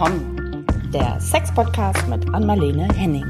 willkommen. 0.00 0.66
Der 0.94 1.20
Sex-Podcast 1.20 2.08
mit 2.08 2.32
Anmalene 2.32 2.88
Henning. 2.94 3.26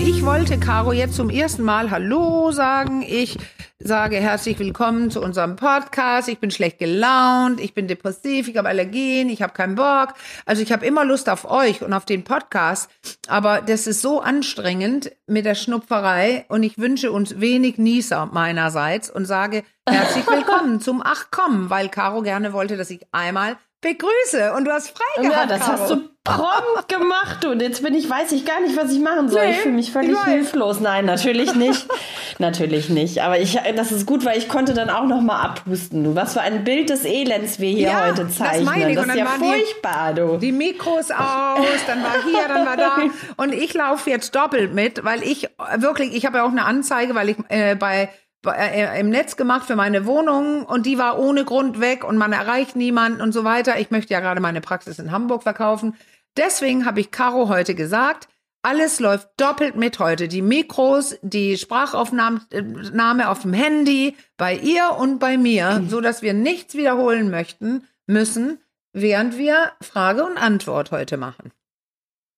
Ich 0.00 0.24
wollte 0.24 0.58
Caro 0.58 0.92
jetzt 0.92 1.14
zum 1.14 1.30
ersten 1.30 1.62
Mal 1.62 1.92
Hallo 1.92 2.50
sagen. 2.50 3.04
Ich 3.06 3.38
sage 3.78 4.16
herzlich 4.16 4.58
willkommen 4.58 5.12
zu 5.12 5.20
unserem 5.20 5.54
Podcast. 5.54 6.28
Ich 6.28 6.40
bin 6.40 6.50
schlecht 6.50 6.80
gelaunt, 6.80 7.60
ich 7.60 7.72
bin 7.72 7.86
depressiv, 7.86 8.48
ich 8.48 8.56
habe 8.56 8.68
Allergien, 8.68 9.28
ich 9.28 9.42
habe 9.42 9.52
keinen 9.52 9.76
Bock. 9.76 10.14
Also 10.44 10.62
ich 10.62 10.72
habe 10.72 10.84
immer 10.84 11.04
Lust 11.04 11.28
auf 11.28 11.48
euch 11.48 11.82
und 11.82 11.92
auf 11.92 12.06
den 12.06 12.24
Podcast. 12.24 12.90
Aber 13.28 13.60
das 13.60 13.86
ist 13.86 14.02
so 14.02 14.22
anstrengend 14.22 15.12
mit 15.28 15.44
der 15.44 15.54
Schnupferei 15.54 16.46
und 16.48 16.64
ich 16.64 16.78
wünsche 16.78 17.12
uns 17.12 17.38
wenig 17.38 17.78
Nieser 17.78 18.26
meinerseits 18.26 19.08
und 19.08 19.24
sage 19.24 19.62
herzlich 19.88 20.26
willkommen 20.26 20.80
zum 20.80 21.02
Ach 21.04 21.26
komm, 21.30 21.70
weil 21.70 21.88
Caro 21.88 22.22
gerne 22.22 22.52
wollte, 22.52 22.76
dass 22.76 22.90
ich 22.90 23.00
einmal 23.12 23.56
begrüße 23.80 24.54
und 24.56 24.64
du 24.64 24.72
hast 24.72 24.90
frei 24.96 25.22
gehabt. 25.22 25.36
Ja, 25.36 25.46
das 25.46 25.60
Caro. 25.66 25.72
hast 25.78 25.90
du 25.90 26.08
prompt 26.24 26.88
gemacht 26.88 27.44
und 27.44 27.60
jetzt 27.60 27.82
bin 27.82 27.92
ich, 27.94 28.08
weiß 28.08 28.32
ich 28.32 28.46
gar 28.46 28.58
nicht, 28.62 28.74
was 28.78 28.90
ich 28.90 28.98
machen 28.98 29.28
soll. 29.28 29.44
Nee, 29.44 29.50
ich 29.50 29.56
fühle 29.58 29.74
mich 29.74 29.92
völlig 29.92 30.18
hilflos. 30.24 30.80
Nein, 30.80 31.04
natürlich 31.04 31.54
nicht. 31.54 31.86
natürlich 32.38 32.88
nicht. 32.88 33.20
Aber 33.20 33.38
ich, 33.38 33.58
das 33.76 33.92
ist 33.92 34.06
gut, 34.06 34.24
weil 34.24 34.38
ich 34.38 34.48
konnte 34.48 34.72
dann 34.72 34.88
auch 34.88 35.04
noch 35.04 35.20
mal 35.20 35.38
abhusten. 35.42 36.02
Du, 36.02 36.14
was 36.14 36.32
für 36.32 36.40
ein 36.40 36.64
Bild 36.64 36.88
des 36.88 37.04
Elends 37.04 37.60
wir 37.60 37.68
hier 37.68 37.88
Ja, 37.90 38.06
heute 38.06 38.24
das 38.24 38.36
zeichnen. 38.36 38.64
meine 38.64 38.88
ich. 38.88 38.96
Das 38.96 39.04
Und 39.04 39.10
ist 39.10 39.18
dann 39.18 39.26
ja 39.26 39.30
waren 39.32 39.42
die- 39.42 39.48
furchtbar, 39.64 40.14
du. 40.14 40.36
die 40.38 40.52
Mikros 40.52 41.10
aus, 41.10 41.66
dann 41.86 42.02
war 42.02 42.14
hier, 42.24 42.48
dann 42.48 42.64
war 42.64 42.76
da. 42.78 42.96
Und 43.36 43.52
ich 43.52 43.74
laufe 43.74 44.08
jetzt 44.08 44.34
doppelt 44.34 44.72
mit, 44.72 45.04
weil 45.04 45.22
ich 45.22 45.50
wirklich, 45.76 46.14
ich 46.16 46.24
habe 46.24 46.38
ja 46.38 46.44
auch 46.44 46.50
eine 46.52 46.64
Anzeige, 46.64 47.14
weil 47.14 47.28
ich 47.28 47.36
äh, 47.50 47.74
bei 47.74 48.08
im 48.44 49.08
Netz 49.10 49.36
gemacht 49.36 49.66
für 49.66 49.76
meine 49.76 50.06
Wohnung 50.06 50.64
und 50.64 50.86
die 50.86 50.98
war 50.98 51.18
ohne 51.18 51.44
Grund 51.44 51.80
weg 51.80 52.04
und 52.04 52.16
man 52.16 52.32
erreicht 52.32 52.76
niemanden 52.76 53.20
und 53.20 53.32
so 53.32 53.44
weiter. 53.44 53.78
Ich 53.78 53.90
möchte 53.90 54.12
ja 54.12 54.20
gerade 54.20 54.40
meine 54.40 54.60
Praxis 54.60 54.98
in 54.98 55.10
Hamburg 55.10 55.42
verkaufen. 55.42 55.96
Deswegen 56.36 56.84
habe 56.84 57.00
ich 57.00 57.10
Caro 57.10 57.48
heute 57.48 57.74
gesagt, 57.74 58.28
alles 58.62 58.98
läuft 58.98 59.28
doppelt 59.36 59.76
mit 59.76 59.98
heute. 59.98 60.26
Die 60.26 60.42
Mikros, 60.42 61.18
die 61.22 61.58
Sprachaufnahme 61.58 62.40
äh, 62.50 63.24
auf 63.26 63.42
dem 63.42 63.52
Handy, 63.52 64.16
bei 64.36 64.56
ihr 64.56 64.96
und 64.98 65.18
bei 65.18 65.36
mir, 65.36 65.84
so 65.88 66.00
dass 66.00 66.22
wir 66.22 66.32
nichts 66.32 66.74
wiederholen 66.74 67.30
möchten, 67.30 67.86
müssen, 68.06 68.58
während 68.92 69.36
wir 69.36 69.72
Frage 69.82 70.24
und 70.24 70.38
Antwort 70.38 70.92
heute 70.92 71.18
machen. 71.18 71.52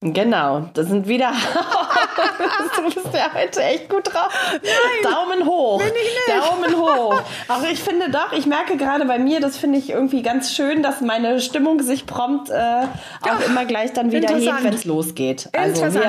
Genau, 0.03 0.69
das 0.75 0.89
sind 0.89 1.09
wieder. 1.09 1.33
du 2.77 2.83
bist 2.85 3.15
ja 3.15 3.33
heute 3.33 3.63
echt 3.63 3.89
gut 3.89 4.13
drauf. 4.13 4.29
Daumen 5.03 5.47
hoch. 5.47 5.83
Daumen 6.29 6.77
hoch. 6.77 7.23
Auch 7.49 7.63
ich 7.63 7.83
finde 7.83 8.11
doch, 8.11 8.33
ich 8.33 8.45
merke 8.45 8.77
gerade 8.77 9.07
bei 9.07 9.19
mir, 9.19 9.41
das 9.41 9.57
finde 9.57 9.79
ich 9.79 9.89
irgendwie 9.89 10.21
ganz 10.21 10.53
schön, 10.55 10.83
dass 10.83 11.01
meine 11.01 11.41
Stimmung 11.41 11.81
sich 11.81 12.05
prompt 12.05 12.51
äh, 12.51 12.83
auch 13.23 13.41
immer 13.47 13.65
gleich 13.65 13.95
dann 13.95 14.13
wieder 14.13 14.35
hebt, 14.37 14.65
wenn 14.65 14.75
es 14.75 14.85
losgeht. 14.85 15.49
Also 15.57 15.95
wir, 15.95 16.03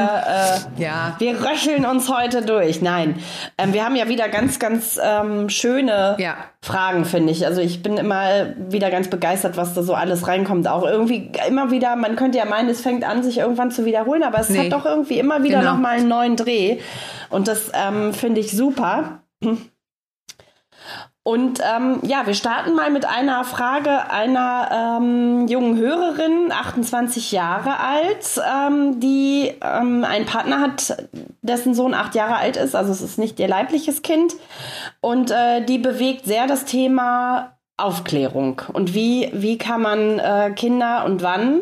äh, 0.77 0.81
Ja. 0.83 1.15
wir 1.19 1.41
röcheln 1.41 1.85
uns 1.85 2.09
heute 2.09 2.41
durch. 2.41 2.81
Nein, 2.81 3.23
ähm, 3.57 3.71
wir 3.71 3.85
haben 3.85 3.95
ja 3.95 4.09
wieder 4.09 4.27
ganz, 4.27 4.59
ganz 4.59 4.99
ähm, 5.01 5.47
schöne 5.49 6.17
Ja. 6.19 6.35
Fragen, 6.67 7.05
finde 7.05 7.31
ich. 7.31 7.45
Also 7.45 7.61
ich 7.61 7.81
bin 7.81 7.97
immer 7.97 8.47
wieder 8.69 8.91
ganz 8.91 9.09
begeistert, 9.09 9.55
was 9.57 9.73
da 9.73 9.81
so 9.83 9.93
alles 9.93 10.27
reinkommt. 10.27 10.67
Auch 10.67 10.83
irgendwie 10.83 11.31
immer 11.47 11.71
wieder, 11.71 11.95
man 11.95 12.15
könnte 12.17 12.37
ja 12.37 12.45
meinen, 12.45 12.69
es 12.69 12.81
fängt 12.81 13.03
an, 13.03 13.23
sich 13.23 13.37
irgendwann 13.37 13.71
zu 13.71 13.85
wiederholen, 13.85 14.21
aber 14.23 14.39
es 14.39 14.49
Nee. 14.49 14.65
hat 14.65 14.73
doch 14.73 14.85
irgendwie 14.85 15.17
immer 15.17 15.43
wieder 15.43 15.59
Genau. 15.59 15.71
noch 15.73 15.79
mal 15.79 15.97
einen 15.97 16.09
neuen 16.09 16.35
Dreh. 16.35 16.79
Und 17.29 17.47
das 17.47 17.71
ähm, 17.73 18.13
finde 18.13 18.41
ich 18.41 18.51
super. 18.51 19.21
Und 21.27 21.59
ähm, 21.59 21.99
ja, 22.03 22.25
wir 22.25 22.33
starten 22.33 22.73
mal 22.73 22.89
mit 22.89 23.03
einer 23.03 23.43
Frage 23.43 24.09
einer 24.09 24.97
ähm, 25.01 25.45
jungen 25.49 25.75
Hörerin, 25.77 26.53
28 26.53 27.33
Jahre 27.33 27.81
alt, 27.81 28.39
ähm, 28.49 29.01
die 29.01 29.51
ähm, 29.61 30.05
einen 30.05 30.25
Partner 30.25 30.61
hat, 30.61 31.03
dessen 31.41 31.73
Sohn 31.73 31.93
acht 31.93 32.15
Jahre 32.15 32.37
alt 32.37 32.55
ist. 32.55 32.77
Also 32.77 32.93
es 32.93 33.01
ist 33.01 33.17
nicht 33.17 33.41
ihr 33.41 33.49
leibliches 33.49 34.03
Kind. 34.03 34.35
Und 35.01 35.29
äh, 35.29 35.65
die 35.65 35.79
bewegt 35.79 36.23
sehr 36.23 36.47
das 36.47 36.63
Thema 36.63 37.57
Aufklärung. 37.75 38.61
Und 38.71 38.93
wie, 38.93 39.29
wie 39.33 39.57
kann 39.57 39.81
man 39.81 40.19
äh, 40.19 40.53
Kinder 40.55 41.03
und 41.03 41.23
wann 41.23 41.59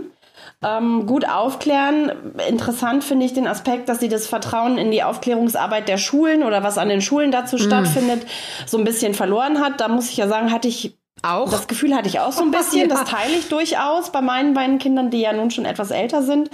ähm, 0.63 1.05
gut 1.05 1.27
aufklären. 1.27 2.11
Interessant 2.49 3.03
finde 3.03 3.25
ich 3.25 3.33
den 3.33 3.47
Aspekt, 3.47 3.89
dass 3.89 3.99
sie 3.99 4.09
das 4.09 4.27
Vertrauen 4.27 4.77
in 4.77 4.91
die 4.91 5.03
Aufklärungsarbeit 5.03 5.87
der 5.87 5.97
Schulen 5.97 6.43
oder 6.43 6.63
was 6.63 6.77
an 6.77 6.89
den 6.89 7.01
Schulen 7.01 7.31
dazu 7.31 7.57
stattfindet, 7.57 8.25
so 8.65 8.77
ein 8.77 8.83
bisschen 8.83 9.13
verloren 9.13 9.59
hat. 9.59 9.79
Da 9.81 9.87
muss 9.87 10.09
ich 10.09 10.17
ja 10.17 10.27
sagen, 10.27 10.51
hatte 10.51 10.67
ich 10.67 10.97
Auch? 11.23 11.49
das 11.51 11.67
Gefühl 11.67 11.95
hatte 11.95 12.07
ich 12.07 12.19
auch 12.19 12.31
so 12.31 12.43
ein 12.43 12.51
bisschen. 12.51 12.89
Das 12.95 13.05
teile 13.05 13.33
ich 13.33 13.49
durchaus 13.49 14.11
bei 14.11 14.21
meinen 14.21 14.53
beiden 14.53 14.79
Kindern, 14.79 15.09
die 15.09 15.21
ja 15.21 15.33
nun 15.33 15.51
schon 15.51 15.65
etwas 15.65 15.91
älter 15.91 16.21
sind. 16.23 16.49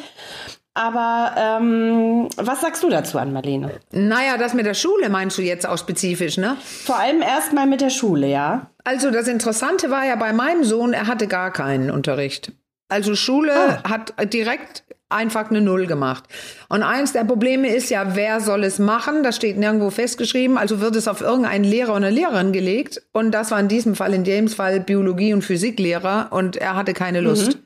Aber 0.74 1.34
ähm, 1.38 2.30
was 2.38 2.62
sagst 2.62 2.82
du 2.84 2.90
dazu 2.90 3.18
an 3.20 3.34
Marlene? 3.34 3.72
naja, 3.92 4.38
das 4.38 4.54
mit 4.54 4.66
der 4.66 4.74
Schule 4.74 5.10
meinst 5.10 5.38
du 5.38 5.42
jetzt 5.42 5.68
auch 5.68 5.78
spezifisch, 5.78 6.38
ne? 6.38 6.56
Vor 6.86 6.98
allem 6.98 7.22
erstmal 7.22 7.68
mit 7.68 7.82
der 7.82 7.90
Schule, 7.90 8.28
ja. 8.28 8.68
Also 8.86 9.12
das 9.12 9.28
Interessante 9.28 9.92
war 9.92 10.06
ja 10.06 10.16
bei 10.16 10.32
meinem 10.32 10.64
Sohn, 10.64 10.94
er 10.94 11.08
hatte 11.08 11.28
gar 11.28 11.52
keinen 11.52 11.92
Unterricht. 11.92 12.54
Also 12.92 13.16
Schule 13.16 13.54
Ah. 13.54 13.90
hat 13.90 14.14
direkt 14.34 14.84
einfach 15.10 15.50
eine 15.50 15.60
Null 15.62 15.88
gemacht. 15.88 16.24
Und 16.70 16.84
eins 16.84 17.12
der 17.12 17.24
Probleme 17.26 17.68
ist 17.76 17.90
ja, 17.90 18.16
wer 18.16 18.40
soll 18.40 18.64
es 18.64 18.80
machen? 18.80 19.24
Das 19.24 19.36
steht 19.36 19.58
nirgendwo 19.58 19.90
festgeschrieben. 19.90 20.58
Also 20.58 20.80
wird 20.80 20.96
es 20.96 21.08
auf 21.08 21.20
irgendeinen 21.22 21.66
Lehrer 21.66 21.96
oder 21.96 22.12
Lehrerin 22.12 22.54
gelegt. 22.54 23.02
Und 23.12 23.32
das 23.32 23.52
war 23.52 23.60
in 23.60 23.68
diesem 23.68 23.96
Fall, 23.96 24.14
in 24.14 24.24
James 24.24 24.54
Fall 24.54 24.80
Biologie- 24.80 25.34
und 25.34 25.42
Physiklehrer. 25.42 26.28
Und 26.32 26.56
er 26.56 26.76
hatte 26.76 26.94
keine 26.94 27.20
Lust. 27.22 27.58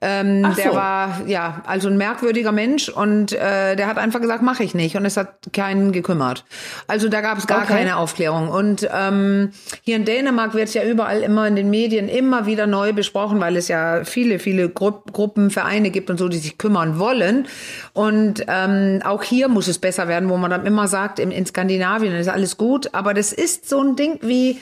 Ähm, 0.00 0.42
Ach 0.44 0.54
der 0.56 0.70
so. 0.70 0.74
war 0.76 1.22
ja 1.26 1.62
also 1.66 1.88
ein 1.88 1.96
merkwürdiger 1.96 2.52
Mensch 2.52 2.88
und 2.88 3.32
äh, 3.32 3.76
der 3.76 3.86
hat 3.86 3.98
einfach 3.98 4.20
gesagt, 4.20 4.42
mache 4.42 4.62
ich 4.62 4.74
nicht 4.74 4.96
und 4.96 5.04
es 5.04 5.16
hat 5.16 5.52
keinen 5.52 5.92
gekümmert. 5.92 6.44
Also 6.86 7.08
da 7.08 7.20
gab 7.20 7.38
es 7.38 7.46
gar 7.46 7.62
Okay. 7.62 7.72
keine 7.74 7.96
Aufklärung 7.96 8.48
und 8.48 8.88
ähm, 8.94 9.52
hier 9.82 9.96
in 9.96 10.04
Dänemark 10.04 10.54
wird 10.54 10.68
es 10.68 10.74
ja 10.74 10.84
überall 10.84 11.20
immer 11.22 11.46
in 11.46 11.56
den 11.56 11.70
Medien 11.70 12.08
immer 12.08 12.46
wieder 12.46 12.66
neu 12.66 12.92
besprochen, 12.92 13.40
weil 13.40 13.56
es 13.56 13.68
ja 13.68 14.04
viele 14.04 14.38
viele 14.38 14.68
Gru 14.68 14.92
Gruppen, 15.12 15.50
Vereine 15.50 15.90
gibt 15.90 16.10
und 16.10 16.18
so, 16.18 16.28
die 16.28 16.38
sich 16.38 16.58
kümmern 16.58 16.98
wollen 16.98 17.46
und 17.92 18.44
ähm, 18.48 19.00
auch 19.04 19.22
hier 19.22 19.48
muss 19.48 19.68
es 19.68 19.78
besser 19.78 20.08
werden, 20.08 20.28
wo 20.28 20.36
man 20.36 20.50
dann 20.50 20.66
immer 20.66 20.88
sagt, 20.88 21.18
in, 21.18 21.30
in 21.30 21.46
Skandinavien 21.46 22.14
ist 22.14 22.28
alles 22.28 22.56
gut, 22.56 22.94
aber 22.94 23.14
das 23.14 23.32
ist 23.32 23.68
so 23.68 23.82
ein 23.82 23.96
Ding 23.96 24.18
wie 24.22 24.58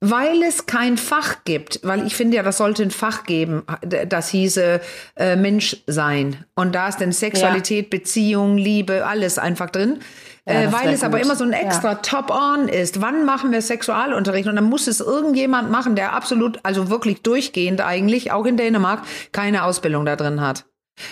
weil 0.00 0.42
es 0.42 0.66
kein 0.66 0.96
Fach 0.98 1.44
gibt, 1.44 1.80
weil 1.82 2.06
ich 2.06 2.14
finde 2.14 2.36
ja, 2.36 2.42
das 2.42 2.58
sollte 2.58 2.82
ein 2.82 2.90
Fach 2.90 3.24
geben, 3.24 3.62
das 4.06 4.28
hieße 4.28 4.80
äh, 5.16 5.36
Mensch 5.36 5.76
sein. 5.86 6.44
Und 6.54 6.74
da 6.74 6.88
ist 6.88 7.00
dann 7.00 7.12
Sexualität, 7.12 7.90
Beziehung, 7.90 8.58
Liebe, 8.58 9.06
alles 9.06 9.38
einfach 9.38 9.70
drin. 9.70 10.00
Ja, 10.48 10.62
äh, 10.62 10.72
weil 10.72 10.90
es 10.90 11.02
aber 11.02 11.18
gut. 11.18 11.26
immer 11.26 11.34
so 11.36 11.44
ein 11.44 11.52
Ja. 11.52 11.58
extra 11.58 11.96
Top-on 11.96 12.68
ist. 12.68 13.00
Wann 13.00 13.24
machen 13.24 13.50
wir 13.52 13.60
Sexualunterricht? 13.62 14.48
Und 14.48 14.56
dann 14.56 14.64
muss 14.64 14.86
es 14.86 15.00
irgendjemand 15.00 15.70
machen, 15.70 15.96
der 15.96 16.12
absolut, 16.12 16.60
also 16.62 16.88
wirklich 16.90 17.22
durchgehend 17.22 17.80
eigentlich, 17.80 18.30
auch 18.32 18.46
in 18.46 18.56
Dänemark, 18.56 19.02
keine 19.32 19.64
Ausbildung 19.64 20.04
da 20.04 20.14
drin 20.14 20.40
hat. 20.40 20.66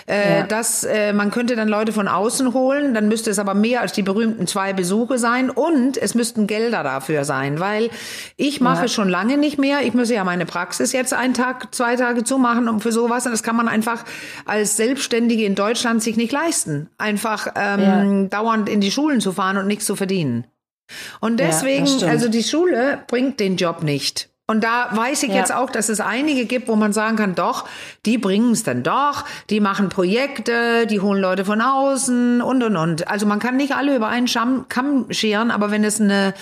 Äh, 0.07 0.39
Ja. 0.39 0.47
das, 0.47 0.83
äh, 0.83 1.13
man 1.13 1.29
könnte 1.31 1.55
dann 1.55 1.67
Leute 1.67 1.93
von 1.93 2.07
außen 2.07 2.53
holen, 2.53 2.93
dann 2.93 3.07
müsste 3.07 3.29
es 3.29 3.37
aber 3.39 3.53
mehr 3.53 3.81
als 3.81 3.93
die 3.93 4.01
berühmten 4.01 4.47
zwei 4.47 4.73
Besuche 4.73 5.17
sein 5.17 5.49
und 5.49 5.97
es 5.97 6.15
müssten 6.15 6.47
Gelder 6.47 6.83
dafür 6.83 7.23
sein, 7.23 7.59
weil 7.59 7.89
ich 8.35 8.61
mache 8.61 8.83
Ja. 8.83 8.87
schon 8.87 9.09
lange 9.09 9.37
nicht 9.37 9.57
mehr. 9.59 9.81
Ich 9.83 9.93
müsse 9.93 10.15
ja 10.15 10.23
meine 10.23 10.45
Praxis 10.45 10.91
jetzt 10.91 11.13
einen 11.13 11.33
Tag, 11.35 11.73
zwei 11.75 11.95
Tage 11.95 12.23
zumachen 12.23 12.67
um 12.67 12.81
für 12.81 12.91
sowas 12.91 13.25
und 13.25 13.31
das 13.31 13.43
kann 13.43 13.55
man 13.55 13.67
einfach 13.67 14.03
als 14.45 14.75
Selbstständige 14.77 15.45
in 15.45 15.55
Deutschland 15.55 16.01
sich 16.01 16.17
nicht 16.17 16.31
leisten, 16.31 16.89
einfach 16.97 17.47
ähm, 17.55 18.29
dauernd 18.29 18.69
in 18.69 18.81
die 18.81 18.91
Schulen 18.91 19.21
zu 19.21 19.33
fahren 19.33 19.57
und 19.57 19.67
nichts 19.67 19.85
zu 19.85 19.95
verdienen. 19.95 20.45
Und 21.19 21.39
Ja, 21.39 21.47
deswegen, 21.47 21.87
also 22.07 22.27
die 22.29 22.43
Schule 22.43 22.99
bringt 23.07 23.39
den 23.39 23.55
Job 23.57 23.81
nicht. 23.83 24.29
Und 24.47 24.63
da 24.63 24.89
weiß 24.91 25.23
ich 25.23 25.29
Ja. 25.29 25.37
jetzt 25.37 25.53
auch, 25.53 25.69
dass 25.71 25.89
es 25.89 25.99
einige 25.99 26.45
gibt, 26.45 26.67
wo 26.67 26.75
man 26.75 26.93
sagen 26.93 27.15
kann, 27.17 27.33
doch, 27.35 27.67
die 28.05 28.17
bringen 28.19 28.51
es 28.51 28.63
dann 28.63 28.83
doch, 28.83 29.25
die 29.49 29.59
machen 29.59 29.89
Projekte, 29.89 30.85
die 30.85 30.99
holen 30.99 31.19
Leute 31.19 31.45
von 31.45 31.61
außen 31.61 32.41
und 32.41 32.61
und 32.63 32.77
und. 32.77 33.07
Also 33.07 33.25
man 33.25 33.39
kann 33.39 33.57
nicht 33.57 33.75
alle 33.75 33.95
über 33.95 34.07
einen 34.07 34.27
Scham 34.27 34.67
Kamm 34.69 35.07
scheren, 35.11 35.49
aber 35.49 35.71
wenn 35.71 35.83
es 35.83 35.99
eine 35.99 36.33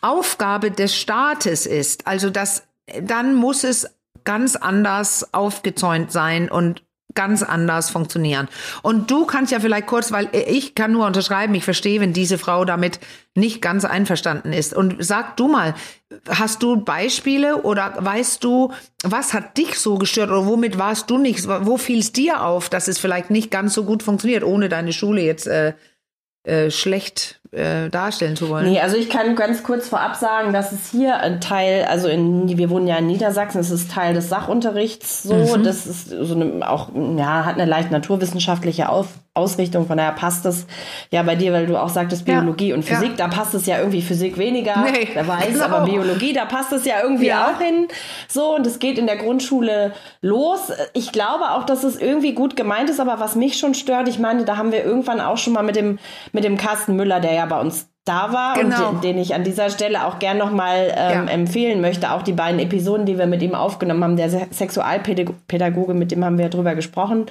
Aufgabe 0.00 0.70
des 0.72 0.96
Staates 0.96 1.66
ist, 1.66 2.06
also 2.06 2.28
das, 2.28 2.64
dann 3.00 3.34
muss 3.34 3.62
es 3.64 3.88
ganz 4.24 4.56
anders 4.56 5.32
aufgezäunt 5.32 6.10
sein 6.10 6.50
und 6.50 6.82
ganz 7.14 7.42
anders 7.42 7.90
funktionieren. 7.90 8.48
Und 8.82 9.10
du 9.10 9.26
kannst 9.26 9.52
ja 9.52 9.60
vielleicht 9.60 9.86
kurz, 9.86 10.12
weil 10.12 10.28
ich 10.32 10.74
kann 10.74 10.92
nur 10.92 11.06
unterschreiben, 11.06 11.54
ich 11.54 11.64
verstehe, 11.64 12.00
wenn 12.00 12.12
diese 12.12 12.38
Frau 12.38 12.64
damit 12.64 13.00
nicht 13.34 13.60
ganz 13.60 13.84
einverstanden 13.84 14.52
ist. 14.52 14.74
Und 14.74 14.96
sag 14.98 15.36
du 15.36 15.48
mal, 15.48 15.74
hast 16.28 16.62
du 16.62 16.76
Beispiele 16.76 17.62
oder 17.62 17.94
weißt 17.98 18.42
du, 18.44 18.72
was 19.02 19.32
hat 19.32 19.56
dich 19.56 19.78
so 19.78 19.96
gestört 19.96 20.30
oder 20.30 20.46
womit 20.46 20.78
warst 20.78 21.10
du 21.10 21.18
nicht, 21.18 21.46
wo 21.48 21.76
fiel 21.76 21.98
es 21.98 22.12
dir 22.12 22.42
auf, 22.42 22.68
dass 22.68 22.88
es 22.88 22.98
vielleicht 22.98 23.30
nicht 23.30 23.50
ganz 23.50 23.74
so 23.74 23.84
gut 23.84 24.02
funktioniert, 24.02 24.44
ohne 24.44 24.68
deine 24.68 24.92
Schule 24.92 25.22
jetzt 25.22 25.46
äh, 25.46 25.74
äh, 26.44 26.70
schlecht 26.70 27.40
äh, 27.54 27.88
darstellen 27.88 28.36
zu 28.36 28.48
wollen. 28.48 28.70
Nee, 28.70 28.80
also 28.80 28.96
ich 28.96 29.08
kann 29.08 29.36
ganz 29.36 29.62
kurz 29.62 29.88
vorab 29.88 30.16
sagen, 30.16 30.52
dass 30.52 30.72
es 30.72 30.90
hier 30.90 31.18
ein 31.18 31.40
Teil, 31.40 31.84
also 31.84 32.08
in, 32.08 32.48
wir 32.56 32.70
wohnen 32.70 32.86
ja 32.86 32.96
in 32.96 33.06
Niedersachsen, 33.06 33.60
es 33.60 33.70
ist 33.70 33.90
Teil 33.90 34.14
des 34.14 34.28
Sachunterrichts 34.28 35.22
so, 35.22 35.34
mhm. 35.34 35.62
das 35.62 35.86
ist 35.86 36.10
so 36.10 36.34
eine, 36.34 36.68
auch, 36.68 36.88
ja, 37.16 37.44
hat 37.44 37.54
eine 37.54 37.64
leicht 37.64 37.90
naturwissenschaftliche 37.90 38.88
Auf, 38.88 39.08
Ausrichtung, 39.34 39.86
von 39.86 39.96
daher 39.96 40.12
passt 40.12 40.46
es 40.46 40.66
ja 41.10 41.22
bei 41.24 41.34
dir, 41.34 41.52
weil 41.52 41.66
du 41.66 41.76
auch 41.76 41.88
sagtest 41.88 42.24
Biologie 42.24 42.68
ja. 42.68 42.76
und 42.76 42.84
Physik, 42.84 43.10
ja. 43.10 43.16
da 43.16 43.28
passt 43.28 43.54
es 43.54 43.66
ja 43.66 43.78
irgendwie 43.78 44.02
Physik 44.02 44.38
weniger, 44.38 44.84
nee, 44.84 45.08
wer 45.12 45.26
weiß, 45.26 45.54
genau. 45.54 45.64
aber 45.64 45.86
Biologie, 45.86 46.32
da 46.32 46.44
passt 46.44 46.72
es 46.72 46.84
ja 46.84 47.02
irgendwie 47.02 47.26
ja. 47.26 47.48
auch 47.48 47.60
hin, 47.60 47.88
so, 48.28 48.54
und 48.54 48.66
es 48.66 48.78
geht 48.78 48.98
in 48.98 49.06
der 49.06 49.16
Grundschule 49.16 49.92
los. 50.20 50.72
Ich 50.92 51.10
glaube 51.10 51.50
auch, 51.50 51.64
dass 51.64 51.82
es 51.82 51.96
irgendwie 51.96 52.32
gut 52.32 52.54
gemeint 52.54 52.90
ist, 52.90 53.00
aber 53.00 53.18
was 53.18 53.34
mich 53.34 53.58
schon 53.58 53.74
stört, 53.74 54.08
ich 54.08 54.18
meine, 54.18 54.44
da 54.44 54.56
haben 54.56 54.70
wir 54.70 54.84
irgendwann 54.84 55.20
auch 55.20 55.38
schon 55.38 55.52
mal 55.52 55.62
mit 55.62 55.76
dem, 55.76 55.98
mit 56.32 56.44
dem 56.44 56.56
Carsten 56.56 56.94
Müller, 56.94 57.20
der 57.20 57.32
ja 57.32 57.43
bei 57.46 57.60
uns 57.60 57.88
da 58.04 58.32
war 58.32 58.54
genau. 58.54 58.90
und 58.90 59.04
den 59.04 59.16
ich 59.16 59.34
an 59.34 59.44
dieser 59.44 59.70
Stelle 59.70 60.06
auch 60.06 60.18
gern 60.18 60.36
nochmal 60.36 60.92
ähm, 60.94 61.26
ja. 61.26 61.32
empfehlen 61.32 61.80
möchte. 61.80 62.12
Auch 62.12 62.20
die 62.20 62.32
beiden 62.32 62.60
Episoden, 62.60 63.06
die 63.06 63.18
wir 63.18 63.26
mit 63.26 63.42
ihm 63.42 63.54
aufgenommen 63.54 64.04
haben, 64.04 64.16
der 64.16 64.28
Sexualpädagoge, 64.28 65.94
mit 65.94 66.10
dem 66.10 66.24
haben 66.24 66.36
wir 66.36 66.50
drüber 66.50 66.74
gesprochen. 66.74 67.26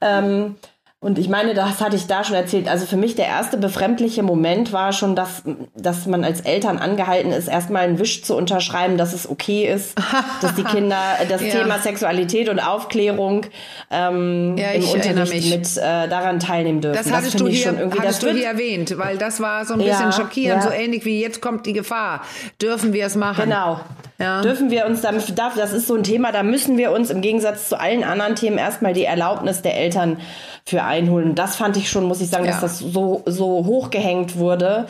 Ähm, 0.00 0.56
und 1.00 1.16
ich 1.16 1.28
meine, 1.28 1.54
das 1.54 1.80
hatte 1.80 1.94
ich 1.94 2.08
da 2.08 2.24
schon 2.24 2.34
erzählt. 2.34 2.66
Also 2.66 2.84
für 2.84 2.96
mich 2.96 3.14
der 3.14 3.26
erste 3.26 3.56
befremdliche 3.56 4.24
Moment 4.24 4.72
war 4.72 4.92
schon, 4.92 5.14
dass, 5.14 5.44
dass 5.76 6.06
man 6.06 6.24
als 6.24 6.40
Eltern 6.40 6.78
angehalten 6.78 7.30
ist, 7.30 7.46
erstmal 7.46 7.84
einen 7.84 8.00
Wisch 8.00 8.24
zu 8.24 8.34
unterschreiben, 8.36 8.98
dass 8.98 9.12
es 9.12 9.30
okay 9.30 9.72
ist, 9.72 9.94
dass 10.40 10.56
die 10.56 10.64
Kinder 10.64 10.98
das 11.28 11.40
ja. 11.40 11.50
Thema 11.50 11.78
Sexualität 11.78 12.48
und 12.48 12.58
Aufklärung 12.58 13.46
ähm, 13.92 14.56
ja, 14.58 14.72
im 14.72 14.88
Unterricht 14.88 15.50
mit 15.50 15.76
äh, 15.76 16.08
daran 16.08 16.40
teilnehmen 16.40 16.80
dürfen. 16.80 16.98
Das 17.00 17.12
hattest 17.12 17.34
das 17.34 17.42
du 17.42 17.46
hier, 17.46 17.62
schon 17.68 17.78
irgendwie, 17.78 18.00
hattest 18.00 18.24
du 18.24 18.32
hier 18.32 18.48
erwähnt, 18.48 18.98
weil 18.98 19.18
das 19.18 19.38
war 19.38 19.64
so 19.66 19.74
ein 19.74 19.78
bisschen 19.78 20.10
ja, 20.10 20.12
schockierend, 20.12 20.64
so 20.64 20.70
ähnlich 20.70 21.04
wie 21.04 21.20
jetzt 21.20 21.40
kommt 21.40 21.64
die 21.66 21.74
Gefahr. 21.74 22.22
Dürfen 22.60 22.92
wir 22.92 23.06
es 23.06 23.14
machen? 23.14 23.44
Genau. 23.44 23.80
Ja. 24.20 24.42
Dürfen 24.42 24.70
wir 24.70 24.84
uns 24.86 25.00
damit, 25.00 25.38
das 25.38 25.72
ist 25.72 25.86
so 25.86 25.94
ein 25.94 26.02
Thema, 26.02 26.32
da 26.32 26.42
müssen 26.42 26.76
wir 26.76 26.90
uns 26.90 27.10
im 27.10 27.20
Gegensatz 27.20 27.68
zu 27.68 27.78
allen 27.78 28.02
anderen 28.02 28.34
Themen 28.34 28.58
erstmal 28.58 28.92
die 28.92 29.04
Erlaubnis 29.04 29.62
der 29.62 29.76
Eltern 29.76 30.18
für 30.64 30.82
einholen. 30.82 31.36
Das 31.36 31.54
fand 31.54 31.76
ich 31.76 31.88
schon, 31.88 32.04
muss 32.04 32.20
ich 32.20 32.28
sagen, 32.28 32.44
ja. 32.44 32.50
dass 32.50 32.60
das 32.60 32.80
so, 32.80 33.22
so 33.26 33.64
hochgehängt 33.64 34.36
wurde. 34.36 34.86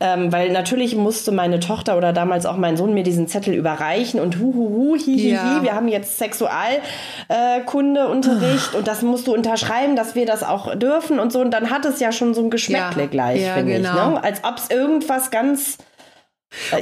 Ähm, 0.00 0.30
weil 0.30 0.52
natürlich 0.52 0.94
musste 0.94 1.32
meine 1.32 1.58
Tochter 1.58 1.96
oder 1.96 2.12
damals 2.12 2.46
auch 2.46 2.56
mein 2.56 2.76
Sohn 2.76 2.94
mir 2.94 3.02
diesen 3.02 3.26
Zettel 3.26 3.52
überreichen 3.52 4.20
und 4.20 4.38
huhuhu, 4.38 4.96
hihihi, 4.96 5.32
ja. 5.32 5.60
wir 5.64 5.74
haben 5.74 5.88
jetzt 5.88 6.18
Sexualkundeunterricht 6.18 8.74
äh, 8.74 8.76
und 8.76 8.86
das 8.86 9.02
musst 9.02 9.26
du 9.26 9.34
unterschreiben, 9.34 9.96
dass 9.96 10.14
wir 10.14 10.24
das 10.24 10.44
auch 10.44 10.76
dürfen 10.76 11.18
und 11.18 11.32
so. 11.32 11.40
Und 11.40 11.50
dann 11.50 11.70
hat 11.70 11.84
es 11.84 11.98
ja 11.98 12.12
schon 12.12 12.32
so 12.32 12.42
ein 12.42 12.50
Geschmäckle 12.50 13.02
ja. 13.02 13.08
gleich, 13.08 13.42
ja, 13.42 13.54
finde 13.54 13.72
genau. 13.72 13.88
ich. 13.88 13.94
Ne? 14.14 14.22
Als 14.22 14.44
ob 14.44 14.58
es 14.58 14.70
irgendwas 14.70 15.32
ganz 15.32 15.78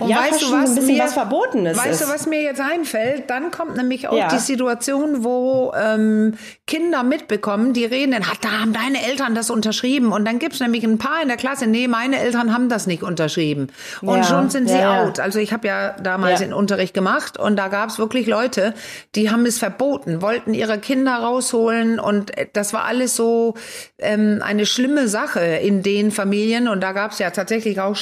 und 0.00 0.08
ja, 0.08 0.18
weißt 0.18 0.42
du, 0.42 0.52
was 0.52 0.70
ein 0.70 0.74
bisschen 0.76 0.94
mir, 0.94 1.02
was 1.02 1.14
Verbotenes 1.14 1.76
weißt 1.76 2.00
ist. 2.00 2.02
du, 2.02 2.14
was 2.14 2.26
mir 2.26 2.40
jetzt 2.40 2.60
einfällt? 2.60 3.28
Dann 3.28 3.50
kommt 3.50 3.76
nämlich 3.76 4.06
auch 4.06 4.16
ja. 4.16 4.28
die 4.28 4.38
Situation, 4.38 5.24
wo 5.24 5.72
ähm, 5.76 6.34
Kinder 6.68 7.02
mitbekommen, 7.02 7.72
die 7.72 7.84
reden 7.84 8.12
dann, 8.12 8.22
da 8.40 8.60
haben 8.60 8.72
deine 8.72 9.04
Eltern 9.04 9.34
das 9.34 9.50
unterschrieben. 9.50 10.12
Und 10.12 10.24
dann 10.24 10.38
gibt's 10.38 10.60
nämlich 10.60 10.84
ein 10.84 10.98
paar 10.98 11.20
in 11.20 11.28
der 11.28 11.36
Klasse, 11.36 11.66
nee, 11.66 11.88
meine 11.88 12.20
Eltern 12.20 12.54
haben 12.54 12.68
das 12.68 12.86
nicht 12.86 13.02
unterschrieben. 13.02 13.66
Und 14.02 14.18
ja. 14.18 14.24
schon 14.24 14.50
sind 14.50 14.68
sie 14.68 14.84
out. 14.84 15.18
Also 15.18 15.40
ich 15.40 15.52
habe 15.52 15.66
ja 15.66 15.96
damals 16.00 16.40
den 16.40 16.52
Unterricht 16.52 16.94
gemacht 16.94 17.36
und 17.36 17.56
da 17.56 17.66
gab's 17.66 17.98
wirklich 17.98 18.28
Leute, 18.28 18.72
die 19.16 19.30
haben 19.30 19.46
es 19.46 19.58
verboten, 19.58 20.22
wollten 20.22 20.54
ihre 20.54 20.78
Kinder 20.78 21.16
rausholen 21.16 21.98
und 21.98 22.36
äh, 22.38 22.46
das 22.52 22.72
war 22.72 22.84
alles 22.84 23.16
so 23.16 23.54
ähm, 23.98 24.40
eine 24.44 24.64
schlimme 24.64 25.08
Sache 25.08 25.40
in 25.40 25.82
den 25.82 26.12
Familien. 26.12 26.68
Und 26.68 26.82
da 26.82 26.92
gab's 26.92 27.18
ja 27.18 27.30
tatsächlich 27.30 27.80
auch 27.80 27.96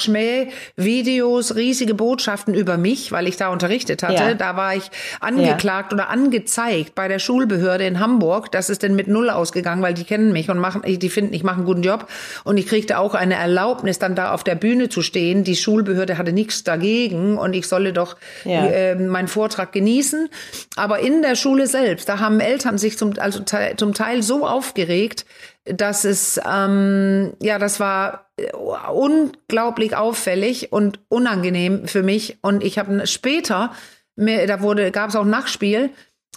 Riesige 1.55 1.95
Botschaften 1.95 2.55
über 2.55 2.77
mich, 2.77 3.13
weil 3.13 3.27
ich 3.27 3.37
da 3.37 3.49
unterrichtet 3.49 4.03
hatte. 4.03 4.15
Ja. 4.15 4.35
Da 4.35 4.57
war 4.57 4.75
ich 4.75 4.91
angeklagt 5.21 5.93
ja. 5.93 5.97
oder 5.97 6.09
angezeigt 6.11 6.95
bei 6.95 7.09
der 7.09 7.19
Schulbehörde 7.19 7.87
in 7.87 8.01
Hamburg. 8.01 8.51
Das 8.53 8.71
ist 8.71 8.83
denn 8.83 8.95
mit 8.95 9.09
Null 9.09 9.31
ausgegangen, 9.31 9.83
weil 9.83 9.95
die 9.95 10.05
kennen 10.05 10.33
mich 10.33 10.51
und 10.51 10.59
machen, 10.59 10.83
die 10.85 11.09
finden, 11.09 11.35
ich 11.35 11.43
mache 11.43 11.57
einen 11.57 11.65
guten 11.65 11.83
Job. 11.83 12.09
Und 12.45 12.59
ich 12.59 12.67
kriegte 12.67 12.99
auch 12.99 13.15
eine 13.15 13.35
Erlaubnis, 13.35 13.99
dann 13.99 14.15
da 14.15 14.33
auf 14.33 14.45
der 14.45 14.55
Bühne 14.55 14.89
zu 14.89 15.03
stehen. 15.03 15.45
Die 15.45 15.57
Schulbehörde 15.57 16.19
hatte 16.19 16.33
nichts 16.33 16.65
dagegen 16.65 17.39
und 17.39 17.55
ich 17.55 17.69
solle 17.69 17.93
doch 17.93 18.17
ja. 18.45 18.67
äh, 18.67 18.95
meinen 18.95 19.29
Vortrag 19.29 19.73
genießen. 19.73 20.29
Aber 20.77 21.01
in 21.01 21.23
der 21.23 21.37
Schule 21.37 21.67
selbst, 21.67 22.09
da 22.09 22.19
haben 22.21 22.41
Eltern 22.41 22.79
sich 22.79 22.99
zum, 22.99 23.15
also 23.19 23.41
zum 23.77 23.95
Teil 23.95 24.23
so 24.23 24.47
aufgeregt, 24.47 25.25
dass 25.65 26.05
es, 26.05 26.41
ähm, 26.47 27.33
ja, 27.41 27.59
das 27.59 27.81
war 27.81 28.27
äh, 28.37 28.53
unglaublich 28.53 29.97
auffällig 29.97 30.73
und 30.73 31.01
unangenehm 31.09 31.89
für 31.89 32.03
mich. 32.03 32.39
Und 32.43 32.63
ich 32.63 32.79
habe 32.79 33.07
später, 33.07 33.73
mir, 34.17 34.47
da 34.47 34.61
wurde, 34.61 34.91
gab 34.91 35.11
es 35.11 35.17
auch 35.17 35.25
Nachspiel, 35.25 35.91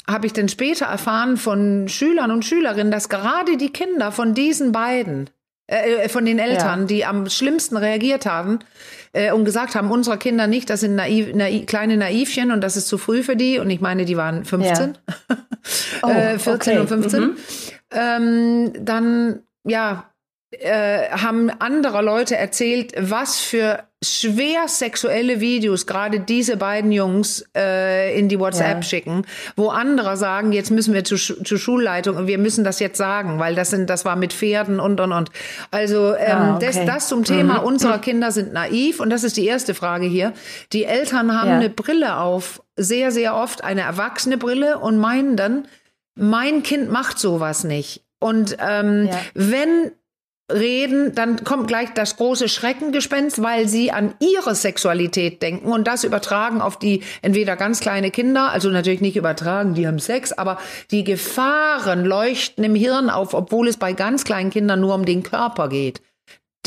habe 0.08 0.26
ich 0.26 0.34
dann 0.34 0.48
später 0.48 0.86
erfahren 0.86 1.36
von 1.36 1.90
Schülern 1.90 2.32
und 2.32 2.46
Schülerinnen, 2.46 2.92
dass 2.92 3.10
gerade 3.10 3.58
die 3.58 3.74
Kinder 3.74 4.14
von 4.14 4.34
diesen 4.34 4.72
beiden, 4.72 5.30
äh, 5.70 6.06
äh 6.06 6.10
von 6.10 6.26
den 6.26 6.40
Eltern, 6.40 6.82
ja. 6.82 6.86
die 6.86 7.06
am 7.06 7.30
schlimmsten 7.30 7.76
reagiert 7.76 8.26
haben 8.26 8.60
äh, 9.12 9.34
und 9.34 9.44
gesagt 9.44 9.76
haben, 9.76 9.92
unsere 9.92 10.18
Kinder 10.18 10.48
nicht, 10.48 10.70
das 10.70 10.80
sind 10.80 10.96
naiv, 10.96 11.36
naiv, 11.36 11.66
kleine 11.66 11.98
Naivchen 11.98 12.52
und 12.52 12.62
das 12.62 12.78
ist 12.78 12.88
zu 12.88 12.98
früh 12.98 13.24
für 13.24 13.36
die. 13.36 13.60
Und 13.60 13.70
ich 13.70 13.82
meine, 13.82 14.06
die 14.06 14.16
waren 14.16 14.46
15, 14.46 14.98
ja. 15.30 15.38
oh, 16.04 16.10
äh, 16.10 16.40
14 16.40 16.74
okay. 16.74 16.80
und 16.80 16.88
15. 16.88 17.22
Mhm 17.22 17.38
ähm, 17.92 18.74
dann 18.80 19.44
ja 19.64 20.12
äh, 20.52 21.10
haben 21.10 21.50
andere 21.60 22.02
Leute 22.02 22.38
erzählt, 22.38 22.94
was 22.98 23.40
für 23.40 23.84
schwer 24.04 24.68
sexuelle 24.68 25.42
Videos 25.42 25.88
gerade 25.88 26.20
diese 26.20 26.56
beiden 26.56 26.92
Jungs 26.92 27.44
äh, 27.56 28.18
in 28.18 28.30
die 28.30 28.40
WhatsApp 28.40 28.78
ja. 28.78 28.82
schicken, 28.82 29.26
wo 29.56 29.70
andere 29.70 30.16
sagen, 30.16 30.52
jetzt 30.52 30.72
müssen 30.72 30.94
wir 30.94 31.04
zur, 31.04 31.18
zur 31.18 31.58
Schulleitung 31.58 32.16
und 32.16 32.28
wir 32.28 32.38
müssen 32.38 32.64
das 32.64 32.80
jetzt 32.80 32.98
sagen, 32.98 33.40
weil 33.40 33.56
das 33.56 33.72
sind, 33.72 33.90
das 33.90 34.06
war 34.06 34.16
mit 34.16 34.34
Pferden 34.34 34.80
und 34.80 35.02
und 35.02 35.12
und. 35.12 35.32
Also 35.72 36.16
ähm, 36.16 36.38
ah, 36.38 36.56
okay. 36.56 36.66
das, 36.68 36.86
das 36.86 37.08
zum 37.10 37.24
Thema, 37.24 37.60
mhm. 37.60 37.66
unsere 37.66 38.00
Kinder 38.00 38.32
sind 38.32 38.54
naiv 38.54 39.00
und 39.00 39.10
das 39.10 39.24
ist 39.24 39.36
die 39.36 39.48
erste 39.48 39.74
Frage 39.74 40.06
hier. 40.06 40.34
Die 40.74 40.86
Eltern 40.86 41.38
haben 41.38 41.50
ja. 41.50 41.56
eine 41.58 41.70
Brille 41.70 42.18
auf, 42.18 42.62
sehr, 42.78 43.12
sehr 43.12 43.36
oft 43.36 43.64
eine 43.64 43.82
erwachsene 43.82 44.38
Brille 44.38 44.78
und 44.78 44.98
meinen 44.98 45.36
dann, 45.36 45.68
mein 46.18 46.64
Kind 46.64 46.92
macht 46.92 47.20
sowas 47.20 47.64
nicht. 47.64 48.04
Und 48.20 48.58
ähm, 48.60 49.08
ja. 49.08 49.20
wenn 49.34 49.92
reden, 50.52 51.14
dann 51.14 51.44
kommt 51.44 51.68
gleich 51.68 51.94
das 51.94 52.16
große 52.16 52.48
Schreckengespenst, 52.48 53.44
weil 53.44 53.68
sie 53.68 53.92
an 53.92 54.14
ihre 54.20 54.56
Sexualität 54.56 55.42
denken 55.42 55.72
und 55.72 55.88
das 55.88 56.06
übertragen 56.06 56.62
auf 56.62 56.80
die 56.80 57.04
entweder 57.22 57.58
ganz 57.58 57.82
kleine 57.82 58.12
Kinder, 58.12 58.50
also 58.52 58.70
natürlich 58.70 59.02
nicht 59.02 59.18
übertragen, 59.18 59.74
die 59.74 59.88
haben 59.88 60.00
Sex, 60.00 60.32
aber 60.32 60.58
die 60.90 61.04
Gefahren 61.04 62.06
leuchten 62.06 62.64
im 62.64 62.76
Hirn 62.76 63.10
auf, 63.10 63.34
obwohl 63.34 63.68
es 63.68 63.76
bei 63.76 63.92
ganz 63.92 64.24
kleinen 64.24 64.50
Kindern 64.50 64.80
nur 64.80 64.96
um 64.96 65.06
den 65.06 65.24
Körper 65.24 65.68
geht 65.68 66.02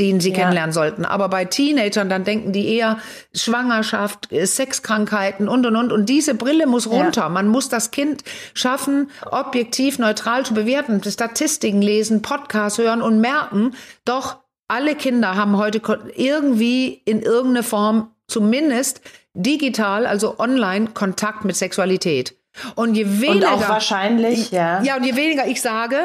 den 0.01 0.19
sie 0.19 0.31
ja. 0.31 0.37
kennenlernen 0.37 0.73
sollten. 0.73 1.05
Aber 1.05 1.29
bei 1.29 1.45
Teenagern, 1.45 2.09
dann 2.09 2.25
denken 2.25 2.53
die 2.53 2.75
eher 2.75 2.99
Schwangerschaft, 3.35 4.33
äh, 4.33 4.47
Sexkrankheiten 4.47 5.49
und, 5.49 5.67
und, 5.67 5.77
und. 5.77 5.93
Und 5.93 6.09
diese 6.09 6.35
Brille 6.35 6.67
muss 6.67 6.89
runter. 6.89 7.23
Ja. 7.23 7.29
Man 7.29 7.49
muss 7.49 7.69
das 7.69 7.91
Kind 7.91 8.25
schaffen, 8.55 9.11
objektiv, 9.31 9.99
neutral 9.99 10.47
zu 10.47 10.55
bewerten, 10.55 11.03
Statistiken 11.05 11.83
lesen, 11.83 12.23
Podcasts 12.23 12.79
hören 12.79 13.03
und 13.03 13.21
merken, 13.21 13.75
doch 14.05 14.39
alle 14.69 14.95
Kinder 14.95 15.37
haben 15.37 15.59
heute 15.59 15.83
irgendwie 16.17 17.03
in 17.05 17.21
irgendeiner 17.21 17.65
Form 17.65 18.11
zumindest 18.27 19.03
digital, 19.35 20.07
also 20.07 20.39
online 20.39 20.89
Kontakt 20.95 21.45
mit 21.45 21.57
Sexualität. 21.57 22.37
Und 22.75 22.95
je 22.95 23.21
weniger. 23.21 23.55
Und 23.55 23.63
auch 23.65 23.69
wahrscheinlich, 23.69 24.51
ja. 24.51 24.83
Ja, 24.83 24.97
und 24.97 25.05
je 25.05 25.15
weniger 25.15 25.47
ich 25.47 25.61
sage, 25.61 25.99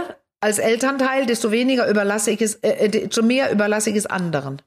als 0.45 0.59
Elternteil, 0.59 1.25
desto 1.25 1.51
weniger 1.51 1.89
überlasse 1.89 2.31
ich 2.31 2.41
es, 2.41 2.55
äh, 2.61 2.87
desto 2.87 3.23
mehr 3.23 3.51
überlasse 3.51 3.89
ich 3.89 3.95
es 3.95 4.05
anderen. 4.05 4.61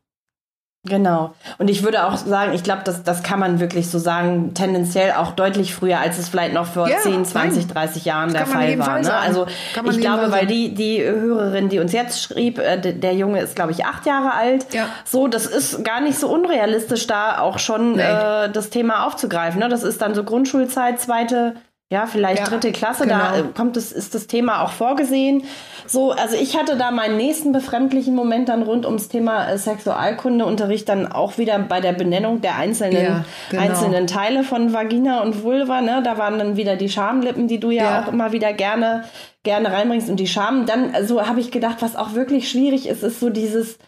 Genau. 0.86 1.34
Und 1.58 1.68
ich 1.68 1.82
würde 1.82 2.06
auch 2.06 2.16
sagen, 2.16 2.52
ich 2.54 2.62
glaube, 2.62 2.82
das, 2.84 3.02
das 3.02 3.22
kann 3.22 3.40
man 3.40 3.58
wirklich 3.58 3.90
so 3.90 3.98
sagen, 3.98 4.54
tendenziell 4.54 5.12
auch 5.12 5.32
deutlich 5.32 5.74
früher, 5.74 5.98
als 5.98 6.18
es 6.18 6.28
vielleicht 6.28 6.54
noch 6.54 6.66
vor 6.66 6.88
ja, 6.88 6.98
10, 6.98 7.24
20, 7.24 7.66
nein. 7.66 7.74
30 7.74 8.04
Jahren 8.04 8.32
der 8.32 8.46
Fall 8.46 8.78
war. 8.78 9.00
Ne? 9.00 9.12
Also 9.12 9.46
ich 9.90 9.98
glaube, 9.98 10.30
weil 10.30 10.46
die, 10.46 10.74
die 10.74 11.02
Hörerin, 11.02 11.68
die 11.68 11.80
uns 11.80 11.92
jetzt 11.92 12.22
schrieb, 12.22 12.58
äh, 12.58 12.78
der 12.78 13.14
Junge 13.14 13.40
ist, 13.40 13.56
glaube 13.56 13.72
ich, 13.72 13.84
acht 13.84 14.06
Jahre 14.06 14.32
alt. 14.34 14.72
Ja. 14.72 14.88
So, 15.04 15.26
das 15.26 15.46
ist 15.46 15.84
gar 15.84 16.00
nicht 16.00 16.18
so 16.18 16.28
unrealistisch, 16.28 17.06
da 17.06 17.40
auch 17.40 17.58
schon 17.58 17.98
äh, 17.98 18.50
das 18.50 18.70
Thema 18.70 19.06
aufzugreifen. 19.06 19.60
Ne? 19.60 19.68
Das 19.68 19.82
ist 19.82 20.00
dann 20.00 20.14
so 20.14 20.24
Grundschulzeit, 20.24 21.00
zweite 21.00 21.54
ja, 21.90 22.06
vielleicht 22.06 22.40
ja, 22.40 22.44
dritte 22.44 22.70
Klasse, 22.70 23.04
genau. 23.04 23.18
da 23.18 23.42
kommt 23.56 23.78
es, 23.78 23.92
ist 23.92 24.14
das 24.14 24.26
Thema 24.26 24.62
auch 24.62 24.72
vorgesehen. 24.72 25.44
So, 25.86 26.12
also 26.12 26.36
ich 26.36 26.54
hatte 26.58 26.76
da 26.76 26.90
meinen 26.90 27.16
nächsten 27.16 27.50
befremdlichen 27.52 28.14
Moment 28.14 28.50
dann 28.50 28.62
rund 28.62 28.84
ums 28.84 29.08
Thema 29.08 29.48
äh, 29.48 29.56
Sexualkundeunterricht 29.56 30.86
dann 30.86 31.10
auch 31.10 31.38
wieder 31.38 31.58
bei 31.58 31.80
der 31.80 31.94
Benennung 31.94 32.42
der 32.42 32.56
einzelnen, 32.56 33.02
ja, 33.02 33.24
genau. 33.48 33.62
einzelnen 33.62 34.06
Teile 34.06 34.44
von 34.44 34.74
Vagina 34.74 35.22
und 35.22 35.42
Vulva, 35.42 35.80
ne? 35.80 36.02
Da 36.04 36.18
waren 36.18 36.38
dann 36.38 36.58
wieder 36.58 36.76
die 36.76 36.90
Schamlippen, 36.90 37.48
die 37.48 37.58
du 37.58 37.70
ja, 37.70 37.84
ja. 37.84 38.02
auch 38.02 38.12
immer 38.12 38.32
wieder 38.32 38.52
gerne, 38.52 39.04
gerne 39.42 39.72
reinbringst 39.72 40.10
und 40.10 40.20
die 40.20 40.26
Scham. 40.26 40.66
Dann, 40.66 40.90
so 40.90 41.18
also 41.18 41.26
habe 41.26 41.40
ich 41.40 41.50
gedacht, 41.50 41.78
was 41.80 41.96
auch 41.96 42.12
wirklich 42.12 42.50
schwierig 42.50 42.86
ist, 42.86 43.02
ist 43.02 43.18
so 43.18 43.30
dieses, 43.30 43.78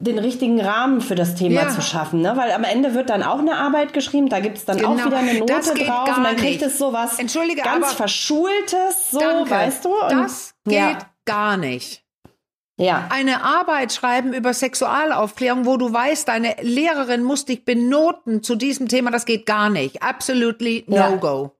den 0.00 0.18
richtigen 0.18 0.60
Rahmen 0.60 1.00
für 1.00 1.16
das 1.16 1.34
Thema 1.34 1.62
Ja. 1.62 1.68
zu 1.70 1.82
schaffen, 1.82 2.20
ne? 2.20 2.36
Weil 2.36 2.52
am 2.52 2.62
Ende 2.62 2.94
wird 2.94 3.10
dann 3.10 3.24
auch 3.24 3.40
eine 3.40 3.56
Arbeit 3.56 3.92
geschrieben, 3.92 4.28
da 4.28 4.38
gibt's 4.38 4.64
dann 4.64 4.84
auch 4.84 4.92
Genau. 4.94 5.06
wieder 5.06 5.16
eine 5.18 5.34
Note 5.40 5.52
drauf 5.74 6.06
gar 6.06 6.18
und 6.18 6.24
dann 6.24 6.36
kriegt 6.36 6.60
nicht. 6.60 6.62
es 6.62 6.78
sowas 6.78 7.18
Entschuldige, 7.18 7.62
ganz 7.62 7.92
Verschultes, 7.94 9.10
so, 9.10 9.18
Danke. 9.18 9.50
weißt 9.50 9.84
du? 9.84 9.88
Und- 9.90 10.12
das 10.12 10.54
geht 10.64 10.74
ja, 10.74 10.98
gar 11.24 11.56
nicht. 11.56 12.04
ja. 12.76 13.08
Eine 13.10 13.42
Arbeit 13.42 13.92
schreiben 13.92 14.32
über 14.32 14.54
Sexualaufklärung, 14.54 15.66
wo 15.66 15.76
du 15.76 15.92
weißt, 15.92 16.28
deine 16.28 16.54
Lehrerin 16.60 17.24
muss 17.24 17.44
dich 17.44 17.64
benoten 17.64 18.44
zu 18.44 18.54
diesem 18.54 18.86
Thema, 18.86 19.10
das 19.10 19.24
geht 19.26 19.46
gar 19.46 19.68
nicht. 19.68 20.00
Absolutely 20.02 20.84
no 20.86 20.94
Ja. 20.96 21.16
go. 21.16 21.56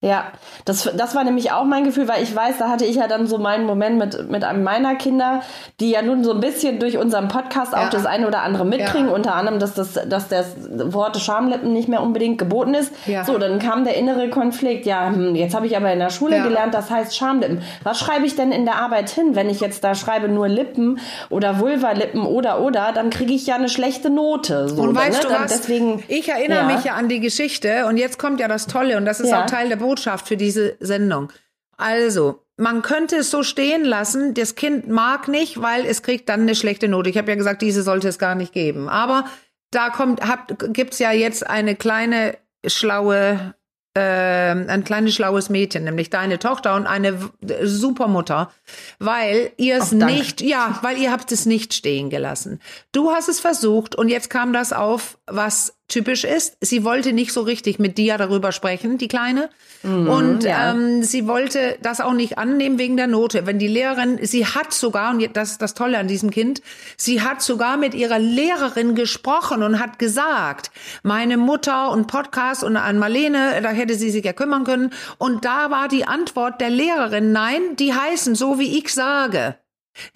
Ja, 0.00 0.26
das, 0.64 0.88
das 0.96 1.16
war 1.16 1.24
nämlich 1.24 1.50
auch 1.50 1.64
mein 1.64 1.82
Gefühl, 1.82 2.06
weil 2.06 2.22
ich 2.22 2.34
weiß, 2.34 2.58
da 2.58 2.68
hatte 2.68 2.84
ich 2.84 2.94
ja 2.94 3.08
dann 3.08 3.26
so 3.26 3.36
meinen 3.38 3.66
Moment 3.66 3.98
mit, 3.98 4.30
mit 4.30 4.44
einem 4.44 4.62
meiner 4.62 4.94
Kinder, 4.94 5.40
die 5.80 5.90
ja 5.90 6.02
nun 6.02 6.22
so 6.22 6.32
ein 6.32 6.38
bisschen 6.38 6.78
durch 6.78 6.98
unseren 6.98 7.26
Podcast 7.26 7.74
auch 7.74 7.78
Ja. 7.82 7.88
das 7.90 8.06
eine 8.06 8.28
oder 8.28 8.42
andere 8.42 8.64
mitkriegen, 8.64 9.08
Ja. 9.08 9.12
unter 9.12 9.34
anderem, 9.34 9.58
dass 9.58 9.74
das, 9.74 9.94
dass 10.08 10.28
das 10.28 10.54
Wort 10.92 11.16
Schamlippen 11.16 11.72
nicht 11.72 11.88
mehr 11.88 12.00
unbedingt 12.00 12.38
geboten 12.38 12.74
ist. 12.74 12.92
Ja. 13.06 13.24
So, 13.24 13.38
dann 13.38 13.58
kam 13.58 13.82
der 13.82 13.96
innere 13.96 14.30
Konflikt. 14.30 14.86
Ja, 14.86 15.08
hm, 15.08 15.34
jetzt 15.34 15.56
habe 15.56 15.66
ich 15.66 15.76
aber 15.76 15.92
in 15.92 15.98
der 15.98 16.10
Schule 16.10 16.42
gelernt, 16.44 16.74
das 16.74 16.92
heißt 16.92 17.16
Schamlippen. 17.16 17.62
Was 17.82 17.98
schreibe 17.98 18.24
ich 18.24 18.36
denn 18.36 18.52
in 18.52 18.66
der 18.66 18.76
Arbeit 18.76 19.10
hin? 19.10 19.34
Wenn 19.34 19.50
ich 19.50 19.58
jetzt 19.58 19.82
da 19.82 19.96
schreibe 19.96 20.28
nur 20.28 20.46
Lippen 20.46 21.00
oder 21.28 21.58
Vulvalippen 21.58 22.24
oder 22.24 22.60
oder, 22.60 22.92
dann 22.94 23.10
kriege 23.10 23.32
ich 23.34 23.48
ja 23.48 23.56
eine 23.56 23.68
schlechte 23.68 24.10
Note. 24.10 24.68
So, 24.68 24.80
Und 24.82 24.92
ne? 24.92 25.00
weißt 25.00 25.24
du 25.24 25.28
Dann 25.28 25.42
was? 25.42 25.52
Deswegen, 25.58 26.04
ich 26.06 26.28
erinnere 26.28 26.66
mich 26.66 26.84
ja 26.84 26.92
an 26.94 27.08
die 27.08 27.18
Geschichte 27.18 27.86
und 27.88 27.96
jetzt 27.96 28.16
kommt 28.20 28.38
ja 28.38 28.46
das 28.46 28.68
Tolle 28.68 28.96
und 28.96 29.04
das 29.04 29.18
ist 29.18 29.34
auch 29.34 29.46
Teil 29.46 29.68
der 29.68 29.87
Botschaft 29.88 30.28
für 30.28 30.36
diese 30.36 30.76
Sendung. 30.80 31.32
Also, 31.78 32.44
man 32.58 32.82
könnte 32.82 33.16
es 33.16 33.30
so 33.30 33.42
stehen 33.42 33.84
lassen, 33.84 34.34
das 34.34 34.54
Kind 34.54 34.86
mag 34.88 35.28
nicht, 35.28 35.62
weil 35.62 35.86
es 35.86 36.02
kriegt 36.02 36.28
dann 36.28 36.42
eine 36.42 36.54
schlechte 36.54 36.88
Note. 36.88 37.08
Ich 37.08 37.16
habe 37.16 37.30
ja 37.30 37.36
gesagt, 37.36 37.62
diese 37.62 37.82
sollte 37.82 38.08
es 38.08 38.18
gar 38.18 38.34
nicht 38.34 38.52
geben. 38.52 38.88
Aber 38.88 39.24
da 39.70 39.88
kommt, 39.88 40.20
habt, 40.20 40.74
gibt's 40.74 40.98
ja 40.98 41.12
jetzt 41.12 41.46
eine 41.46 41.74
kleine 41.74 42.36
schlaue, 42.66 43.54
äh, 43.94 44.00
ein 44.00 44.84
kleines 44.84 45.14
schlaues 45.14 45.48
Mädchen, 45.48 45.84
nämlich 45.84 46.10
deine 46.10 46.38
Tochter 46.38 46.74
und 46.74 46.86
eine 46.86 47.18
Supermutter, 47.62 48.50
weil 48.98 49.52
ihr 49.56 49.78
es 49.78 49.92
nicht, 49.92 50.42
ja, 50.42 50.78
weil 50.82 50.98
ihr 50.98 51.12
habt 51.12 51.32
es 51.32 51.46
nicht 51.46 51.72
stehen 51.72 52.10
gelassen. 52.10 52.60
Du 52.92 53.12
hast 53.12 53.28
es 53.28 53.40
versucht 53.40 53.94
und 53.94 54.08
jetzt 54.08 54.28
kam 54.28 54.52
das 54.52 54.74
auf, 54.74 55.16
was 55.26 55.77
typisch 55.88 56.24
ist. 56.24 56.56
Sie 56.60 56.84
wollte 56.84 57.12
nicht 57.12 57.32
so 57.32 57.40
richtig 57.40 57.78
mit 57.78 57.98
dir 57.98 58.18
darüber 58.18 58.52
sprechen, 58.52 58.98
die 58.98 59.08
Kleine. 59.08 59.48
und 59.82 60.42
Mhm, 60.42 60.48
ja. 60.48 60.72
ähm, 60.72 61.02
sie 61.02 61.26
wollte 61.26 61.78
das 61.82 62.00
auch 62.00 62.12
nicht 62.12 62.36
annehmen 62.36 62.78
wegen 62.78 62.96
der 62.96 63.06
Note. 63.06 63.46
Wenn 63.46 63.58
die 63.58 63.68
Lehrerin, 63.68 64.18
sie 64.22 64.44
hat 64.44 64.72
sogar, 64.72 65.10
und 65.12 65.36
das 65.36 65.52
ist 65.52 65.62
das 65.62 65.74
Tolle 65.74 65.98
an 65.98 66.08
diesem 66.08 66.30
Kind, 66.30 66.62
sie 66.96 67.22
hat 67.22 67.42
sogar 67.42 67.76
mit 67.76 67.94
ihrer 67.94 68.18
Lehrerin 68.18 68.94
gesprochen 68.94 69.62
und 69.62 69.78
hat 69.80 69.98
gesagt, 69.98 70.70
meine 71.02 71.36
Mutter 71.36 71.90
und 71.90 72.06
Podcast 72.06 72.62
und 72.64 72.76
an 72.76 72.98
Marlene, 72.98 73.60
da 73.62 73.70
hätte 73.70 73.94
sie 73.94 74.10
sich 74.10 74.24
ja 74.24 74.32
kümmern 74.32 74.64
können. 74.64 74.92
Und 75.16 75.44
da 75.44 75.70
war 75.70 75.88
die 75.88 76.04
Antwort 76.06 76.60
der 76.60 76.70
Lehrerin, 76.70 77.32
nein, 77.32 77.76
die 77.76 77.94
heißen 77.94 78.34
so, 78.34 78.58
wie 78.58 78.78
ich 78.78 78.92
sage. 78.92 79.56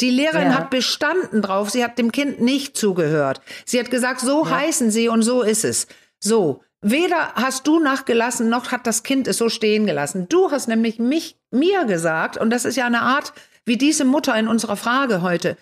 Die 0.00 0.10
Lehrerin 0.10 0.48
Ja. 0.52 0.54
hat 0.58 0.70
bestanden 0.70 1.42
drauf, 1.42 1.70
sie 1.70 1.82
hat 1.84 1.98
dem 1.98 2.12
Kind 2.12 2.40
nicht 2.40 2.76
zugehört. 2.76 3.40
Sie 3.64 3.78
hat 3.78 3.90
gesagt, 3.90 4.20
so 4.20 4.48
heißen 4.48 4.90
sie 4.90 5.08
und 5.08 5.22
so 5.22 5.42
ist 5.42 5.64
es. 5.64 5.86
So. 6.20 6.62
Weder 6.84 7.34
hast 7.34 7.66
du 7.68 7.78
nachgelassen, 7.78 8.48
noch 8.48 8.72
hat 8.72 8.88
das 8.88 9.04
Kind 9.04 9.28
es 9.28 9.38
so 9.38 9.48
stehen 9.48 9.86
gelassen. 9.86 10.26
Du 10.28 10.50
hast 10.50 10.66
nämlich 10.66 10.98
mich, 10.98 11.36
mir 11.52 11.84
gesagt, 11.84 12.36
und 12.36 12.50
das 12.50 12.64
ist 12.64 12.74
ja 12.76 12.86
eine 12.86 13.02
Art, 13.02 13.32
wie 13.64 13.76
diese 13.76 14.04
Mutter 14.04 14.36
in 14.36 14.48
unserer 14.48 14.76
Frage 14.76 15.22
heute. 15.22 15.56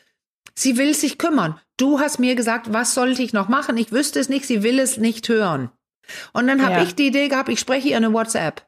Sie 0.55 0.79
will 0.79 0.95
sich 0.95 1.19
kümmern. 1.19 1.61
Du 1.77 2.01
hast 2.01 2.19
mir 2.21 2.35
gesagt, 2.37 2.73
was 2.73 2.95
sollte 2.95 3.23
ich 3.23 3.35
noch 3.35 3.49
machen? 3.49 3.77
Ich 3.77 3.93
wüsste 3.93 4.19
es 4.19 4.31
nicht, 4.31 4.47
sie 4.47 4.63
will 4.63 4.79
es 4.79 4.97
nicht 4.97 5.29
hören. 5.29 5.71
Und 6.33 6.47
dann 6.47 6.63
habe 6.63 6.77
Ja. 6.77 6.83
ich 6.83 6.95
die 6.95 7.09
Idee 7.09 7.29
gehabt, 7.29 7.51
ich 7.51 7.61
spreche 7.61 7.89
ihr 7.89 7.97
eine 7.99 8.13
WhatsApp. 8.15 8.63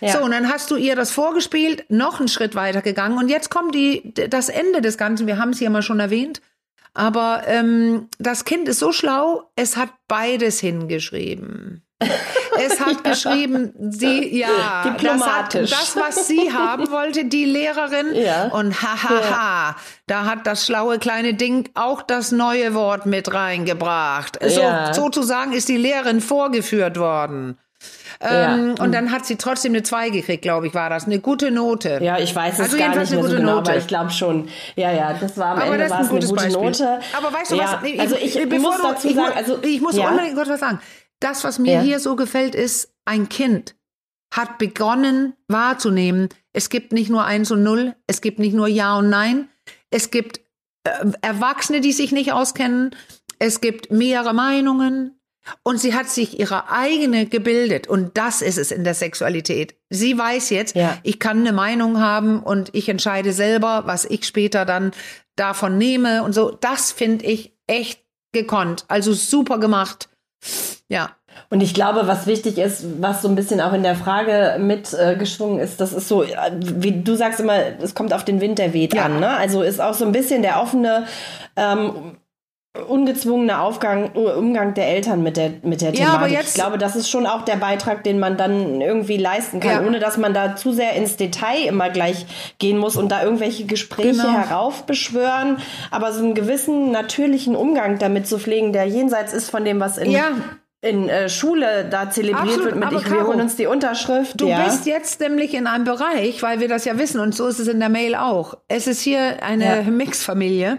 Ja. 0.00 0.12
So, 0.12 0.20
und 0.20 0.30
dann 0.32 0.50
hast 0.52 0.70
du 0.70 0.76
ihr 0.76 0.96
das 0.96 1.10
vorgespielt, 1.10 1.84
noch 1.88 2.18
einen 2.18 2.28
Schritt 2.28 2.54
weiter 2.54 2.82
gegangen 2.82 3.18
und 3.18 3.28
jetzt 3.28 3.50
kommt 3.50 3.74
die, 3.74 4.12
das 4.28 4.48
Ende 4.48 4.80
des 4.80 4.98
Ganzen. 4.98 5.26
Wir 5.26 5.38
haben 5.38 5.50
es 5.50 5.58
hier 5.58 5.70
mal 5.70 5.82
schon 5.82 6.00
erwähnt. 6.00 6.40
Aber 6.96 7.42
ähm, 7.46 8.08
das 8.20 8.44
Kind 8.44 8.68
ist 8.68 8.78
so 8.78 8.92
schlau, 8.92 9.50
es 9.56 9.76
hat 9.76 9.90
beides 10.06 10.60
hingeschrieben. 10.60 11.82
Es 12.56 12.80
hat 12.80 13.02
geschrieben, 13.02 13.72
sie, 13.90 14.38
ja, 14.38 14.84
Diplomatisch. 14.84 15.70
Das, 15.70 15.96
hat, 15.96 15.96
das, 15.96 16.18
was 16.18 16.26
sie 16.28 16.52
haben 16.52 16.88
wollte, 16.92 17.24
die 17.24 17.44
Lehrerin. 17.44 18.14
Ja. 18.14 18.44
Und 18.44 18.80
hahaha, 18.80 19.74
da 20.06 20.24
hat 20.24 20.46
das 20.46 20.64
schlaue 20.64 21.00
kleine 21.00 21.34
Ding 21.34 21.68
auch 21.74 22.00
das 22.00 22.30
neue 22.30 22.74
Wort 22.74 23.06
mit 23.06 23.34
reingebracht. 23.34 24.38
So, 24.40 24.60
Ja. 24.60 24.94
sozusagen 24.94 25.52
ist 25.52 25.68
die 25.68 25.76
Lehrerin 25.76 26.20
vorgeführt 26.20 26.96
worden. 26.96 27.58
Ja. 28.22 28.54
Ähm, 28.54 28.74
und 28.78 28.92
dann 28.92 29.10
hat 29.10 29.26
sie 29.26 29.36
trotzdem 29.36 29.72
eine 29.72 29.82
2 29.82 30.10
gekriegt, 30.10 30.42
glaube 30.42 30.66
ich, 30.68 30.74
war 30.74 30.88
das. 30.88 31.04
Eine 31.04 31.18
gute 31.18 31.50
Note. 31.50 31.98
Ja, 32.02 32.18
ich 32.18 32.34
weiß 32.34 32.54
es 32.54 32.60
Also 32.60 32.76
gar 32.78 32.88
nicht 32.96 32.96
mehr 32.96 33.06
so 33.06 33.20
genau, 33.36 33.56
Note. 33.56 33.70
aber 33.72 33.78
ich 33.78 33.86
glaube 33.86 34.10
schon. 34.10 34.48
Ja, 34.76 34.92
ja, 34.92 35.14
das 35.14 35.36
war 35.36 35.48
am 35.52 35.58
Aber 35.58 35.66
Ende 35.74 35.90
war 35.90 35.98
ein 35.98 36.08
eine 36.08 36.08
gute 36.20 36.28
Beispiel. 36.34 36.52
Note. 36.62 37.00
Aber 37.16 37.32
weißt 37.32 37.50
du 37.50 37.56
ja, 37.56 37.72
was? 37.74 37.82
Nee, 37.82 37.98
also 38.00 38.16
ich, 38.16 38.36
ich 38.38 38.58
muss 38.60 38.76
du- 38.76 38.82
dazu 38.82 39.08
ich, 39.08 39.14
sagen, 39.14 39.32
also 39.36 39.58
ich 39.62 39.80
muss 39.80 39.96
ja, 39.96 40.08
unbedingt 40.08 40.36
kurz 40.36 40.48
was 40.48 40.60
sagen. 40.60 40.80
Das, 41.20 41.44
was 41.44 41.58
mir 41.58 41.74
Ja. 41.74 41.80
hier 41.80 41.98
so 42.00 42.16
gefällt, 42.16 42.54
ist, 42.54 42.94
ein 43.04 43.28
Kind 43.28 43.74
hat 44.32 44.58
begonnen 44.58 45.34
wahrzunehmen, 45.48 46.28
es 46.52 46.68
gibt 46.70 46.92
nicht 46.92 47.10
nur 47.10 47.24
eins 47.24 47.50
und 47.50 47.62
null, 47.62 47.94
es 48.06 48.20
gibt 48.20 48.38
nicht 48.38 48.54
nur 48.54 48.68
Ja 48.68 48.96
und 48.96 49.08
Nein, 49.10 49.48
es 49.90 50.10
gibt 50.10 50.40
äh, 50.84 50.90
Erwachsene, 51.22 51.80
die 51.80 51.92
sich 51.92 52.10
nicht 52.12 52.32
auskennen, 52.32 52.94
es 53.38 53.60
gibt 53.60 53.90
mehrere 53.92 54.32
Meinungen, 54.34 55.20
und 55.62 55.78
sie 55.78 55.94
hat 55.94 56.08
sich 56.08 56.38
ihre 56.40 56.70
eigene 56.70 57.26
gebildet. 57.26 57.86
Und 57.86 58.16
das 58.16 58.42
ist 58.42 58.58
es 58.58 58.70
in 58.70 58.84
der 58.84 58.94
Sexualität. 58.94 59.74
Sie 59.90 60.16
weiß 60.18 60.50
jetzt, 60.50 60.74
Ja. 60.76 60.96
ich 61.02 61.18
kann 61.18 61.40
eine 61.40 61.52
Meinung 61.52 62.00
haben 62.00 62.42
und 62.42 62.70
ich 62.74 62.88
entscheide 62.88 63.32
selber, 63.32 63.82
was 63.86 64.04
ich 64.04 64.24
später 64.24 64.64
dann 64.64 64.92
davon 65.36 65.76
nehme 65.78 66.22
und 66.22 66.32
so. 66.32 66.50
Das 66.50 66.92
finde 66.92 67.26
ich 67.26 67.52
echt 67.66 68.00
gekonnt. 68.32 68.84
Also 68.88 69.12
super 69.12 69.58
gemacht. 69.58 70.08
Ja. 70.88 71.10
Und 71.50 71.62
ich 71.62 71.74
glaube, 71.74 72.06
was 72.06 72.26
wichtig 72.26 72.58
ist, 72.58 72.84
was 73.00 73.22
so 73.22 73.28
ein 73.28 73.34
bisschen 73.34 73.60
auch 73.60 73.72
in 73.72 73.82
der 73.82 73.96
Frage 73.96 74.56
mitgeschwungen 74.60 75.58
äh, 75.58 75.64
ist, 75.64 75.80
das 75.80 75.92
ist 75.92 76.06
so, 76.08 76.22
äh, 76.22 76.36
wie 76.60 77.02
du 77.02 77.16
sagst 77.16 77.40
immer, 77.40 77.58
es 77.82 77.94
kommt 77.94 78.12
auf 78.12 78.24
den 78.24 78.40
Wind, 78.40 78.58
der 78.58 78.72
weht 78.72 78.94
Ja. 78.94 79.06
an. 79.06 79.18
Ne? 79.20 79.28
Also 79.28 79.62
ist 79.62 79.80
auch 79.80 79.94
so 79.94 80.04
ein 80.04 80.12
bisschen 80.12 80.42
der 80.42 80.60
offene, 80.60 81.06
ähm, 81.56 82.16
ungezwungene 82.88 83.60
Aufgang, 83.60 84.10
Umgang 84.14 84.74
der 84.74 84.88
Eltern 84.88 85.22
mit 85.22 85.36
der, 85.36 85.52
mit 85.62 85.80
der 85.80 85.90
Ja, 85.90 85.94
Thematik. 86.06 86.14
aber 86.20 86.28
jetzt- 86.28 86.48
ich 86.48 86.54
glaube, 86.54 86.76
das 86.76 86.96
ist 86.96 87.08
schon 87.08 87.24
auch 87.26 87.42
der 87.42 87.54
Beitrag, 87.56 88.02
den 88.02 88.18
man 88.18 88.36
dann 88.36 88.80
irgendwie 88.80 89.16
leisten 89.16 89.60
kann, 89.60 89.82
Ja. 89.82 89.86
ohne 89.86 90.00
dass 90.00 90.16
man 90.18 90.34
da 90.34 90.56
zu 90.56 90.72
sehr 90.72 90.94
ins 90.94 91.16
Detail 91.16 91.66
immer 91.68 91.90
gleich 91.90 92.26
gehen 92.58 92.76
muss 92.78 92.96
und 92.96 93.10
da 93.12 93.22
irgendwelche 93.22 93.64
Gespräche 93.66 94.10
Genau. 94.10 94.32
heraufbeschwören. 94.32 95.58
Aber 95.92 96.12
so 96.12 96.24
einen 96.24 96.34
gewissen 96.34 96.90
natürlichen 96.90 97.54
Umgang 97.54 97.98
damit 97.98 98.26
zu 98.26 98.38
pflegen, 98.38 98.72
der 98.72 98.86
jenseits 98.86 99.32
ist 99.32 99.50
von 99.50 99.64
dem, 99.64 99.78
was 99.78 99.96
in 99.98 100.10
Ja. 100.10 100.24
in 100.80 101.08
äh, 101.08 101.30
Schule 101.30 101.86
da 101.90 102.10
zelebriert 102.10 102.42
Absolut, 102.42 102.64
wird 102.66 102.74
mit 102.74 102.84
aber 102.84 102.96
ich, 102.98 103.10
wir 103.10 103.26
holen 103.26 103.40
uns 103.40 103.56
die 103.56 103.66
Unterschrift. 103.66 104.38
Du 104.38 104.48
ja. 104.48 104.64
bist 104.64 104.84
jetzt 104.84 105.18
nämlich 105.20 105.54
in 105.54 105.66
einem 105.66 105.84
Bereich, 105.84 106.42
weil 106.42 106.60
wir 106.60 106.68
das 106.68 106.84
ja 106.84 106.98
wissen 106.98 107.20
und 107.20 107.34
so 107.34 107.46
ist 107.46 107.58
es 107.58 107.68
in 107.68 107.80
der 107.80 107.88
Mail 107.88 108.14
auch. 108.14 108.58
Es 108.68 108.86
ist 108.86 109.00
hier 109.00 109.42
eine 109.42 109.64
Ja. 109.64 109.82
Mixfamilie. 109.82 110.76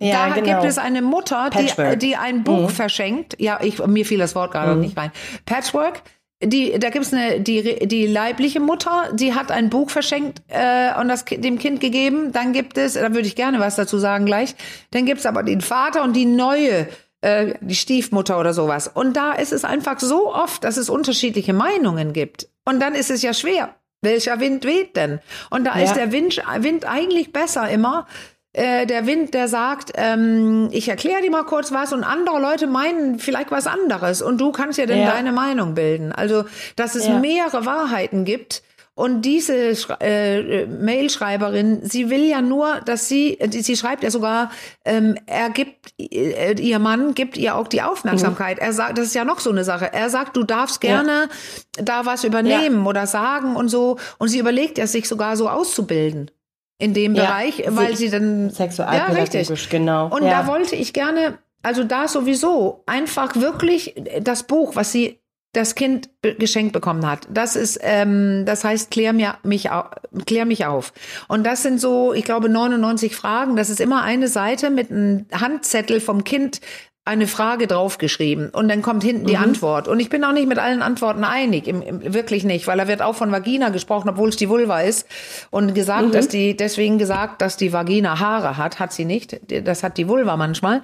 Ja, 0.00 0.28
da 0.28 0.34
genau. 0.34 0.46
gibt 0.60 0.64
es 0.70 0.78
eine 0.78 1.02
Mutter, 1.02 1.50
die, 1.50 1.98
die 1.98 2.16
ein 2.16 2.44
Buch 2.44 2.70
verschenkt. 2.70 3.36
Ja, 3.38 3.58
ich, 3.62 3.84
mir 3.86 4.04
fiel 4.06 4.18
das 4.18 4.34
Wort 4.34 4.52
gerade 4.52 4.76
nicht 4.76 4.96
rein. 4.96 5.10
Patchwork. 5.44 6.02
Die, 6.44 6.78
da 6.78 6.90
gibt's 6.90 7.14
eine, 7.14 7.40
die, 7.40 7.88
die 7.88 8.06
leibliche 8.06 8.60
Mutter, 8.60 9.08
die 9.14 9.32
hat 9.34 9.50
ein 9.50 9.70
Buch 9.70 9.88
verschenkt 9.88 10.42
äh, 10.48 10.90
und 11.00 11.08
das 11.08 11.24
Ki- 11.24 11.38
dem 11.40 11.58
Kind 11.58 11.80
gegeben. 11.80 12.30
Dann 12.32 12.52
gibt 12.52 12.76
es, 12.76 12.92
da 12.92 13.14
würde 13.14 13.26
ich 13.26 13.36
gerne 13.36 13.58
was 13.58 13.76
dazu 13.76 13.96
sagen 13.96 14.26
gleich. 14.26 14.54
Dann 14.90 15.06
gibt's 15.06 15.24
aber 15.24 15.42
den 15.42 15.62
Vater 15.62 16.02
und 16.02 16.12
die 16.14 16.26
neue, 16.26 16.88
äh, 17.22 17.54
die 17.62 17.74
Stiefmutter 17.74 18.38
oder 18.38 18.52
sowas. 18.52 18.86
Und 18.86 19.16
da 19.16 19.32
ist 19.32 19.50
es 19.54 19.64
einfach 19.64 19.98
so 19.98 20.30
oft, 20.34 20.62
dass 20.64 20.76
es 20.76 20.90
unterschiedliche 20.90 21.54
Meinungen 21.54 22.12
gibt. 22.12 22.48
Und 22.66 22.80
dann 22.80 22.94
ist 22.94 23.10
es 23.10 23.22
ja 23.22 23.32
schwer. 23.32 23.74
Welcher 24.02 24.38
Wind 24.38 24.66
weht 24.66 24.94
denn? 24.94 25.20
Und 25.48 25.64
da 25.64 25.78
Ja. 25.78 25.84
ist 25.84 25.94
der 25.96 26.12
Wind, 26.12 26.42
Wind 26.58 26.84
eigentlich 26.86 27.32
besser 27.32 27.66
immer, 27.70 28.06
äh, 28.56 28.86
der 28.86 29.06
Wind, 29.06 29.34
der 29.34 29.48
sagt, 29.48 29.92
ähm, 29.96 30.68
ich 30.72 30.88
erkläre 30.88 31.20
dir 31.22 31.30
mal 31.30 31.44
kurz 31.44 31.72
was 31.72 31.92
und 31.92 32.04
andere 32.04 32.40
Leute 32.40 32.66
meinen 32.66 33.18
vielleicht 33.18 33.50
was 33.50 33.66
anderes 33.66 34.22
und 34.22 34.38
du 34.40 34.50
kannst 34.50 34.78
ja 34.78 34.86
dann 34.86 35.00
Ja. 35.00 35.12
deine 35.12 35.30
Meinung 35.32 35.74
bilden. 35.74 36.10
Also, 36.12 36.44
dass 36.74 36.94
es 36.94 37.06
Ja. 37.06 37.18
mehrere 37.18 37.66
Wahrheiten 37.66 38.24
gibt. 38.24 38.62
Und 38.98 39.20
diese 39.26 39.54
äh, 40.00 40.62
äh, 40.62 40.66
Mailschreiberin, 40.66 41.80
sie 41.82 42.08
will 42.08 42.24
ja 42.24 42.40
nur, 42.40 42.80
dass 42.86 43.08
sie, 43.08 43.38
äh, 43.38 43.50
sie 43.50 43.76
schreibt 43.76 44.02
ja 44.02 44.10
sogar, 44.10 44.50
ähm, 44.86 45.16
er 45.26 45.50
gibt, 45.50 45.92
äh, 46.00 46.54
ihr 46.58 46.78
Mann 46.78 47.14
gibt 47.14 47.36
ihr 47.36 47.56
auch 47.56 47.68
die 47.68 47.82
Aufmerksamkeit. 47.82 48.58
Er 48.58 48.72
sagt, 48.72 48.96
das 48.96 49.08
ist 49.08 49.14
ja 49.14 49.26
noch 49.26 49.40
so 49.40 49.50
eine 49.50 49.64
Sache. 49.64 49.92
Er 49.92 50.08
sagt, 50.08 50.34
du 50.34 50.44
darfst 50.44 50.82
Ja. 50.82 50.92
gerne 51.02 51.28
da 51.74 52.06
was 52.06 52.24
übernehmen 52.24 52.86
oder 52.86 53.06
sagen 53.06 53.54
und 53.54 53.68
so. 53.68 53.98
Und 54.18 54.28
sie 54.28 54.38
überlegt 54.38 54.78
ja, 54.78 54.86
sich 54.86 55.06
sogar 55.08 55.36
so 55.36 55.50
auszubilden. 55.50 56.30
In 56.78 56.92
dem 56.94 57.14
Ja, 57.14 57.24
Bereich, 57.24 57.62
weil 57.68 57.96
sie 57.96 58.10
dann 58.10 58.50
Sexualpädagogisch, 58.50 59.32
ja, 59.34 59.40
richtig. 59.40 59.70
genau. 59.70 60.08
Und 60.08 60.24
ja. 60.24 60.42
da 60.42 60.46
wollte 60.46 60.76
ich 60.76 60.92
gerne, 60.92 61.38
also 61.62 61.84
da 61.84 62.06
sowieso 62.08 62.82
einfach 62.86 63.34
wirklich 63.36 63.94
das 64.20 64.42
Buch, 64.42 64.76
was 64.76 64.92
sie 64.92 65.20
das 65.52 65.74
Kind 65.74 66.10
geschenkt 66.38 66.74
bekommen 66.74 67.08
hat. 67.10 67.26
Das 67.30 67.56
ist, 67.56 67.78
ähm, 67.82 68.42
das 68.44 68.62
heißt, 68.62 68.90
klär 68.90 69.14
mir 69.14 69.38
mich, 69.42 69.70
au- 69.70 69.88
klär 70.26 70.44
mich 70.44 70.66
auf. 70.66 70.92
Und 71.28 71.44
das 71.46 71.62
sind 71.62 71.80
so, 71.80 72.12
ich 72.12 72.24
glaube, 72.24 72.50
99 72.50 73.16
Fragen. 73.16 73.56
Das 73.56 73.70
ist 73.70 73.80
immer 73.80 74.02
eine 74.02 74.28
Seite 74.28 74.68
mit 74.68 74.90
einem 74.90 75.24
Handzettel 75.32 76.00
vom 76.00 76.24
Kind 76.24 76.60
eine 77.06 77.28
Frage 77.28 77.68
draufgeschrieben 77.68 78.50
und 78.50 78.66
dann 78.68 78.82
kommt 78.82 79.04
hinten 79.04 79.22
Mhm. 79.22 79.26
die 79.28 79.36
Antwort. 79.36 79.86
Und 79.86 80.00
ich 80.00 80.10
bin 80.10 80.24
auch 80.24 80.32
nicht 80.32 80.48
mit 80.48 80.58
allen 80.58 80.82
Antworten 80.82 81.22
einig, 81.22 81.68
im, 81.68 81.80
im, 81.80 82.12
wirklich 82.14 82.42
nicht, 82.42 82.66
weil 82.66 82.76
da 82.78 82.88
wird 82.88 83.00
auch 83.00 83.14
von 83.14 83.30
Vagina 83.30 83.68
gesprochen, 83.68 84.08
obwohl 84.08 84.28
es 84.28 84.36
die 84.36 84.48
Vulva 84.48 84.80
ist. 84.80 85.06
Und 85.50 85.72
gesagt, 85.72 86.08
Mhm. 86.08 86.12
dass 86.12 86.26
die, 86.26 86.56
deswegen 86.56 86.98
gesagt, 86.98 87.40
dass 87.42 87.56
die 87.56 87.72
Vagina 87.72 88.18
Haare 88.18 88.56
hat, 88.56 88.80
hat 88.80 88.92
sie 88.92 89.04
nicht. 89.04 89.38
Das 89.64 89.84
hat 89.84 89.98
die 89.98 90.08
Vulva 90.08 90.36
manchmal. 90.36 90.82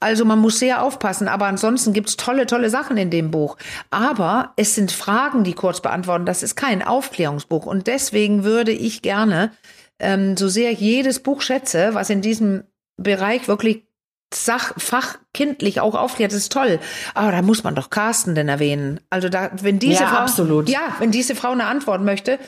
Also 0.00 0.24
man 0.24 0.40
muss 0.40 0.58
sehr 0.58 0.82
aufpassen. 0.82 1.28
Aber 1.28 1.46
ansonsten 1.46 1.92
gibt's 1.92 2.16
tolle, 2.16 2.46
tolle 2.46 2.68
Sachen 2.68 2.96
in 2.96 3.10
dem 3.10 3.30
Buch. 3.30 3.56
Aber 3.90 4.52
es 4.56 4.74
sind 4.74 4.90
Fragen, 4.90 5.44
die 5.44 5.52
kurz 5.54 5.80
beantworten. 5.80 6.26
Das 6.26 6.42
ist 6.42 6.56
kein 6.56 6.82
Aufklärungsbuch. 6.82 7.66
Und 7.66 7.86
deswegen 7.86 8.42
würde 8.42 8.72
ich 8.72 9.00
gerne, 9.00 9.52
ähm, 10.00 10.36
so 10.36 10.48
sehr 10.48 10.72
ich 10.72 10.80
jedes 10.80 11.20
Buch 11.20 11.40
schätze, 11.40 11.90
was 11.92 12.10
in 12.10 12.20
diesem 12.20 12.64
Bereich 12.96 13.46
wirklich 13.46 13.84
Sach, 14.34 14.72
fachkindlich 14.78 15.80
auch 15.80 15.94
aufklärt, 15.94 16.32
das 16.32 16.38
ist 16.38 16.52
toll. 16.52 16.78
Aber 17.14 17.32
da 17.32 17.42
muss 17.42 17.64
man 17.64 17.74
doch 17.74 17.90
Carsten 17.90 18.34
denn 18.34 18.48
erwähnen. 18.48 19.00
Also 19.10 19.28
da, 19.28 19.50
wenn 19.60 19.78
diese 19.78 20.02
Ja, 20.02 20.08
Frau, 20.08 20.16
absolut. 20.18 20.68
ja, 20.68 20.80
wenn 20.98 21.10
diese 21.10 21.34
Frau 21.34 21.50
eine 21.52 21.64
Antwort 21.64 22.02
möchte, 22.02 22.38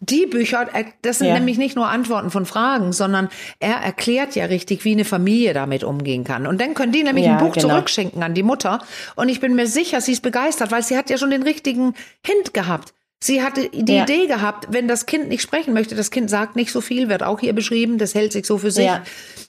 die 0.00 0.26
Bücher, 0.26 0.66
äh, 0.74 0.84
das 1.02 1.18
sind 1.18 1.28
Ja. 1.28 1.34
nämlich 1.34 1.58
nicht 1.58 1.76
nur 1.76 1.88
Antworten 1.88 2.30
von 2.30 2.44
Fragen, 2.46 2.92
sondern 2.92 3.28
er 3.60 3.76
erklärt 3.76 4.34
ja 4.34 4.46
richtig, 4.46 4.84
wie 4.84 4.92
eine 4.92 5.04
Familie 5.04 5.54
damit 5.54 5.84
umgehen 5.84 6.24
kann. 6.24 6.46
Und 6.46 6.60
dann 6.60 6.74
können 6.74 6.90
die 6.92 7.04
nämlich 7.04 7.26
Ja, 7.26 7.32
ein 7.32 7.38
Buch 7.38 7.54
genau. 7.54 7.68
zurückschenken 7.68 8.22
an 8.22 8.34
die 8.34 8.42
Mutter. 8.42 8.80
Und 9.14 9.28
ich 9.28 9.38
bin 9.38 9.54
mir 9.54 9.66
sicher, 9.68 10.00
sie 10.00 10.12
ist 10.12 10.22
begeistert, 10.22 10.72
weil 10.72 10.82
sie 10.82 10.96
hat 10.96 11.08
ja 11.10 11.18
schon 11.18 11.30
den 11.30 11.42
richtigen 11.44 11.94
Hint 12.26 12.52
gehabt. 12.52 12.94
Sie 13.24 13.40
hatte 13.42 13.68
die 13.68 13.94
Ja. 13.94 14.02
Idee 14.02 14.26
gehabt, 14.26 14.66
wenn 14.70 14.88
das 14.88 15.06
Kind 15.06 15.28
nicht 15.28 15.42
sprechen 15.42 15.72
möchte, 15.74 15.94
das 15.94 16.10
Kind 16.10 16.28
sagt 16.28 16.56
nicht 16.56 16.72
so 16.72 16.80
viel, 16.80 17.08
wird 17.08 17.22
auch 17.22 17.38
hier 17.38 17.52
beschrieben, 17.52 17.96
das 17.98 18.14
hält 18.16 18.32
sich 18.32 18.46
so 18.46 18.58
für 18.58 18.72
sich. 18.72 18.86
Ja. 18.86 19.02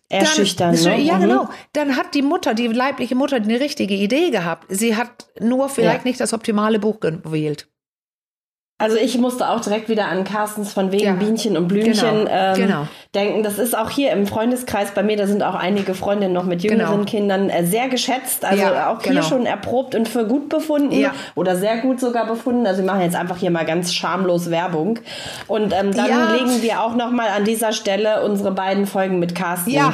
Eher 0.10 0.28
schüchtern, 0.28 0.76
ne? 0.76 1.00
Ja, 1.02 1.16
Mhm. 1.18 1.22
genau. 1.22 1.50
Dann 1.74 1.98
hat 1.98 2.14
die 2.14 2.22
Mutter, 2.22 2.54
die 2.54 2.68
leibliche 2.68 3.16
Mutter, 3.16 3.38
eine 3.38 3.60
richtige 3.60 3.96
Idee 3.96 4.30
gehabt. 4.30 4.66
Sie 4.70 4.96
hat 4.96 5.26
nur 5.40 5.70
vielleicht 5.70 6.04
Ja. 6.06 6.08
nicht 6.10 6.20
das 6.20 6.34
optimale 6.34 6.78
Buch 6.78 7.00
gewählt. 7.00 7.68
Also 8.80 8.98
ich 8.98 9.18
musste 9.18 9.48
auch 9.48 9.62
direkt 9.62 9.88
wieder 9.88 10.08
an 10.08 10.24
Carstens 10.26 10.74
von 10.74 10.92
wegen 10.92 11.06
Ja. 11.06 11.14
Bienchen 11.14 11.56
und 11.56 11.68
Blümchen 11.68 12.26
Genau, 12.26 12.30
ähm, 12.30 12.56
genau. 12.56 12.88
denken. 13.16 13.44
Das 13.44 13.58
ist 13.60 13.78
auch 13.78 13.90
hier 13.90 14.12
im 14.12 14.28
Freundeskreis 14.28 14.92
bei 14.94 15.04
mir, 15.04 15.16
da 15.16 15.26
sind 15.28 15.42
auch 15.44 15.56
einige 15.56 15.94
Freundinnen 15.94 16.34
noch 16.34 16.44
mit 16.44 16.64
jüngeren 16.64 16.92
Genau. 16.98 17.06
Kindern 17.06 17.50
äh, 17.50 17.66
sehr 17.66 17.88
geschätzt. 17.88 18.44
Also 18.44 18.62
Ja, 18.64 18.90
auch 18.92 19.02
hier 19.02 19.14
genau. 19.14 19.24
schon 19.24 19.46
erprobt 19.46 19.96
und 19.96 20.10
für 20.10 20.26
gut 20.26 20.50
befunden 20.50 20.92
Ja. 21.00 21.12
oder 21.36 21.56
sehr 21.56 21.78
gut 21.78 22.00
sogar 22.02 22.26
befunden. 22.26 22.66
Also 22.68 22.82
wir 22.82 22.88
machen 22.92 23.02
jetzt 23.02 23.16
einfach 23.16 23.38
hier 23.38 23.52
mal 23.52 23.64
ganz 23.66 23.94
schamlos 23.94 24.50
Werbung. 24.50 25.00
Und 25.48 25.72
ähm, 25.72 25.94
dann 25.96 26.34
legen 26.34 26.62
wir 26.62 26.82
auch 26.82 26.96
noch 26.96 27.12
mal 27.12 27.30
an 27.30 27.46
dieser 27.46 27.72
Stelle 27.74 28.24
unsere 28.26 28.52
beiden 28.52 28.86
Folgen 28.88 29.20
mit 29.20 29.34
Carsten 29.36 29.70
Ja. 29.70 29.94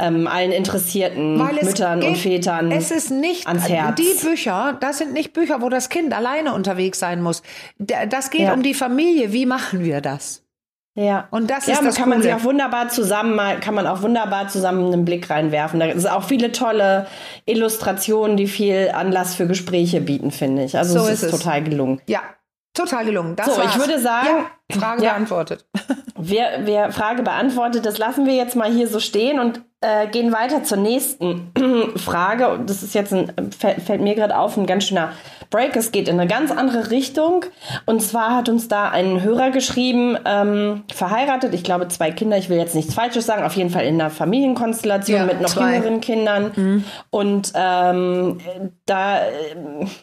Ähm, 0.00 0.26
allen 0.26 0.52
interessierten 0.52 1.36
Müttern 1.36 2.02
und 2.02 2.14
geht- 2.14 2.18
Vätern 2.18 2.72
Es 2.72 2.90
ist 2.90 3.10
nicht, 3.10 3.46
ans 3.46 3.68
Herz. 3.68 3.96
die 3.96 4.14
Bücher, 4.26 4.76
das 4.80 4.98
sind 4.98 5.12
nicht 5.12 5.32
Bücher, 5.32 5.60
wo 5.62 5.68
das 5.68 5.88
Kind 5.88 6.12
alleine 6.14 6.54
unterwegs 6.54 6.98
sein 6.98 7.22
muss. 7.22 7.42
Da- 7.78 8.06
Das 8.06 8.30
geht 8.30 8.42
Ja. 8.42 8.54
um 8.54 8.62
die 8.62 8.74
Familie. 8.74 9.32
Wie 9.32 9.46
machen 9.46 9.84
wir 9.84 10.00
das? 10.00 10.42
Ja. 10.96 11.28
Und 11.30 11.50
das 11.50 11.66
ja, 11.66 11.74
ist 11.74 11.84
das 11.84 11.94
kann 11.94 12.08
man 12.08 12.20
sich 12.20 12.34
auch 12.34 12.42
wunderbar 12.42 12.88
zusammen 12.88 13.36
mal, 13.36 13.60
kann 13.60 13.74
man 13.74 13.86
auch 13.86 14.02
wunderbar 14.02 14.48
zusammen 14.48 14.92
einen 14.92 15.04
Blick 15.04 15.30
reinwerfen. 15.30 15.78
Da 15.78 15.86
sind 15.96 16.08
auch 16.10 16.24
viele 16.24 16.50
tolle 16.50 17.06
Illustrationen, 17.46 18.36
die 18.36 18.46
viel 18.48 18.90
Anlass 18.94 19.34
für 19.34 19.46
Gespräche 19.46 20.00
bieten, 20.00 20.30
finde 20.30 20.64
ich. 20.64 20.76
Also 20.76 20.98
So 20.98 21.06
es 21.06 21.22
ist 21.22 21.22
ist 21.24 21.30
total 21.42 21.62
gelungen. 21.62 22.00
Ja, 22.06 22.20
total 22.74 23.04
gelungen. 23.04 23.36
Das 23.36 23.46
So, 23.46 23.52
ich 23.52 23.58
war's. 23.58 23.78
würde 23.78 24.00
sagen- 24.00 24.26
ja, 24.26 24.46
Frage 24.70 25.04
Ja. 25.04 25.12
beantwortet. 25.12 25.64
Wir, 26.22 26.44
wir 26.66 26.90
Frage 26.92 27.22
beantwortet, 27.22 27.86
das 27.86 27.96
lassen 27.96 28.26
wir 28.26 28.34
jetzt 28.34 28.54
mal 28.54 28.70
hier 28.70 28.88
so 28.88 29.00
stehen 29.00 29.40
und 29.40 29.62
äh, 29.80 30.06
gehen 30.06 30.32
weiter 30.34 30.62
zur 30.64 30.76
nächsten 30.76 31.50
Frage. 31.96 32.50
Und 32.50 32.68
das 32.68 32.82
ist 32.82 32.94
jetzt 32.94 33.14
ein, 33.14 33.32
fällt, 33.58 33.80
fällt 33.80 34.02
mir 34.02 34.14
gerade 34.14 34.36
auf, 34.36 34.58
ein 34.58 34.66
ganz 34.66 34.84
schöner 34.84 35.12
Break. 35.48 35.74
Es 35.76 35.92
geht 35.92 36.08
in 36.08 36.20
eine 36.20 36.28
ganz 36.28 36.50
andere 36.50 36.90
Richtung. 36.90 37.46
Und 37.86 38.02
zwar 38.02 38.36
hat 38.36 38.50
uns 38.50 38.68
da 38.68 38.90
ein 38.90 39.22
Hörer 39.22 39.48
geschrieben, 39.50 40.18
ähm, 40.26 40.82
verheiratet, 40.92 41.54
ich 41.54 41.64
glaube 41.64 41.88
zwei 41.88 42.10
Kinder, 42.10 42.36
ich 42.36 42.50
will 42.50 42.58
jetzt 42.58 42.74
nichts 42.74 42.92
Falsches 42.92 43.24
sagen, 43.24 43.42
auf 43.42 43.54
jeden 43.54 43.70
Fall 43.70 43.84
in 43.86 43.98
einer 43.98 44.10
Familienkonstellation 44.10 45.16
Ja, 45.20 45.24
mit 45.24 45.40
noch 45.40 45.48
zwei. 45.48 45.76
jüngeren 45.76 46.02
Kindern. 46.02 46.84
Und 47.08 47.52
ähm, 47.54 48.38
da, 48.84 49.20
äh, 49.20 49.22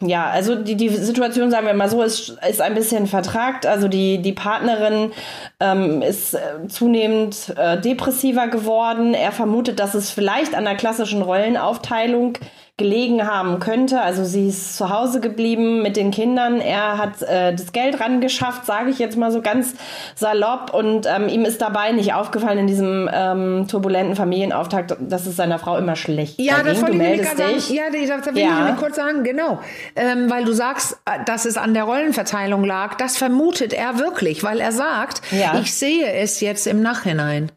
ja, 0.02 0.32
also 0.32 0.56
die, 0.56 0.76
die 0.76 0.90
Situation, 0.90 1.52
sagen 1.52 1.68
wir 1.68 1.76
mal 1.76 1.90
so, 1.90 2.02
ist, 2.02 2.36
ist 2.50 2.60
ein 2.62 2.74
bisschen 2.74 3.06
vertragt. 3.06 3.68
Also 3.68 3.88
die, 3.88 4.18
die 4.20 4.34
Partnerin 4.58 5.12
ähm, 5.60 6.02
ist 6.02 6.34
äh, 6.34 6.67
zunehmend 6.67 7.54
äh, 7.56 7.80
depressiver 7.80 8.48
geworden. 8.48 9.13
Er 9.13 9.32
vermutet, 9.32 9.80
dass 9.80 9.93
es 9.93 10.12
vielleicht 10.12 10.56
an 10.56 10.65
der 10.65 10.76
klassischen 10.76 11.22
Rollenaufteilung 11.22 12.38
gelegen 12.78 13.26
haben 13.28 13.60
könnte. 13.60 14.02
Also 14.02 14.24
sie 14.24 14.50
ist 14.50 14.78
zu 14.78 14.90
Hause 14.92 15.20
geblieben 15.20 15.82
mit 15.82 15.98
den 15.98 16.12
Kindern. 16.12 16.62
Er 16.62 17.00
hat 17.00 17.24
äh, 17.24 17.52
das 17.56 17.72
Geld 17.72 18.00
rangeschafft, 18.00 18.68
sage 18.68 18.92
ich 18.92 19.00
jetzt 19.00 19.18
mal 19.18 19.32
so 19.32 19.42
ganz 19.42 19.74
salopp. 20.16 20.74
Und 20.76 21.08
ähm, 21.08 21.28
ihm 21.28 21.44
ist 21.44 21.60
dabei 21.60 21.92
nicht 21.92 22.13
aufgefallen 22.13 22.60
in 22.60 22.68
diesem 22.68 23.10
ähm, 23.12 23.68
turbulenten 23.68 24.16
Familienauftakt, 24.16 24.96
dass 25.00 25.26
es 25.26 25.36
seiner 25.36 25.58
Frau 25.58 25.76
immer 25.78 25.96
schlecht 25.96 26.40
Ja, 26.40 26.58
das 26.63 26.74
ging. 26.74 26.82
wollte 26.82 26.92
Du 26.92 26.98
meldest 27.00 27.40
dich. 27.40 27.63
sagen. 27.66 27.74
Ja, 27.76 27.84
die- 27.90 28.06
das 28.08 28.26
will 28.28 28.38
Ja. 28.44 28.70
ich 28.70 28.76
kurz 28.78 28.96
sagen, 28.96 29.24
genau. 29.24 29.60
Ähm, 29.96 30.30
weil 30.30 30.46
du 30.46 30.54
sagst, 30.54 31.00
äh, 31.06 31.24
dass 31.26 31.46
es 31.46 31.58
an 31.58 31.74
der 31.74 31.84
Rollenverteilung 31.86 32.63
lag. 32.63 32.94
Das 32.98 33.18
vermutet 33.18 33.74
er 33.74 33.98
wirklich, 33.98 34.44
weil 34.44 34.60
er 34.60 34.72
sagt, 34.72 35.22
Ja. 35.32 35.60
ich 35.60 35.74
sehe 35.74 36.12
es 36.13 36.42
jetzt 36.42 36.68
im 36.68 36.84
Nachhinein. 36.84 37.52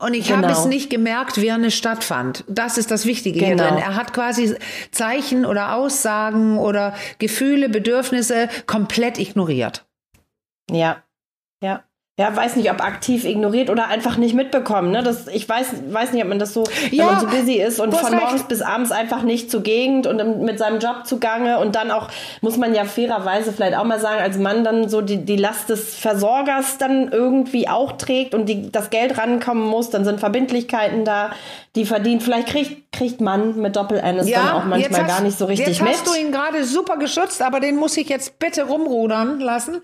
Und 0.00 0.14
ich 0.14 0.32
habe 0.32 0.42
Genau. 0.42 0.58
es 0.58 0.64
nicht 0.64 0.88
gemerkt, 0.90 1.40
während 1.40 1.64
es 1.66 1.74
stattfand. 1.74 2.44
Das 2.48 2.78
ist 2.78 2.90
das 2.90 3.04
Wichtige 3.06 3.38
Genau. 3.38 3.48
hier 3.48 3.56
drin. 3.70 3.78
Er 3.78 3.94
hat 3.96 4.12
quasi 4.14 4.56
Zeichen 4.90 5.44
oder 5.44 5.74
Aussagen 5.74 6.58
oder 6.58 6.94
Gefühle, 7.18 7.68
Bedürfnisse 7.68 8.48
komplett 8.66 9.18
ignoriert. 9.18 9.86
Ja, 10.70 11.02
ja. 11.62 11.84
Ja, 12.20 12.36
weiß 12.36 12.56
nicht, 12.56 12.70
ob 12.70 12.82
aktiv 12.84 13.24
ignoriert 13.24 13.70
oder 13.70 13.88
einfach 13.88 14.18
nicht 14.18 14.34
mitbekommen. 14.34 14.90
Ne? 14.90 15.02
Das, 15.02 15.26
ich 15.28 15.48
weiß, 15.48 15.68
weiß 15.88 16.12
nicht, 16.12 16.22
ob 16.22 16.28
man 16.28 16.38
das 16.38 16.52
so, 16.52 16.64
Ja, 16.90 17.06
wenn 17.06 17.14
man 17.14 17.20
so 17.20 17.26
busy 17.28 17.54
ist 17.54 17.80
und 17.80 17.94
von 17.94 18.12
recht. 18.12 18.22
morgens 18.22 18.42
bis 18.42 18.60
abends 18.60 18.92
einfach 18.92 19.22
nicht 19.22 19.50
zur 19.50 19.62
Gegend 19.62 20.06
und 20.06 20.18
im- 20.18 20.42
mit 20.44 20.58
seinem 20.58 20.80
Job 20.80 21.06
zugange 21.06 21.58
und 21.58 21.74
dann 21.76 21.90
auch, 21.90 22.08
muss 22.42 22.58
man 22.58 22.74
ja 22.74 22.84
fairerweise 22.84 23.52
vielleicht 23.52 23.74
auch 23.76 23.84
mal 23.84 23.98
sagen, 24.00 24.20
als 24.20 24.36
Mann 24.36 24.64
dann 24.64 24.88
so 24.90 25.00
die, 25.00 25.24
die 25.24 25.36
Last 25.36 25.70
des 25.70 25.94
Versorgers 25.96 26.76
dann 26.78 27.08
irgendwie 27.10 27.68
auch 27.68 27.92
trägt 27.92 28.34
und 28.34 28.46
die, 28.50 28.70
das 28.70 28.90
Geld 28.90 29.16
rankommen 29.16 29.64
muss, 29.66 29.88
dann 29.88 30.04
sind 30.04 30.20
Verbindlichkeiten 30.20 31.06
da, 31.06 31.30
die 31.76 31.86
verdient. 31.86 32.22
Vielleicht 32.22 32.48
kriegt, 32.48 32.92
kriegt 32.92 33.20
Mann 33.20 33.56
mit 33.60 33.76
Doppel-N 33.76 34.18
es 34.18 34.30
dann 34.30 34.48
auch 34.50 34.64
manchmal 34.64 34.80
jetzt 34.80 34.98
hast- 35.00 35.08
gar 35.08 35.20
nicht 35.22 35.38
so 35.38 35.46
richtig 35.46 35.66
jetzt 35.68 35.80
mit. 35.80 35.90
hast 35.92 36.06
du 36.06 36.14
ihn 36.20 36.32
gerade 36.32 36.64
super 36.64 36.98
geschützt, 36.98 37.40
aber 37.40 37.60
den 37.60 37.76
muss 37.76 37.96
ich 37.96 38.08
jetzt 38.10 38.38
bitte 38.38 38.64
rumrudern 38.64 39.40
lassen. 39.40 39.80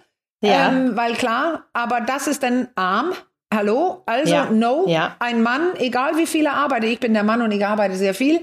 Ja. 0.47 0.69
Ähm, 0.69 0.97
weil 0.97 1.15
klar, 1.15 1.65
aber 1.73 2.01
das 2.01 2.27
ist 2.27 2.43
dann 2.43 2.69
arm. 2.75 3.13
Hallo? 3.55 4.03
Also, 4.07 4.33
Ja. 4.35 4.49
no. 4.51 4.85
Ja. 4.89 5.15
Ein 5.21 5.43
Mann, 5.43 5.63
egal 5.79 6.17
wie 6.17 6.27
viel 6.27 6.47
er 6.47 6.55
arbeitet, 6.55 6.91
ich 6.91 7.01
bin 7.01 7.15
der 7.15 7.23
Mann 7.23 7.43
und 7.43 7.53
ich 7.53 7.65
arbeite 7.65 7.95
sehr 7.95 8.13
viel, 8.15 8.41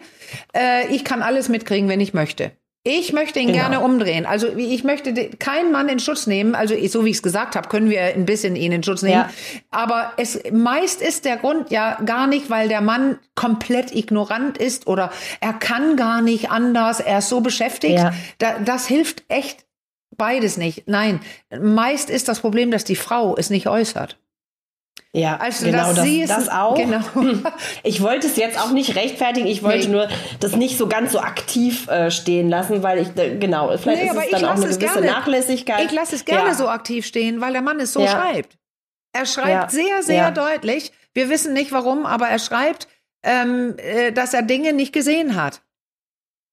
äh, 0.55 0.87
ich 0.87 1.03
kann 1.03 1.21
alles 1.21 1.49
mitkriegen, 1.49 1.89
wenn 1.89 1.99
ich 1.99 2.13
möchte. 2.13 2.51
Ich 2.85 3.13
möchte 3.13 3.39
ihn 3.39 3.47
Genau. 3.47 3.59
gerne 3.59 3.79
umdrehen. 3.79 4.25
Also 4.25 4.47
ich 4.57 4.83
möchte 4.83 5.13
keinen 5.39 5.71
Mann 5.71 5.87
in 5.87 5.99
Schutz 5.99 6.27
nehmen. 6.27 6.53
Also 6.53 6.75
so 6.87 7.05
wie 7.05 7.11
ich 7.11 7.17
es 7.17 7.23
gesagt 7.23 7.55
habe, 7.55 7.69
können 7.69 7.89
wir 7.89 8.01
ein 8.01 8.25
bisschen 8.25 8.57
ihn 8.57 8.73
in 8.73 8.83
Schutz 8.83 9.03
nehmen. 9.03 9.13
Ja. 9.21 9.29
Aber 9.71 10.11
es 10.17 10.39
meist 10.51 11.01
ist 11.01 11.23
der 11.23 11.37
Grund 11.37 11.71
ja 11.71 11.97
gar 12.05 12.27
nicht, 12.27 12.49
weil 12.49 12.67
der 12.67 12.81
Mann 12.81 13.19
komplett 13.35 13.95
ignorant 13.95 14.57
ist 14.57 14.87
oder 14.87 15.11
er 15.39 15.53
kann 15.53 15.95
gar 15.95 16.21
nicht 16.21 16.51
anders. 16.51 16.99
Er 16.99 17.19
ist 17.19 17.29
so 17.29 17.39
beschäftigt. 17.39 17.99
Ja. 17.99 18.11
Da, 18.39 18.55
das 18.59 18.85
hilft 18.85 19.23
echt 19.29 19.63
beides 20.17 20.58
nicht. 20.58 20.88
Nein, 20.88 21.19
meist 21.60 22.10
ist 22.10 22.28
das 22.28 22.39
Problem, 22.39 22.71
dass 22.71 22.84
die 22.84 22.95
Frau 22.95 23.36
es 23.38 23.49
nicht 23.49 23.67
äußert. 23.67 24.17
Ja, 25.15 25.38
Also 25.38 25.65
genau, 25.65 25.78
dass 25.78 25.95
das, 25.95 26.06
sie 26.06 26.21
es 26.23 26.30
das 26.30 26.49
auch. 26.49 26.76
Genau. 26.76 26.99
Ich 27.84 28.02
wollte 28.02 28.26
es 28.26 28.36
jetzt 28.36 28.60
auch 28.60 28.71
nicht 28.71 28.95
rechtfertigen, 28.95 29.45
ich 29.45 29.62
wollte 29.62 29.86
Nee. 29.88 29.93
nur 29.93 30.08
das 30.39 30.56
nicht 30.56 30.76
so 30.78 30.88
ganz 30.88 31.12
so 31.12 31.19
aktiv 31.19 31.88
äh, 31.88 32.10
stehen 32.10 32.49
lassen, 32.49 32.82
weil 32.82 32.99
ich, 32.99 33.15
äh, 33.17 33.38
genau, 33.38 33.67
vielleicht 33.78 34.02
Nee, 34.02 34.06
ist 34.06 34.12
aber 34.12 34.19
es 34.21 34.26
ich 34.26 34.32
dann 34.32 34.45
auch 34.45 34.49
lasse 34.52 34.63
eine 34.63 34.71
es 34.71 34.80
gewisse 34.80 35.02
gerne. 35.02 35.08
Nachlässigkeit. 35.12 35.86
Ich 35.86 35.91
lasse 35.91 36.15
es 36.15 36.26
gerne 36.26 36.47
Ja. 36.49 36.54
so 36.56 36.67
aktiv 36.67 37.06
stehen, 37.06 37.41
weil 37.41 37.54
der 37.54 37.62
Mann 37.62 37.80
es 37.80 37.93
so 37.93 38.02
Ja. 38.02 38.08
schreibt. 38.08 38.58
Er 39.15 39.28
schreibt 39.28 39.49
Ja. 39.49 39.69
sehr, 39.69 40.02
sehr 40.04 40.32
deutlich. 40.32 40.91
Wir 41.13 41.30
wissen 41.30 41.54
nicht 41.54 41.71
warum, 41.71 42.08
aber 42.08 42.28
er 42.30 42.39
schreibt, 42.39 42.88
ähm, 43.21 43.76
äh, 43.78 44.12
dass 44.12 44.34
er 44.34 44.41
Dinge 44.41 44.73
nicht 44.73 44.93
gesehen 44.93 45.36
hat. 45.36 45.62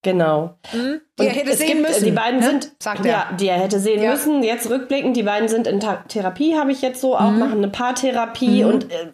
Genau. 0.03 0.55
Hm? 0.71 0.99
Die 1.19 1.27
er 1.27 1.33
hätte 1.33 1.53
sehen 1.55 1.77
gibt, 1.77 1.89
müssen. 1.89 2.05
Die 2.05 2.11
beiden 2.11 2.39
ne? 2.39 2.45
sind, 2.45 2.71
sagt 2.81 3.05
er. 3.05 3.11
ja, 3.11 3.29
die 3.39 3.47
er 3.47 3.59
hätte 3.59 3.79
sehen 3.79 4.01
Ja. 4.01 4.11
müssen. 4.11 4.41
Jetzt 4.43 4.69
rückblickend, 4.69 5.15
die 5.15 5.23
beiden 5.23 5.47
sind 5.47 5.67
in 5.67 5.79
Ta 5.79 5.97
Therapie, 6.07 6.55
habe 6.57 6.71
ich 6.71 6.81
jetzt 6.81 7.01
so 7.01 7.15
auch, 7.15 7.29
Mhm. 7.31 7.39
machen 7.39 7.57
eine 7.59 7.67
Paartherapie 7.69 8.63
und 8.63 8.91
äh, 8.91 9.11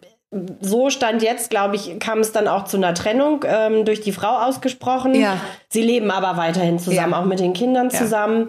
so 0.61 0.89
stand 0.89 1.21
jetzt, 1.23 1.49
glaube 1.49 1.75
ich, 1.75 1.99
kam 1.99 2.19
es 2.19 2.31
dann 2.31 2.47
auch 2.47 2.65
zu 2.65 2.77
einer 2.77 2.93
Trennung 2.93 3.43
ähm, 3.47 3.85
durch 3.85 4.01
die 4.01 4.11
Frau 4.11 4.37
ausgesprochen. 4.45 5.13
Ja. 5.15 5.37
Sie 5.69 5.81
leben 5.81 6.09
aber 6.11 6.37
weiterhin 6.37 6.79
zusammen, 6.79 7.11
Ja. 7.11 7.19
auch 7.21 7.25
mit 7.25 7.39
den 7.39 7.53
Kindern 7.53 7.89
Ja. 7.89 7.97
zusammen. 7.97 8.47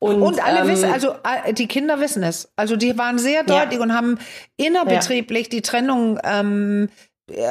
Und, 0.00 0.22
Und 0.22 0.44
alle 0.44 0.60
ähm, 0.60 0.68
wissen, 0.68 0.92
also 0.92 1.10
äh, 1.44 1.52
die 1.52 1.66
Kinder 1.66 1.98
wissen 2.00 2.22
es. 2.22 2.52
Also 2.54 2.76
die 2.76 2.96
waren 2.98 3.18
sehr 3.18 3.42
deutlich 3.42 3.80
und 3.80 3.92
haben 3.94 4.18
innerbetrieblich 4.56 5.48
die 5.48 5.60
Trennung 5.62 6.20
ähm, 6.22 6.88
äh, 6.88 6.90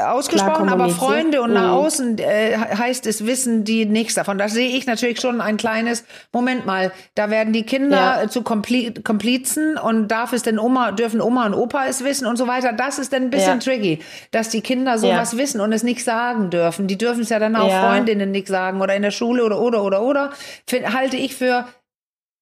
ausgesprochen, 0.08 0.70
aber. 0.70 0.90
Freunde 0.90 1.42
und 1.42 1.54
nach 1.54 1.68
Mhm. 1.72 1.78
außen 1.78 2.18
äh, 2.18 2.58
heißt 2.58 3.06
es, 3.06 3.26
wissen 3.26 3.64
die 3.64 3.86
nichts 3.86 4.16
davon. 4.16 4.38
Da 4.38 4.50
sehe 4.50 4.70
ich 4.70 4.88
natürlich 4.88 5.22
schon 5.22 5.40
ein 5.42 5.58
kleines, 5.58 6.04
Moment 6.34 6.66
mal, 6.66 6.92
da 7.16 7.30
werden 7.30 7.54
die 7.54 7.64
Kinder 7.64 7.98
Ja. 7.98 8.22
äh, 8.24 8.28
zu 8.30 8.42
Kompli 8.42 8.94
Komplizen 9.04 9.78
und 9.78 10.08
darf 10.08 10.34
es 10.34 10.42
denn 10.44 10.58
Oma, 10.60 10.92
dürfen 10.92 11.22
Oma 11.22 11.46
und 11.46 11.54
Opa 11.54 11.86
es 11.86 12.04
wissen 12.04 12.26
und 12.26 12.38
so 12.38 12.48
weiter. 12.48 12.74
Das 12.74 12.98
ist 13.00 13.14
dann 13.14 13.24
ein 13.24 13.30
bisschen 13.30 13.60
Ja. 13.60 13.64
tricky, 13.66 14.00
dass 14.32 14.50
die 14.50 14.62
Kinder 14.62 14.98
sowas 14.98 15.34
Ja. 15.34 15.38
wissen 15.38 15.62
und 15.62 15.72
es 15.74 15.84
nicht 15.84 16.04
sagen 16.04 16.50
dürfen. 16.50 16.88
Die 16.88 16.98
dürfen 16.98 17.22
es 17.22 17.30
ja 17.30 17.40
dann 17.40 17.56
auch. 17.56 17.70
Freundinnen 17.72 18.32
nicht 18.32 18.48
sagen 18.48 18.82
oder 18.82 18.96
in 18.96 19.02
der 19.04 19.12
Schule 19.12 19.44
oder 19.46 19.60
oder 19.62 19.84
oder 19.84 20.02
oder. 20.02 20.32
Find, 20.68 20.94
halte 20.94 21.18
ich 21.18 21.36
für 21.36 21.66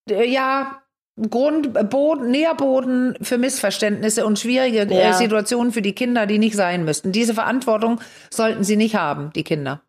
äh, 0.10 0.26
ja, 0.30 0.82
Grund, 1.30 1.78
äh, 1.78 1.84
Boden, 1.84 2.30
Nährboden 2.32 3.15
für 3.21 3.38
Missverständnisse 3.38 4.25
und 4.25 4.38
schwierige 4.39 4.82
äh, 4.82 5.01
Ja. 5.04 5.13
Situationen 5.13 5.71
für 5.71 5.82
die 5.82 5.93
Kinder, 5.93 6.25
die 6.25 6.39
nicht 6.39 6.56
sein 6.56 6.84
müssten. 6.86 7.12
Diese 7.12 7.34
Verantwortung 7.34 8.01
sollten 8.30 8.63
sie 8.63 8.75
nicht 8.75 8.95
haben, 8.95 9.32
die 9.36 9.43
Kinder. 9.43 9.82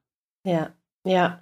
Ja, 0.44 0.68
ja. 1.04 1.40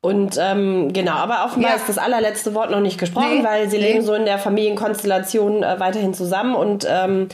Und 0.00 0.36
ähm, 0.40 0.92
genau, 0.92 1.12
aber 1.14 1.44
offenbar 1.44 1.70
Ja. 1.72 1.76
ist 1.76 1.88
das 1.88 1.98
allerletzte 1.98 2.54
Wort 2.54 2.70
noch 2.72 2.80
nicht 2.80 2.98
gesprochen, 2.98 3.38
Nee, 3.38 3.44
weil 3.44 3.70
sie 3.70 3.78
nee. 3.78 3.92
leben 3.92 4.04
so 4.04 4.14
in 4.14 4.24
der 4.24 4.38
Familienkonstellation 4.38 5.62
äh, 5.62 5.78
weiterhin 5.78 6.14
zusammen 6.14 6.54
und 6.56 6.84
ähm, 6.88 7.28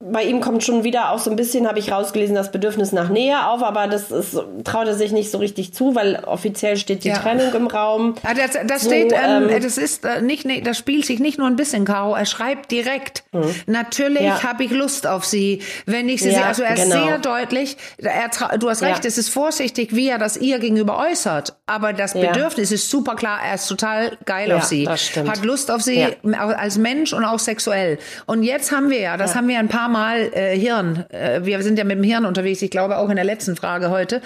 bei 0.00 0.22
ihm 0.22 0.40
kommt 0.40 0.62
schon 0.62 0.84
wieder 0.84 1.10
auch 1.10 1.18
so 1.18 1.28
ein 1.28 1.34
bisschen, 1.36 1.66
habe 1.66 1.80
ich 1.80 1.90
rausgelesen, 1.90 2.36
das 2.36 2.52
Bedürfnis 2.52 2.92
nach 2.92 3.08
Nähe 3.08 3.48
auf, 3.48 3.64
aber 3.64 3.88
das 3.88 4.12
ist, 4.12 4.38
traut 4.62 4.86
er 4.86 4.94
sich 4.94 5.10
nicht 5.10 5.28
so 5.30 5.38
richtig 5.38 5.74
zu, 5.74 5.96
weil 5.96 6.22
offiziell 6.24 6.76
steht 6.76 7.02
die 7.02 7.08
Ja. 7.08 7.18
Trennung 7.18 7.52
im 7.52 7.66
Raum. 7.66 8.14
Ah, 8.22 8.32
Das, 8.32 8.56
das 8.64 8.82
So, 8.82 8.90
steht, 8.90 9.12
ähm, 9.12 9.48
ähm, 9.50 9.60
das 9.62 9.76
ist 9.76 10.04
äh, 10.04 10.20
nicht, 10.22 10.44
nee, 10.44 10.60
das 10.60 10.78
spielt 10.78 11.04
sich 11.04 11.18
nicht 11.18 11.36
nur 11.38 11.48
ein 11.48 11.56
bisschen, 11.56 11.84
Caro. 11.84 12.14
Er 12.14 12.26
schreibt 12.26 12.70
direkt. 12.70 13.24
Natürlich 13.66 14.20
Hm. 14.20 14.26
Ja. 14.26 14.42
habe 14.44 14.62
ich 14.64 14.70
Lust 14.70 15.06
auf 15.08 15.24
sie, 15.24 15.62
wenn 15.86 16.08
ich 16.08 16.22
sie 16.22 16.28
Ja, 16.30 16.34
sehe. 16.36 16.46
Also 16.46 16.62
er 16.62 16.74
ist 16.74 16.84
genau. 16.92 17.04
sehr 17.06 17.18
deutlich. 17.18 17.76
Er, 17.98 18.30
du 18.58 18.70
hast 18.70 18.82
recht, 18.82 19.04
es 19.04 19.18
ist 19.18 19.30
vorsichtig, 19.30 19.96
wie 19.96 20.08
er 20.08 20.18
das 20.18 20.36
ihr 20.36 20.60
gegenüber 20.60 20.96
äußert. 20.98 21.56
Aber 21.66 21.92
das. 21.92 22.14
Bedürfnis 22.14 22.70
ist 22.72 22.88
super 22.88 23.16
klar. 23.16 23.40
Er 23.44 23.54
ist 23.56 23.66
total 23.66 24.16
geil 24.24 24.52
auf 24.52 24.62
sie, 24.64 24.88
hat 24.88 25.44
Lust 25.44 25.70
auf 25.72 25.82
sie 25.82 26.06
als 26.32 26.78
Mensch 26.78 27.12
und 27.12 27.24
auch 27.24 27.38
sexuell. 27.40 27.98
Und 28.26 28.44
jetzt 28.44 28.70
haben 28.70 28.90
wir 28.90 29.00
ja, 29.00 29.16
das 29.16 29.34
haben 29.34 29.48
wir 29.48 29.58
ein 29.58 29.68
paar 29.68 29.87
Mal 29.88 30.30
äh, 30.34 30.56
Hirn. 30.58 31.04
Äh, 31.10 31.40
wir 31.44 31.62
sind 31.62 31.78
ja 31.78 31.84
mit 31.84 31.96
dem 31.98 32.04
Hirn 32.04 32.24
unterwegs. 32.24 32.62
Ich 32.62 32.70
glaube 32.70 32.98
auch 32.98 33.08
in 33.08 33.16
der 33.16 33.24
letzten 33.24 33.56
Frage 33.56 33.90
heute. 33.90 34.22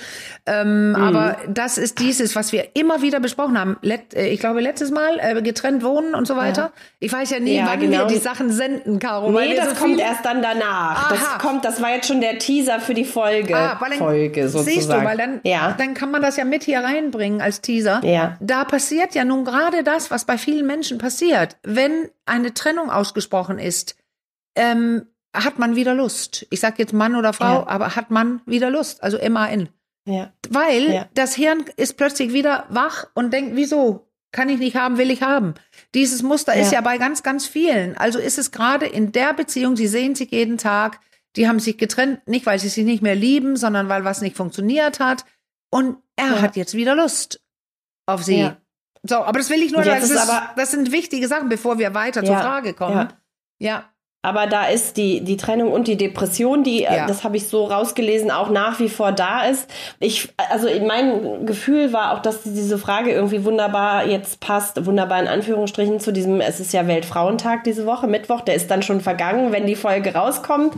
Ähm, 0.46 0.83
Mhm. 0.92 0.96
Aber 0.96 1.37
das 1.48 1.79
ist 1.79 1.98
dieses, 2.01 2.35
was 2.35 2.53
wir 2.53 2.70
immer 2.75 3.03
wieder 3.03 3.20
besprochen 3.20 3.59
haben. 3.59 3.77
Let, 3.83 4.14
äh, 4.14 4.29
ich 4.29 4.40
glaube, 4.40 4.61
letztes 4.61 4.90
Mal 4.90 5.18
äh, 5.20 5.40
getrennt 5.42 5.83
wohnen 5.85 6.14
und 6.14 6.27
so 6.27 6.37
weiter. 6.37 6.72
Ich 6.98 7.12
weiß 7.12 7.31
ja 7.31 7.40
nie, 7.40 7.57
Ja, 7.57 7.66
wann 7.66 7.81
genau. 7.81 7.98
wir 8.01 8.07
die 8.07 8.18
Sachen 8.18 8.51
senden, 8.51 8.98
Caro. 8.98 9.31
Nee, 9.31 9.55
das 9.55 9.70
so 9.70 9.75
kommt 9.77 10.01
erst 10.01 10.25
dann 10.25 10.42
danach. 10.42 11.11
Aha. 11.11 11.14
Das 11.14 11.38
kommt, 11.38 11.64
das 11.64 11.81
war 11.81 11.90
jetzt 11.90 12.09
schon 12.09 12.20
der 12.20 12.38
Teaser 12.38 12.81
für 12.81 12.94
die 12.94 13.05
Folge. 13.05 13.57
Ah, 13.57 13.77
weil 13.81 13.90
dann, 13.90 13.98
Folge 13.98 14.48
sozusagen. 14.48 14.75
Siehst 14.77 14.90
du, 14.90 15.05
weil 15.05 15.16
dann, 15.16 15.40
ja. 15.44 15.75
dann 15.79 15.94
kann 15.94 16.11
man 16.11 16.22
das 16.22 16.37
ja 16.37 16.44
mit 16.44 16.62
hier 16.64 16.81
reinbringen 16.81 17.40
als 17.40 17.61
Teaser. 17.61 18.01
Ja. 18.05 18.37
Da 18.40 18.64
passiert 18.64 19.14
ja 19.14 19.25
nun 19.25 19.44
gerade 19.44 19.83
das, 19.85 20.11
was 20.11 20.25
bei 20.25 20.38
vielen 20.38 20.66
Menschen 20.66 20.98
passiert. 20.98 21.57
Wenn 21.62 22.09
eine 22.27 22.55
Trennung 22.55 22.90
ausgesprochen 22.90 23.59
ist, 23.59 23.96
ähm, 24.57 25.07
hat 25.34 25.58
man 25.58 25.76
wieder 25.76 25.94
Lust. 25.94 26.46
Ich 26.50 26.60
sag 26.60 26.78
jetzt 26.78 26.92
Mann 26.92 27.16
oder 27.16 27.32
Frau, 27.32 27.60
Ja. 27.60 27.66
aber 27.68 27.96
hat 27.96 28.10
man 28.10 28.40
wieder 28.46 28.70
Lust. 28.70 29.02
Also 29.02 29.16
M-A-N. 29.18 29.68
ja. 30.06 30.32
Weil 30.50 30.92
Ja. 30.92 31.08
das 31.14 31.34
Hirn 31.34 31.64
ist 31.76 31.96
plötzlich 31.96 32.32
wieder 32.32 32.66
wach 32.68 33.06
und 33.14 33.32
denkt, 33.32 33.56
wieso? 33.56 34.08
Kann 34.32 34.48
ich 34.48 34.58
nicht 34.58 34.76
haben, 34.76 34.96
will 34.98 35.10
ich 35.10 35.22
haben. 35.22 35.54
Dieses 35.94 36.22
Muster 36.22 36.54
ist 36.54 36.72
Ja. 36.72 36.78
ja 36.78 36.80
bei 36.80 36.96
ganz, 36.98 37.22
ganz 37.22 37.46
vielen. 37.46 37.96
Also 37.98 38.18
ist 38.18 38.38
es 38.38 38.50
gerade 38.50 38.86
in 38.86 39.12
der 39.12 39.34
Beziehung, 39.34 39.76
sie 39.76 39.86
sehen 39.86 40.14
sich 40.14 40.30
jeden 40.30 40.56
Tag, 40.58 41.00
die 41.36 41.46
haben 41.48 41.60
sich 41.60 41.76
getrennt, 41.78 42.26
nicht 42.26 42.46
weil 42.46 42.58
sie 42.58 42.68
sich 42.68 42.84
nicht 42.84 43.02
mehr 43.02 43.14
lieben, 43.14 43.56
sondern 43.56 43.88
weil 43.90 44.04
was 44.04 44.22
nicht 44.22 44.36
funktioniert 44.36 45.00
hat. 45.00 45.24
Und 45.70 45.98
er 46.16 46.26
Ja. 46.36 46.40
hat 46.42 46.56
jetzt 46.56 46.74
wieder 46.74 46.94
Lust 46.94 47.40
auf 48.06 48.22
sie. 48.22 48.40
Ja. 48.40 48.56
So, 49.02 49.16
aber 49.16 49.38
das 49.38 49.50
will 49.50 49.62
ich 49.62 49.72
nur, 49.72 49.82
das, 49.82 50.04
ist 50.10 50.16
aber- 50.16 50.50
das 50.56 50.70
sind 50.70 50.92
wichtige 50.92 51.28
Sachen, 51.28 51.48
bevor 51.48 51.78
wir 51.78 51.92
weiter 51.94 52.24
zur 52.24 52.34
Ja. 52.34 52.40
Frage 52.40 52.72
kommen. 52.74 53.12
Ja. 53.60 53.91
Aber 54.24 54.46
da 54.46 54.66
ist 54.66 54.96
die, 54.96 55.20
die 55.20 55.37
Trennung 55.37 55.72
und 55.72 55.88
die 55.88 55.96
Depression, 55.96 56.62
die, 56.62 56.85
äh, 56.85 56.94
Ja. 56.96 57.06
das 57.06 57.24
habe 57.24 57.37
ich 57.37 57.48
so 57.48 57.64
rausgelesen, 57.64 58.30
auch 58.30 58.50
nach 58.50 58.78
wie 58.78 58.88
vor 58.88 59.11
da 59.11 59.44
ist. 59.46 59.68
Ich, 59.98 60.28
also 60.50 60.68
mein 60.87 61.44
Gefühl 61.44 61.92
war 61.92 62.12
auch, 62.14 62.20
dass 62.20 62.44
diese 62.44 62.78
Frage 62.78 63.11
irgendwie 63.11 63.44
wunderbar 63.44 64.06
jetzt 64.06 64.38
passt, 64.38 64.87
wunderbar 64.87 65.20
in 65.20 65.26
Anführungsstrichen 65.26 65.98
zu 65.98 66.12
diesem, 66.12 66.40
es 66.40 66.61
ist 66.61 66.72
ja 66.72 66.87
Weltfrauentag 66.87 67.64
diese 67.64 67.85
Woche, 67.85 68.06
Mittwoch, 68.06 68.42
der 68.42 68.54
ist 68.54 68.70
dann 68.70 68.82
schon 68.82 69.00
vergangen, 69.00 69.50
wenn 69.50 69.66
die 69.66 69.74
Folge 69.74 70.14
rauskommt, 70.14 70.74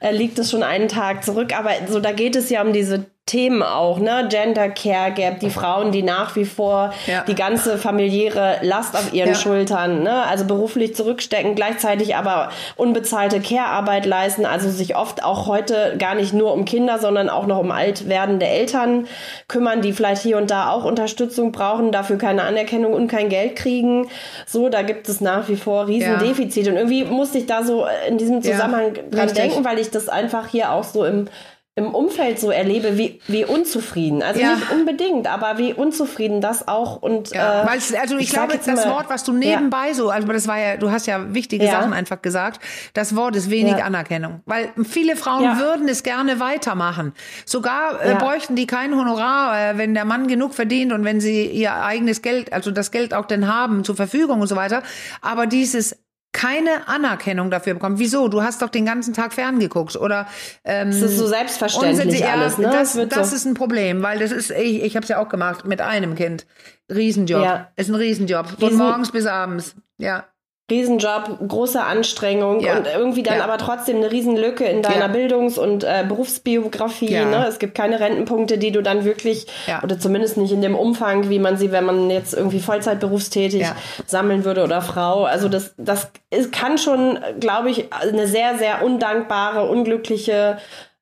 äh, 0.00 0.12
liegt 0.12 0.38
es 0.38 0.50
schon 0.50 0.62
einen 0.62 0.88
Tag 0.88 1.24
zurück. 1.24 1.58
Aber 1.58 1.70
so, 1.88 1.98
da 1.98 2.12
geht 2.12 2.36
es 2.36 2.50
ja 2.50 2.60
um 2.60 2.74
diese 2.74 3.06
Themen 3.32 3.62
auch, 3.62 3.98
ne? 3.98 4.26
Gender 4.28 4.68
Care 4.68 5.10
Gap, 5.10 5.40
die 5.40 5.48
Frauen, 5.48 5.90
die 5.90 6.02
nach 6.02 6.36
wie 6.36 6.44
vor 6.44 6.92
Ja. 7.06 7.24
die 7.26 7.34
ganze 7.34 7.78
familiäre 7.78 8.58
Last 8.60 8.94
auf 8.94 9.14
ihren 9.14 9.30
Ja. 9.30 9.34
Schultern, 9.34 10.02
ne? 10.02 10.24
Also 10.26 10.44
beruflich 10.44 10.94
zurückstecken, 10.94 11.54
gleichzeitig 11.54 12.14
aber 12.14 12.50
unbezahlte 12.76 13.40
Care-Arbeit 13.40 14.04
leisten, 14.04 14.44
also 14.44 14.68
sich 14.68 14.96
oft 14.96 15.24
auch 15.24 15.46
heute 15.46 15.94
gar 15.98 16.14
nicht 16.14 16.34
nur 16.34 16.52
um 16.52 16.66
Kinder, 16.66 16.98
sondern 16.98 17.30
auch 17.30 17.46
noch 17.46 17.58
um 17.58 17.70
alt 17.70 18.06
werdende 18.06 18.46
Eltern 18.46 19.06
kümmern, 19.48 19.80
die 19.80 19.94
vielleicht 19.94 20.20
hier 20.20 20.36
und 20.36 20.50
da 20.50 20.68
auch 20.70 20.84
Unterstützung 20.84 21.52
brauchen, 21.52 21.90
dafür 21.90 22.18
keine 22.18 22.42
Anerkennung 22.42 22.92
und 22.92 23.08
kein 23.08 23.30
Geld 23.30 23.56
kriegen. 23.56 24.08
So, 24.46 24.68
da 24.68 24.82
gibt 24.82 25.08
es 25.08 25.22
nach 25.22 25.48
wie 25.48 25.56
vor 25.56 25.86
Riesendefizite. 25.86 26.68
Und 26.68 26.76
irgendwie 26.76 27.04
musste 27.04 27.38
ich 27.38 27.46
da 27.46 27.62
so 27.64 27.86
in 28.06 28.18
diesem 28.18 28.42
Ja, 28.42 28.52
Zusammenhang 28.52 28.92
dran 29.10 29.20
richtig. 29.28 29.42
denken, 29.42 29.64
weil 29.64 29.78
ich 29.78 29.90
das 29.90 30.10
einfach 30.10 30.48
hier 30.48 30.70
auch 30.72 30.84
so 30.84 31.06
im 31.06 31.28
im 31.74 31.94
Umfeld 31.94 32.38
so 32.38 32.50
erlebe, 32.50 32.98
wie, 32.98 33.18
wie 33.28 33.46
unzufrieden. 33.46 34.22
Also 34.22 34.40
Ja. 34.40 34.56
nicht 34.56 34.70
unbedingt, 34.70 35.26
aber 35.26 35.56
wie 35.56 35.72
unzufrieden 35.72 36.42
das 36.42 36.68
auch 36.68 37.00
und 37.00 37.30
Ja, 37.30 37.62
äh, 37.62 37.66
weil's, 37.66 37.94
also 37.94 38.18
ich, 38.18 38.28
sag 38.28 38.40
glaube, 38.40 38.52
jetzt 38.54 38.68
das 38.68 38.84
mal- 38.84 38.92
Wort, 38.92 39.06
was 39.08 39.24
du 39.24 39.32
nebenbei 39.32 39.94
so, 39.94 40.10
also 40.10 40.28
das 40.28 40.46
war 40.46 40.58
ja, 40.58 40.76
du 40.76 40.90
hast 40.90 41.06
ja 41.06 41.32
wichtige 41.32 41.64
Ja. 41.64 41.70
Sachen 41.80 41.94
einfach 41.94 42.20
gesagt. 42.20 42.60
Das 42.92 43.16
Wort 43.16 43.36
ist 43.36 43.48
wenig 43.48 43.78
Ja. 43.78 43.84
Anerkennung, 43.86 44.40
weil 44.44 44.68
viele 44.84 45.16
Frauen 45.16 45.44
Ja. 45.44 45.58
würden 45.58 45.88
es 45.88 46.02
gerne 46.02 46.40
weitermachen. 46.40 47.14
Sogar 47.46 48.02
äh, 48.02 48.10
Ja. 48.10 48.18
bräuchten 48.18 48.54
die 48.54 48.66
kein 48.66 48.94
Honorar, 48.94 49.70
äh, 49.70 49.78
wenn 49.78 49.94
der 49.94 50.04
Mann 50.04 50.28
genug 50.28 50.52
verdient 50.52 50.92
und 50.92 51.04
wenn 51.04 51.22
sie 51.22 51.46
ihr 51.46 51.72
eigenes 51.74 52.20
Geld, 52.20 52.52
also 52.52 52.70
das 52.70 52.90
Geld 52.90 53.14
auch 53.14 53.24
denn 53.24 53.48
haben 53.50 53.82
zur 53.82 53.96
Verfügung 53.96 54.42
und 54.42 54.46
so 54.46 54.56
weiter. 54.56 54.82
Aber 55.22 55.46
dieses 55.46 55.96
keine 56.32 56.88
Anerkennung 56.88 57.50
dafür 57.50 57.74
bekommen. 57.74 57.98
Wieso? 57.98 58.28
Du 58.28 58.42
hast 58.42 58.62
doch 58.62 58.70
den 58.70 58.86
ganzen 58.86 59.12
Tag 59.12 59.32
ferngeguckt 59.34 59.96
oder 59.96 60.26
ähm, 60.64 60.88
Das 60.90 61.02
ist 61.02 61.18
so 61.18 61.26
selbstverständlich 61.26 62.20
ja, 62.20 62.32
alles, 62.34 62.58
ne? 62.58 62.70
Das, 62.70 62.98
das 63.08 63.30
so- 63.30 63.36
ist 63.36 63.44
ein 63.44 63.54
Problem, 63.54 64.02
weil 64.02 64.18
das 64.18 64.32
ist, 64.32 64.50
ich, 64.50 64.82
ich 64.82 64.96
habe 64.96 65.04
es 65.04 65.08
ja 65.10 65.18
auch 65.18 65.28
gemacht 65.28 65.66
mit 65.66 65.80
einem 65.80 66.14
Kind. 66.14 66.46
Riesenjob. 66.92 67.44
Ja. 67.44 67.68
Ist 67.76 67.88
ein 67.90 67.94
Riesenjob. 67.94 68.58
Von 68.58 68.74
morgens 68.76 69.10
bis 69.12 69.26
abends. 69.26 69.74
Ja. 69.98 70.24
Riesenjob, 70.70 71.38
große 71.48 71.82
Anstrengung 71.82 72.60
Ja. 72.60 72.76
und 72.78 72.86
irgendwie 72.86 73.22
dann 73.22 73.38
Ja. 73.38 73.44
aber 73.44 73.58
trotzdem 73.58 73.96
eine 73.98 74.10
Riesenlücke 74.10 74.64
in 74.64 74.80
deiner 74.80 75.06
Ja. 75.06 75.08
Bildungs- 75.08 75.58
und 75.58 75.84
äh, 75.84 76.04
Berufsbiografie. 76.08 77.10
Ne? 77.10 77.44
Es 77.48 77.58
gibt 77.58 77.74
keine 77.74 78.00
Rentenpunkte, 78.00 78.56
die 78.58 78.70
du 78.72 78.80
dann 78.82 79.04
wirklich, 79.04 79.46
oder 79.82 79.98
zumindest 79.98 80.36
nicht 80.38 80.52
in 80.52 80.62
dem 80.62 80.74
Umfang, 80.74 81.28
wie 81.28 81.38
man 81.38 81.56
sie, 81.58 81.72
wenn 81.72 81.84
man 81.84 82.08
jetzt 82.10 82.32
irgendwie 82.32 82.60
Vollzeitberufstätig 82.60 83.60
Ja. 83.62 83.76
sammeln 84.06 84.44
würde 84.44 84.62
oder 84.62 84.80
Frau. 84.82 85.24
Also 85.24 85.48
das, 85.48 85.74
das 85.76 86.10
ist, 86.30 86.52
kann 86.52 86.78
schon, 86.78 87.18
glaube 87.38 87.68
ich, 87.70 87.92
eine 87.92 88.26
sehr, 88.26 88.56
sehr 88.56 88.82
undankbare, 88.82 89.68
unglückliche 89.68 90.58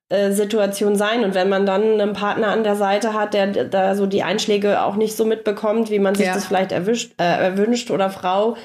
äh, 0.09 0.31
Situation 0.31 0.97
sein. 0.97 1.23
Und 1.23 1.33
wenn 1.35 1.47
man 1.47 1.65
dann 1.65 1.83
einen 2.01 2.11
Partner 2.11 2.47
an 2.47 2.65
der 2.65 2.75
Seite 2.75 3.13
hat, 3.13 3.33
der 3.33 3.47
da 3.47 3.95
so 3.95 4.05
die 4.05 4.23
Einschläge 4.23 4.83
auch 4.83 4.95
nicht 4.97 5.15
so 5.15 5.23
mitbekommt, 5.23 5.89
wie 5.89 5.99
man 5.99 6.15
sich 6.15 6.25
Ja. 6.27 6.33
das 6.33 6.45
vielleicht 6.45 6.73
erwischt, 6.73 7.13
äh, 7.17 7.23
erwünscht 7.23 7.91
oder 7.91 8.09
Frau, 8.09 8.57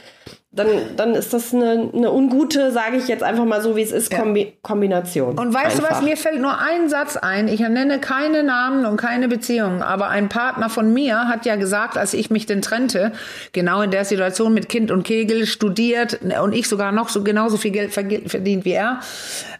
dann, 0.52 0.68
dann 0.96 1.14
ist 1.14 1.34
das 1.34 1.52
eine, 1.52 1.90
eine 1.92 2.10
ungute, 2.10 2.72
sage 2.72 2.96
ich 2.96 3.08
jetzt 3.08 3.22
einfach 3.22 3.44
mal 3.44 3.60
so, 3.60 3.76
wie 3.76 3.82
es 3.82 3.92
ist. 3.92 4.10
Kombi 4.10 4.56
Kombination. 4.62 5.38
Und 5.38 5.52
weißt 5.52 5.78
du 5.78 5.82
was, 5.82 5.90
Einfach. 5.90 6.02
mir 6.02 6.16
fällt 6.16 6.40
nur 6.40 6.58
ein 6.58 6.88
Satz 6.88 7.16
ein. 7.16 7.48
Ich 7.48 7.60
nenne 7.60 8.00
keine 8.00 8.42
Namen 8.42 8.86
und 8.86 8.96
keine 8.96 9.28
Beziehungen, 9.28 9.82
aber 9.82 10.08
ein 10.08 10.28
Partner 10.28 10.70
von 10.70 10.92
mir 10.92 11.28
hat 11.28 11.44
ja 11.44 11.56
gesagt, 11.56 11.98
als 11.98 12.14
ich 12.14 12.30
mich 12.30 12.46
denn 12.46 12.62
trennte, 12.62 13.12
genau 13.52 13.82
in 13.82 13.90
der 13.90 14.04
Situation 14.06 14.54
mit 14.54 14.68
Kind 14.68 14.90
und 14.90 15.02
Kegel, 15.02 15.46
studiert 15.46 16.20
und 16.42 16.54
ich 16.54 16.68
sogar 16.68 16.90
noch 16.90 17.10
so 17.10 17.22
genauso 17.22 17.58
viel 17.58 17.72
Geld 17.72 17.92
verdient 17.92 18.64
wie 18.64 18.72
er, 18.72 19.00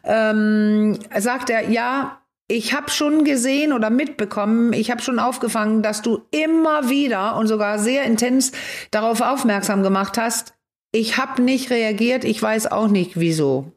ähm, 0.05 0.99
sagt 1.19 1.51
er, 1.51 1.69
ja, 1.69 2.21
ich 2.49 2.75
habe 2.75 2.91
schon 2.91 3.25
gesehen 3.25 3.73
oder 3.73 3.91
mitbekommen, 3.91 4.73
ich 4.73 4.91
habe 4.91 5.03
schon 5.03 5.19
aufgefangen, 5.19 5.83
dass 5.83 6.01
du 6.01 6.23
immer 6.31 6.89
wieder 6.89 7.37
und 7.37 7.49
sogar 7.49 7.79
sehr 7.79 8.05
intens 8.05 8.53
darauf 8.93 9.21
aufmerksam 9.21 9.83
gemacht 9.83 10.17
hast, 10.17 10.56
ich 10.99 11.17
habe 11.17 11.43
nicht 11.43 11.71
reagiert, 11.71 12.25
ich 12.25 12.41
weiß 12.41 12.71
auch 12.73 12.89
nicht 12.89 13.19
wieso. 13.19 13.73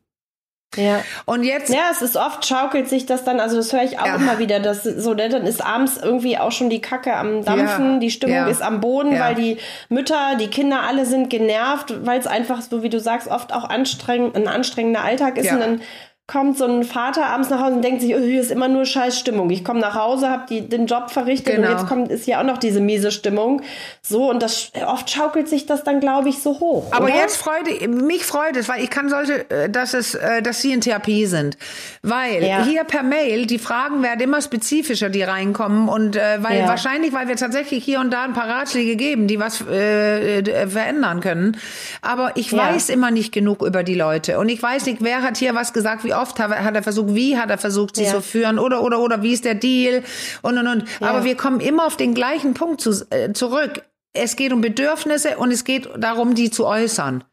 Ja. 0.75 1.03
Und 1.25 1.43
jetzt. 1.43 1.73
Ja, 1.73 1.89
es 1.91 2.03
ist 2.03 2.15
oft 2.15 2.45
schaukelt 2.45 2.87
sich 2.87 3.07
das 3.07 3.23
dann, 3.23 3.39
also 3.39 3.55
das 3.55 3.73
höre 3.73 3.83
ich 3.83 3.97
auch 3.99 4.05
ja. 4.05 4.15
immer 4.15 4.37
wieder, 4.37 4.59
dass 4.59 4.83
so, 4.83 5.15
ne, 5.15 5.27
dann 5.27 5.47
ist 5.47 5.65
abends 5.65 5.97
irgendwie 5.97 6.37
auch 6.37 6.51
schon 6.51 6.69
die 6.69 6.79
Kacke 6.79 7.15
am 7.15 7.43
Dampfen, 7.43 7.93
ja. 7.93 7.99
die 7.99 8.11
Stimmung 8.11 8.35
ja. 8.35 8.47
ist 8.47 8.61
am 8.61 8.79
Boden, 8.79 9.19
weil 9.19 9.33
die 9.33 9.57
Mütter, 9.89 10.35
die 10.39 10.47
Kinder 10.47 10.83
alle 10.87 11.07
sind 11.07 11.29
genervt, 11.29 12.05
weil 12.05 12.19
es 12.19 12.27
einfach, 12.27 12.61
so 12.61 12.83
wie 12.83 12.89
du 12.89 12.99
sagst, 12.99 13.27
oft 13.27 13.51
auch 13.51 13.67
anstrengend, 13.67 14.35
ein 14.35 14.47
anstrengender 14.47 15.03
Alltag 15.03 15.37
ist 15.37 15.51
und 15.51 15.59
dann 15.59 15.81
kommt 16.29 16.59
so 16.59 16.65
ein 16.65 16.83
Vater 16.83 17.25
abends 17.25 17.49
nach 17.49 17.59
Hause 17.59 17.77
und 17.77 17.81
denkt 17.81 18.01
sich, 18.01 18.13
oh, 18.13 18.19
hier 18.19 18.39
ist 18.39 18.51
immer 18.51 18.67
nur 18.67 18.85
scheiß 18.85 19.17
Stimmung. 19.17 19.49
Ich 19.49 19.65
komme 19.65 19.79
nach 19.79 19.95
Hause, 19.95 20.29
habe 20.29 20.61
den 20.61 20.85
Job 20.85 21.09
verrichtet 21.09 21.55
genau. 21.55 21.71
und 21.71 21.77
jetzt 21.77 21.87
kommt 21.87 22.11
ist 22.11 22.27
ja 22.27 22.39
auch 22.39 22.45
noch 22.45 22.59
diese 22.59 22.81
miese 22.81 23.11
Stimmung. 23.11 23.63
So 24.03 24.29
und 24.29 24.43
das 24.43 24.71
oft 24.85 25.09
schaukelt 25.09 25.49
sich 25.49 25.65
das 25.65 25.83
dann, 25.83 25.99
glaube 25.99 26.29
ich, 26.29 26.39
so 26.39 26.59
hoch. 26.59 26.91
Aber 26.91 27.05
oder? 27.05 27.15
jetzt 27.15 27.37
freut 27.37 27.65
mich 27.87 28.25
freut 28.25 28.55
es, 28.57 28.69
weil 28.69 28.83
ich 28.83 28.91
kann 28.91 29.09
solche, 29.09 29.49
äh, 29.49 29.69
dass 29.71 29.95
es, 29.95 30.13
äh, 30.13 30.43
dass 30.43 30.61
sie 30.61 30.71
in 30.71 30.81
Therapie 30.81 31.25
sind, 31.25 31.57
weil 32.03 32.43
ja. 32.43 32.63
hier 32.63 32.83
per 32.83 33.01
Mail 33.01 33.47
die 33.47 33.57
Fragen 33.57 34.03
werden 34.03 34.21
immer 34.21 34.41
spezifischer, 34.43 35.09
die 35.09 35.23
reinkommen 35.23 35.89
und 35.89 36.15
äh, 36.15 36.37
weil 36.41 36.59
ja. 36.59 36.67
wahrscheinlich, 36.67 37.11
weil 37.11 37.27
wir 37.27 37.37
tatsächlich 37.37 37.83
hier 37.83 37.99
und 37.99 38.11
da 38.11 38.23
ein 38.23 38.33
paar 38.33 38.47
Ratschläge 38.47 38.95
geben, 38.97 39.25
die 39.25 39.39
was 39.39 39.63
äh, 39.67 40.41
äh 40.41 40.67
verändern 40.67 41.21
können. 41.21 41.57
Aber 42.03 42.33
ich 42.35 42.51
ja. 42.51 42.59
weiß 42.59 42.89
immer 42.89 43.09
nicht 43.09 43.31
genug 43.31 43.63
über 43.63 43.81
die 43.81 43.95
Leute 43.95 44.37
und 44.37 44.47
ich 44.49 44.61
weiß 44.61 44.85
nicht, 44.85 44.99
wer 45.01 45.23
hat 45.23 45.37
hier 45.37 45.55
was 45.55 45.73
gesagt, 45.73 46.03
wie 46.03 46.18
oft 46.21 46.39
hat 46.39 46.75
er 46.75 46.83
versucht, 46.83 47.15
wie 47.15 47.37
hat 47.37 47.49
er 47.49 47.57
versucht, 47.57 47.95
sie 47.95 48.03
ja. 48.03 48.11
zu 48.11 48.21
führen 48.21 48.59
oder, 48.59 48.83
oder, 48.83 48.99
oder, 48.99 49.21
wie 49.23 49.33
ist 49.33 49.45
der 49.45 49.55
Deal 49.55 50.03
und, 50.41 50.57
und, 50.57 50.67
und. 50.67 50.83
Ja. 50.99 51.07
Aber 51.07 51.23
wir 51.23 51.35
kommen 51.35 51.59
immer 51.59 51.85
auf 51.85 51.97
den 51.97 52.13
gleichen 52.13 52.53
Punkt 52.53 52.81
zu, 52.81 52.91
äh, 53.09 53.33
zurück. 53.33 53.83
Es 54.13 54.35
geht 54.35 54.51
um 54.53 54.61
Bedürfnisse 54.61 55.37
und 55.37 55.51
es 55.51 55.63
geht 55.63 55.87
darum, 55.97 56.33
die 56.33 56.49
zu 56.49 56.65
äußern 56.65 57.23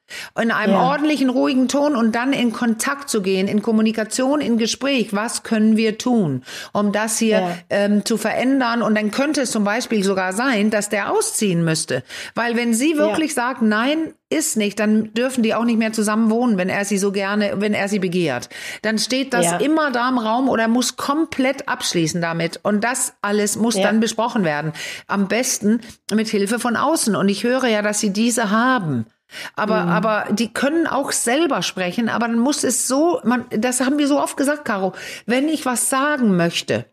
in 0.40 0.50
einem 0.50 0.74
ja. 0.74 0.82
ordentlichen, 0.82 1.30
ruhigen 1.30 1.68
Ton 1.68 1.96
und 1.96 2.14
dann 2.14 2.32
in 2.32 2.52
Kontakt 2.52 3.10
zu 3.10 3.22
gehen, 3.22 3.48
in 3.48 3.62
Kommunikation, 3.62 4.40
in 4.40 4.58
Gespräch. 4.58 5.12
Was 5.12 5.42
können 5.42 5.76
wir 5.76 5.98
tun, 5.98 6.42
um 6.72 6.92
das 6.92 7.18
hier 7.18 7.40
ja. 7.40 7.56
ähm, 7.70 8.04
zu 8.04 8.16
verändern? 8.16 8.82
Und 8.82 8.94
dann 8.96 9.10
könnte 9.10 9.42
es 9.42 9.50
zum 9.50 9.64
Beispiel 9.64 10.04
sogar 10.04 10.32
sein, 10.32 10.70
dass 10.70 10.88
der 10.88 11.12
ausziehen 11.12 11.64
müsste. 11.64 12.02
Weil 12.34 12.56
wenn 12.56 12.74
sie 12.74 12.96
wirklich 12.96 13.30
ja. 13.30 13.42
sagt, 13.42 13.62
nein, 13.62 14.12
ist 14.28 14.56
nicht, 14.56 14.80
dann 14.80 15.14
dürfen 15.14 15.44
die 15.44 15.54
auch 15.54 15.64
nicht 15.64 15.78
mehr 15.78 15.92
zusammen 15.92 16.30
wohnen, 16.30 16.58
wenn 16.58 16.68
er 16.68 16.84
sie 16.84 16.98
so 16.98 17.12
gerne, 17.12 17.54
wenn 17.56 17.74
er 17.74 17.88
sie 17.88 18.00
begehrt. 18.00 18.48
Dann 18.82 18.98
steht 18.98 19.32
das 19.32 19.44
ja. 19.46 19.56
immer 19.58 19.92
da 19.92 20.08
im 20.08 20.18
Raum 20.18 20.48
oder 20.48 20.66
muss 20.66 20.96
komplett 20.96 21.68
abschließen 21.68 22.20
damit. 22.20 22.58
Und 22.64 22.82
das 22.82 23.14
alles 23.22 23.56
muss 23.56 23.76
dann 23.76 24.00
besprochen 24.00 24.44
werden. 24.44 24.72
Am 25.06 25.28
besten 25.28 25.80
mit 26.12 26.28
Hilfe 26.28 26.58
von 26.58 26.76
außen. 26.76 27.14
Und 27.14 27.28
ich 27.28 27.44
höre 27.44 27.68
ja, 27.68 27.82
dass 27.82 28.00
sie 28.00 28.12
diese 28.12 28.50
haben. 28.50 29.06
Aber, 29.54 29.84
mhm. 29.84 29.88
aber 29.90 30.26
die 30.30 30.52
können 30.52 30.86
auch 30.86 31.12
selber 31.12 31.62
sprechen, 31.62 32.08
aber 32.08 32.28
dann 32.28 32.38
muss 32.38 32.64
es 32.64 32.86
so, 32.86 33.20
man, 33.24 33.44
das 33.50 33.80
haben 33.80 33.98
wir 33.98 34.06
so 34.06 34.20
oft 34.20 34.36
gesagt, 34.36 34.64
Caro, 34.64 34.92
wenn 35.26 35.48
ich 35.48 35.66
was 35.66 35.90
sagen 35.90 36.36
möchte, 36.36 36.86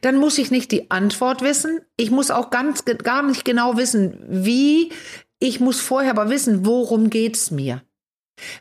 dann 0.00 0.16
muss 0.16 0.38
ich 0.38 0.50
nicht 0.50 0.72
die 0.72 0.90
Antwort 0.90 1.42
wissen. 1.42 1.80
Ich 1.96 2.10
muss 2.10 2.30
auch 2.30 2.50
ganz, 2.50 2.84
gar 2.84 3.22
nicht 3.22 3.44
genau 3.44 3.76
wissen, 3.76 4.18
wie. 4.28 4.92
Ich 5.38 5.60
muss 5.60 5.80
vorher 5.80 6.12
aber 6.12 6.30
wissen, 6.30 6.64
worum 6.64 7.10
geht's 7.10 7.50
mir. 7.50 7.82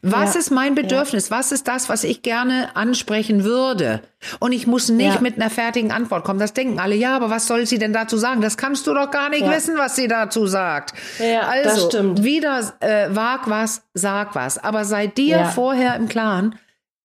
Was 0.01 0.35
ja, 0.35 0.39
ist 0.39 0.51
mein 0.51 0.75
Bedürfnis? 0.75 1.29
Ja. 1.29 1.37
Was 1.37 1.51
ist 1.51 1.67
das, 1.67 1.89
was 1.89 2.03
ich 2.03 2.21
gerne 2.21 2.75
ansprechen 2.75 3.43
würde? 3.43 4.01
Und 4.39 4.51
ich 4.51 4.67
muss 4.67 4.89
nicht 4.89 5.15
ja. 5.15 5.21
mit 5.21 5.35
einer 5.35 5.49
fertigen 5.49 5.91
Antwort 5.91 6.23
kommen. 6.23 6.39
Das 6.39 6.53
denken 6.53 6.79
alle, 6.79 6.95
ja, 6.95 7.15
aber 7.15 7.29
was 7.29 7.47
soll 7.47 7.65
sie 7.65 7.79
denn 7.79 7.91
dazu 7.91 8.17
sagen? 8.17 8.41
Das 8.41 8.57
kannst 8.57 8.85
du 8.85 8.93
doch 8.93 9.09
gar 9.09 9.29
nicht 9.29 9.49
wissen, 9.49 9.77
was 9.77 9.95
sie 9.95 10.07
dazu 10.07 10.45
sagt. 10.45 10.93
Ja, 11.19 11.47
also, 11.47 12.23
wieder 12.23 12.73
äh, 12.79 13.07
wag 13.09 13.41
was, 13.45 13.81
sag 13.93 14.35
was. 14.35 14.57
Aber 14.57 14.85
sei 14.85 15.07
dir 15.07 15.45
vorher 15.45 15.95
im 15.95 16.07
Klaren, 16.07 16.55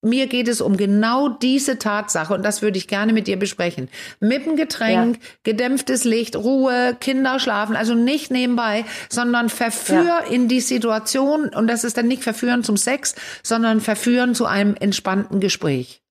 mir 0.02 0.26
geht 0.28 0.48
es 0.48 0.60
um 0.60 0.76
genau 0.76 1.28
diese 1.28 1.78
Tatsache 1.78 2.32
und 2.32 2.44
das 2.44 2.62
würde 2.62 2.78
ich 2.78 2.86
gerne 2.88 3.12
mit 3.12 3.26
dir 3.26 3.38
besprechen. 3.38 3.88
Mit 4.20 4.46
dem 4.46 4.56
Getränk, 4.56 5.16
ja. 5.16 5.22
gedämpftes 5.42 6.04
Licht, 6.04 6.36
Ruhe, 6.36 6.96
Kinder 7.00 7.38
schlafen, 7.40 7.74
also 7.76 7.94
nicht 7.94 8.30
nebenbei, 8.30 8.84
sondern 9.08 9.48
verführ 9.48 10.04
ja. 10.04 10.18
in 10.20 10.48
die 10.48 10.60
Situation 10.60 11.48
und 11.48 11.66
das 11.66 11.84
ist 11.84 11.96
dann 11.96 12.06
nicht 12.06 12.22
verführen 12.22 12.62
zum 12.62 12.76
Sex, 12.76 13.14
sondern 13.42 13.80
verführen 13.80 14.34
zu 14.34 14.46
einem 14.46 14.76
entspannten 14.76 15.40
Gespräch. 15.40 16.02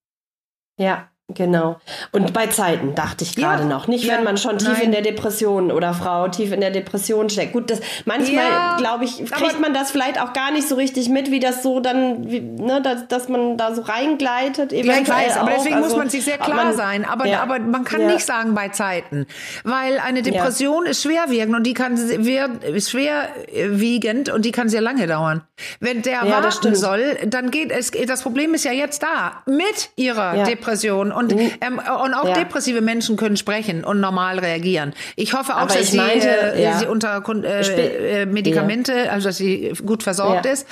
Ja, 0.78 1.10
Genau. 1.36 1.76
Und 2.14 2.32
bei 2.32 2.48
Zeiten 2.48 2.96
dachte 2.96 3.26
ich 3.26 3.36
gerade 3.36 3.64
ja, 3.64 3.68
noch. 3.68 3.88
Nicht, 3.88 4.06
ja, 4.06 4.16
wenn 4.16 4.24
man 4.24 4.38
schon 4.38 4.60
tief 4.60 4.70
nein. 4.70 4.84
in 4.84 4.92
der 4.94 5.02
Depression 5.02 5.74
oder 5.74 5.94
Frau 5.94 6.30
tief 6.30 6.54
in 6.54 6.62
der 6.62 6.72
Depression 6.72 7.30
steckt. 7.30 7.52
Gut, 7.52 7.70
das 7.70 7.82
manchmal, 8.06 8.46
ja, 8.46 8.78
glaube 8.78 9.04
ich, 9.04 9.26
kriegt 9.26 9.60
man 9.60 9.74
das 9.74 9.92
vielleicht 9.92 10.22
auch 10.22 10.32
gar 10.32 10.52
nicht 10.54 10.70
so 10.70 10.76
richtig 10.76 11.10
mit, 11.10 11.30
wie 11.30 11.42
das 11.42 11.64
so 11.64 11.82
dann, 11.82 12.32
wie, 12.32 12.40
ne, 12.40 12.82
dass, 12.82 13.10
dass 13.10 13.28
man 13.28 13.58
da 13.58 13.76
so 13.76 13.82
reingleitet. 13.82 14.72
Ja, 14.72 15.02
ich 15.02 15.10
weiß, 15.10 15.36
aber 15.36 15.52
deswegen 15.52 15.76
also, 15.76 15.90
muss 15.90 15.98
man 15.98 16.10
sich 16.10 16.24
sehr 16.24 16.38
klar 16.38 16.64
man, 16.64 16.78
sein. 16.78 17.04
Aber, 17.04 17.26
aber 17.26 17.60
man 17.60 17.84
kann 17.84 18.08
nicht 18.08 18.26
sagen 18.26 18.56
bei 18.56 18.70
Zeiten. 18.70 19.28
Weil 19.66 20.00
eine 20.00 20.22
Depression 20.22 20.86
ist 20.86 21.04
schwerwiegend 21.04 21.54
und 21.54 21.64
die 21.64 21.74
kann 21.74 21.98
ist 21.98 22.90
schwerwiegend 22.90 24.30
und 24.30 24.46
die 24.46 24.54
kann 24.54 24.70
sehr 24.70 24.82
lange 24.82 25.08
dauern. 25.08 25.42
Wenn 25.82 26.04
der 26.04 26.22
warten 26.22 26.74
soll, 26.74 27.18
dann 27.26 27.52
geht 27.52 27.74
es, 27.74 27.92
das 27.92 28.22
Problem 28.22 28.54
ist 28.54 28.64
ja 28.64 28.72
jetzt 28.72 29.04
da. 29.04 29.44
Mit 29.46 29.90
ihrer 29.98 30.46
Depression 30.46 31.17
und, 31.18 31.34
ähm, 31.34 31.80
und 31.80 32.14
auch 32.14 32.28
ja. 32.28 32.34
depressive 32.36 32.82
Menschen 32.82 33.18
können 33.18 33.38
sprechen 33.38 33.84
und 33.84 34.00
normal 34.00 34.40
reagieren. 34.40 34.94
Ich 35.16 35.34
hoffe 35.34 35.56
auch, 35.56 35.62
Aber 35.62 35.74
dass 35.74 35.92
sie, 35.92 35.98
meinte, 35.98 36.30
äh, 36.30 36.64
ja. 36.64 36.78
sie 36.78 36.86
unter 36.86 37.24
äh, 37.28 38.22
äh, 38.22 38.26
Medikamente, 38.28 38.94
ja. 38.94 39.12
also 39.12 39.30
dass 39.30 39.38
sie 39.38 39.74
gut 39.86 40.04
versorgt 40.04 40.46
ist. 40.46 40.68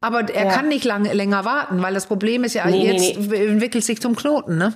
Aber 0.00 0.20
er 0.32 0.46
kann 0.46 0.68
nicht 0.68 0.84
lang, 0.84 1.04
länger 1.04 1.44
warten, 1.44 1.82
weil 1.82 1.94
das 1.94 2.06
Problem 2.06 2.44
ist 2.44 2.54
ja, 2.54 2.66
nee, 2.66 2.86
jetzt 2.86 3.18
nee, 3.18 3.26
nee. 3.28 3.46
entwickelt 3.46 3.84
sich 3.84 4.00
zum 4.00 4.14
Knoten, 4.14 4.56
ne? 4.56 4.74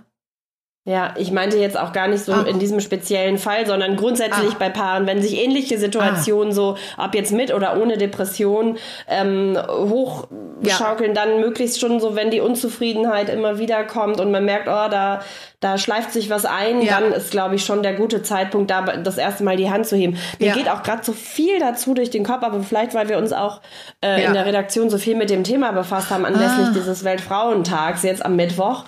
Ja, 0.85 1.15
ich 1.17 1.31
meinte 1.31 1.59
jetzt 1.59 1.79
auch 1.79 1.93
gar 1.93 2.09
nicht 2.09 2.25
so 2.25 2.33
ah. 2.33 2.43
in 2.43 2.59
diesem 2.59 2.81
speziellen 2.81 3.39
Fall, 3.39 3.67
sondern 3.67 3.95
grundsätzlich 3.95 4.51
ah. 4.55 4.57
bei 4.59 4.69
Paaren, 4.69 5.07
wenn 5.07 5.23
sich 5.23 5.39
ähnliche 5.39 5.79
Situationen 5.79 6.49
ah. 6.49 6.55
so, 6.55 6.77
ob 6.99 7.15
jetzt 7.15 7.31
mit 7.31 7.55
oder 7.55 7.81
ohne 7.81 7.99
Depression, 7.99 8.79
ähm, 9.07 9.57
hochschaukeln, 9.69 11.15
ja. 11.15 11.25
dann 11.25 11.39
möglichst 11.39 11.79
schon 11.79 12.01
so, 12.01 12.17
wenn 12.17 12.33
die 12.33 12.41
Unzufriedenheit 12.41 13.29
immer 13.29 13.59
wieder 13.59 13.85
kommt 13.85 14.19
und 14.21 14.33
man 14.33 14.45
merkt, 14.45 14.67
oh, 14.67 14.91
da, 14.91 15.23
da 15.61 15.79
schleift 15.79 16.11
sich 16.11 16.31
was 16.31 16.45
ein, 16.45 16.83
ja. 16.83 16.99
dann 16.99 17.13
ist, 17.13 17.31
glaube 17.31 17.55
ich, 17.55 17.65
schon 17.65 17.85
der 17.85 17.93
gute 17.93 18.25
Zeitpunkt, 18.25 18.69
da 18.69 18.83
das 18.83 19.19
erste 19.19 19.45
Mal 19.45 19.57
die 19.57 19.71
Hand 19.71 19.87
zu 19.87 19.95
heben. 19.95 20.19
Mir 20.41 20.49
ja. 20.49 20.55
geht 20.55 20.69
auch 20.69 20.83
gerade 20.83 21.05
so 21.05 21.13
viel 21.13 21.61
dazu 21.61 21.95
durch 21.95 22.11
den 22.11 22.25
Kopf, 22.25 22.43
aber 22.43 22.61
vielleicht, 22.65 22.93
weil 22.95 23.09
wir 23.09 23.19
uns 23.19 23.33
auch 23.33 23.61
äh, 24.05 24.25
in 24.25 24.33
der 24.33 24.47
Redaktion 24.47 24.91
so 24.91 24.99
viel 24.99 25.15
mit 25.15 25.31
dem 25.31 25.45
Thema 25.45 25.71
befasst 25.71 26.11
haben, 26.11 26.25
anlässlich 26.25 26.67
ah. 26.67 26.73
dieses 26.75 27.05
Weltfrauentags 27.05 28.03
jetzt 28.03 28.25
am 28.25 28.35
Mittwoch. 28.35 28.85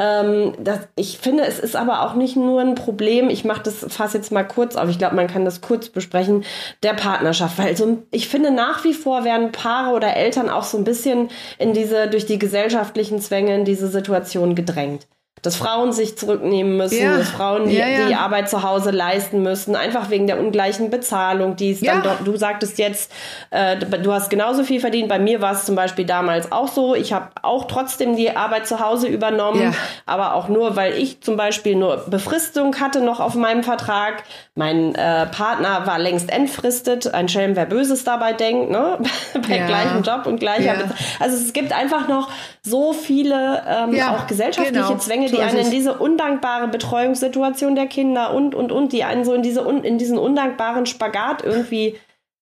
Ähm, 0.00 0.54
das, 0.58 0.88
ich 0.96 1.18
finde, 1.18 1.44
es 1.44 1.58
ist 1.58 1.76
aber 1.76 2.02
auch 2.06 2.14
nicht 2.14 2.34
nur 2.34 2.62
ein 2.62 2.74
Problem, 2.74 3.28
ich 3.28 3.44
mache 3.44 3.62
das 3.62 3.84
fasse 3.86 4.16
jetzt 4.16 4.32
mal 4.32 4.44
kurz 4.44 4.74
auf, 4.74 4.88
ich 4.88 4.98
glaube, 4.98 5.14
man 5.14 5.26
kann 5.26 5.44
das 5.44 5.60
kurz 5.60 5.90
besprechen, 5.90 6.44
der 6.82 6.94
Partnerschaft. 6.94 7.58
Weil 7.58 7.76
so, 7.76 7.98
ich 8.10 8.26
finde, 8.28 8.50
nach 8.50 8.82
wie 8.84 8.94
vor 8.94 9.24
werden 9.24 9.52
Paare 9.52 9.94
oder 9.94 10.16
Eltern 10.16 10.48
auch 10.48 10.64
so 10.64 10.78
ein 10.78 10.84
bisschen 10.84 11.28
in 11.58 11.74
diese, 11.74 12.08
durch 12.08 12.24
die 12.24 12.38
gesellschaftlichen 12.38 13.20
Zwänge 13.20 13.54
in 13.54 13.66
diese 13.66 13.88
Situation 13.88 14.54
gedrängt 14.54 15.06
dass 15.42 15.56
Frauen 15.56 15.92
sich 15.92 16.18
zurücknehmen 16.18 16.76
müssen, 16.76 17.02
ja. 17.02 17.16
dass 17.16 17.30
Frauen 17.30 17.68
die, 17.68 17.76
ja, 17.76 17.86
ja. 17.86 18.06
die, 18.08 18.14
Arbeit 18.14 18.50
zu 18.50 18.62
Hause 18.62 18.90
leisten 18.90 19.42
müssen, 19.42 19.74
einfach 19.74 20.10
wegen 20.10 20.26
der 20.26 20.38
ungleichen 20.38 20.90
Bezahlung, 20.90 21.56
die 21.56 21.72
es 21.72 21.80
dann 21.80 22.02
dort, 22.02 22.26
du 22.26 22.36
sagtest 22.36 22.78
jetzt, 22.78 23.10
äh, 23.50 23.76
du 23.76 24.12
hast 24.12 24.30
genauso 24.30 24.64
viel 24.64 24.80
verdient, 24.80 25.08
bei 25.08 25.18
mir 25.18 25.40
war 25.40 25.52
es 25.52 25.64
zum 25.64 25.74
Beispiel 25.74 26.04
damals 26.04 26.52
auch 26.52 26.68
so, 26.68 26.94
ich 26.94 27.12
habe 27.12 27.30
auch 27.42 27.64
trotzdem 27.66 28.16
die 28.16 28.36
Arbeit 28.36 28.66
zu 28.66 28.80
Hause 28.80 29.08
übernommen, 29.08 29.74
aber 30.06 30.34
auch 30.34 30.48
nur, 30.48 30.76
weil 30.76 30.94
ich 30.94 31.22
zum 31.22 31.36
Beispiel 31.36 31.76
nur 31.76 32.04
Befristung 32.08 32.78
hatte 32.80 33.00
noch 33.00 33.20
auf 33.20 33.34
meinem 33.34 33.62
Vertrag, 33.62 34.24
mein 34.54 34.94
äh, 34.94 35.26
Partner 35.26 35.86
war 35.86 35.98
längst 35.98 36.30
entfristet, 36.30 37.14
ein 37.14 37.28
Schelm, 37.28 37.56
wer 37.56 37.66
Böses 37.66 38.04
dabei 38.04 38.34
denkt, 38.34 38.70
ne? 38.70 38.98
bei 39.34 39.58
gleichem 39.58 40.02
Job 40.02 40.26
und 40.26 40.38
gleicher 40.38 40.74
Bezahlung. 40.74 40.96
Also 41.18 41.36
es 41.36 41.52
gibt 41.52 41.72
einfach 41.72 42.08
noch 42.08 42.30
so 42.62 42.92
viele 42.92 43.62
ähm, 43.66 43.98
auch 44.02 44.26
gesellschaftliche 44.26 44.82
genau. 44.82 44.96
Zwänge, 44.96 45.29
die 45.30 45.40
einen 45.40 45.66
in 45.66 45.70
diese 45.70 45.98
undankbare 45.98 46.68
Betreuungssituation 46.68 47.74
der 47.74 47.86
Kinder 47.86 48.34
und, 48.34 48.54
und, 48.54 48.72
und, 48.72 48.92
die 48.92 49.04
einen 49.04 49.24
so 49.24 49.34
in, 49.34 49.42
diese, 49.42 49.60
in 49.60 49.98
diesen 49.98 50.18
undankbaren 50.18 50.86
Spagat 50.86 51.44
irgendwie 51.44 51.96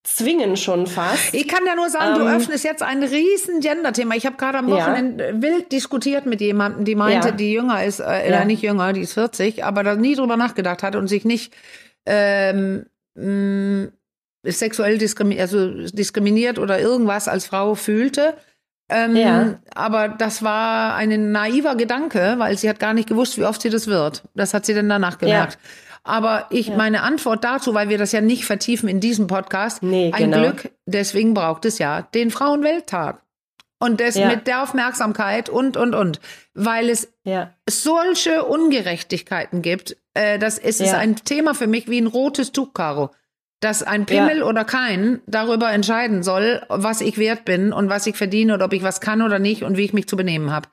zwingen 0.05 0.57
schon 0.57 0.87
fast. 0.87 1.35
Ich 1.35 1.47
kann 1.49 1.67
ja 1.67 1.75
nur 1.75 1.91
sagen, 1.91 2.15
ähm, 2.15 2.21
du 2.21 2.27
öffnest 2.27 2.65
jetzt 2.65 2.83
ein 2.83 3.03
riesen 3.03 3.61
Gender-Thema. 3.61 4.15
Ich 4.17 4.27
habe 4.27 4.37
gerade 4.37 4.59
am 4.59 4.71
Wochenende 4.71 5.29
ja. 5.29 5.43
wild 5.43 5.71
diskutiert 5.73 6.27
mit 6.27 6.41
jemandem, 6.41 6.85
die 6.85 6.95
meinte, 6.95 7.29
ja. 7.29 7.35
die 7.35 7.53
jünger 7.53 7.85
ist, 7.85 8.01
äh, 8.01 8.31
ja. 8.31 8.45
nicht 8.45 8.63
jünger, 8.63 8.93
die 8.93 9.03
ist 9.03 9.15
40, 9.15 9.65
aber 9.65 9.83
da 9.83 9.95
nie 9.97 10.15
drüber 10.15 10.37
nachgedacht 10.37 10.83
hat 10.83 10.97
und 10.97 11.09
sich 11.09 11.25
nicht 11.25 11.55
ähm, 12.07 12.87
mh, 13.15 13.89
sexuell 14.45 14.99
diskriminiert, 14.99 15.43
also 15.43 15.69
diskriminiert 15.89 16.59
oder 16.59 16.81
irgendwas 16.81 17.29
als 17.29 17.47
Frau 17.47 17.75
fühlte. 17.75 18.35
Ähm, 18.89 19.17
ja. 19.17 19.59
Aber 19.75 20.09
das 20.09 20.43
war 20.43 20.95
ein 20.95 21.31
naiver 21.33 21.77
Gedanke, 21.77 22.37
weil 22.39 22.57
sie 22.57 22.69
hat 22.69 22.79
gar 22.79 22.95
nicht 22.95 23.09
gewusst, 23.09 23.37
wie 23.39 23.45
oft 23.45 23.61
sie 23.61 23.71
das 23.71 23.87
wird. 23.87 24.23
Das 24.35 24.55
hat 24.55 24.65
sie 24.65 24.75
dann 24.75 24.89
danach 24.89 25.19
gemerkt. 25.19 25.55
Ja. 25.55 25.71
Aber 26.05 26.47
ich, 26.49 26.69
ja. 26.69 26.77
meine 26.77 27.03
Antwort 27.03 27.45
dazu, 27.45 27.75
weil 27.75 27.91
wir 27.91 27.99
das 27.99 28.13
ja 28.13 28.23
nicht 28.23 28.47
vertiefen 28.47 28.89
in 28.89 28.99
diesem 29.01 29.27
Podcast, 29.27 29.83
nee, 29.83 30.11
ein 30.15 30.31
genau. 30.31 30.41
Glück, 30.41 30.71
deswegen 30.87 31.35
braucht 31.35 31.67
es 31.67 31.79
ja 31.79 32.03
den 32.15 32.31
Frauenwelttag. 32.31 33.21
Und 33.81 34.01
das 34.01 34.17
Ja. 34.17 34.29
mit 34.29 34.47
der 34.47 34.63
Aufmerksamkeit 34.63 35.49
und, 35.49 35.77
und, 35.77 35.95
und. 35.95 36.21
Weil 36.55 36.89
es 36.89 37.13
Ja. 37.25 37.53
solche 37.69 38.45
Ungerechtigkeiten 38.45 39.61
gibt, 39.63 39.97
äh, 40.15 40.39
das 40.39 40.59
ist, 40.59 40.81
ist 40.81 40.95
ein 40.95 41.15
Thema 41.17 41.55
für 41.55 41.67
mich 41.67 41.89
wie 41.89 42.01
ein 42.01 42.07
rotes 42.07 42.53
Tuch, 42.53 42.73
Caro. 42.73 43.11
Dass 43.61 43.83
ein 43.83 44.07
Pimmel 44.07 44.39
Ja. 44.39 44.45
oder 44.45 44.65
kein 44.65 45.21
darüber 45.27 45.73
entscheiden 45.73 46.23
soll, 46.23 46.63
was 46.69 47.01
ich 47.01 47.19
wert 47.19 47.45
bin 47.45 47.73
und 47.73 47.89
was 47.89 48.07
ich 48.07 48.17
verdiene 48.17 48.55
oder 48.55 48.67
ob 48.67 48.73
ich 48.73 48.83
was 48.85 49.01
kann 49.01 49.21
oder 49.23 49.39
nicht 49.41 49.65
und 49.65 49.77
wie 49.77 49.85
ich 49.85 49.93
mich 49.93 50.07
zu 50.09 50.17
benehmen 50.17 50.53
habe. 50.53 50.69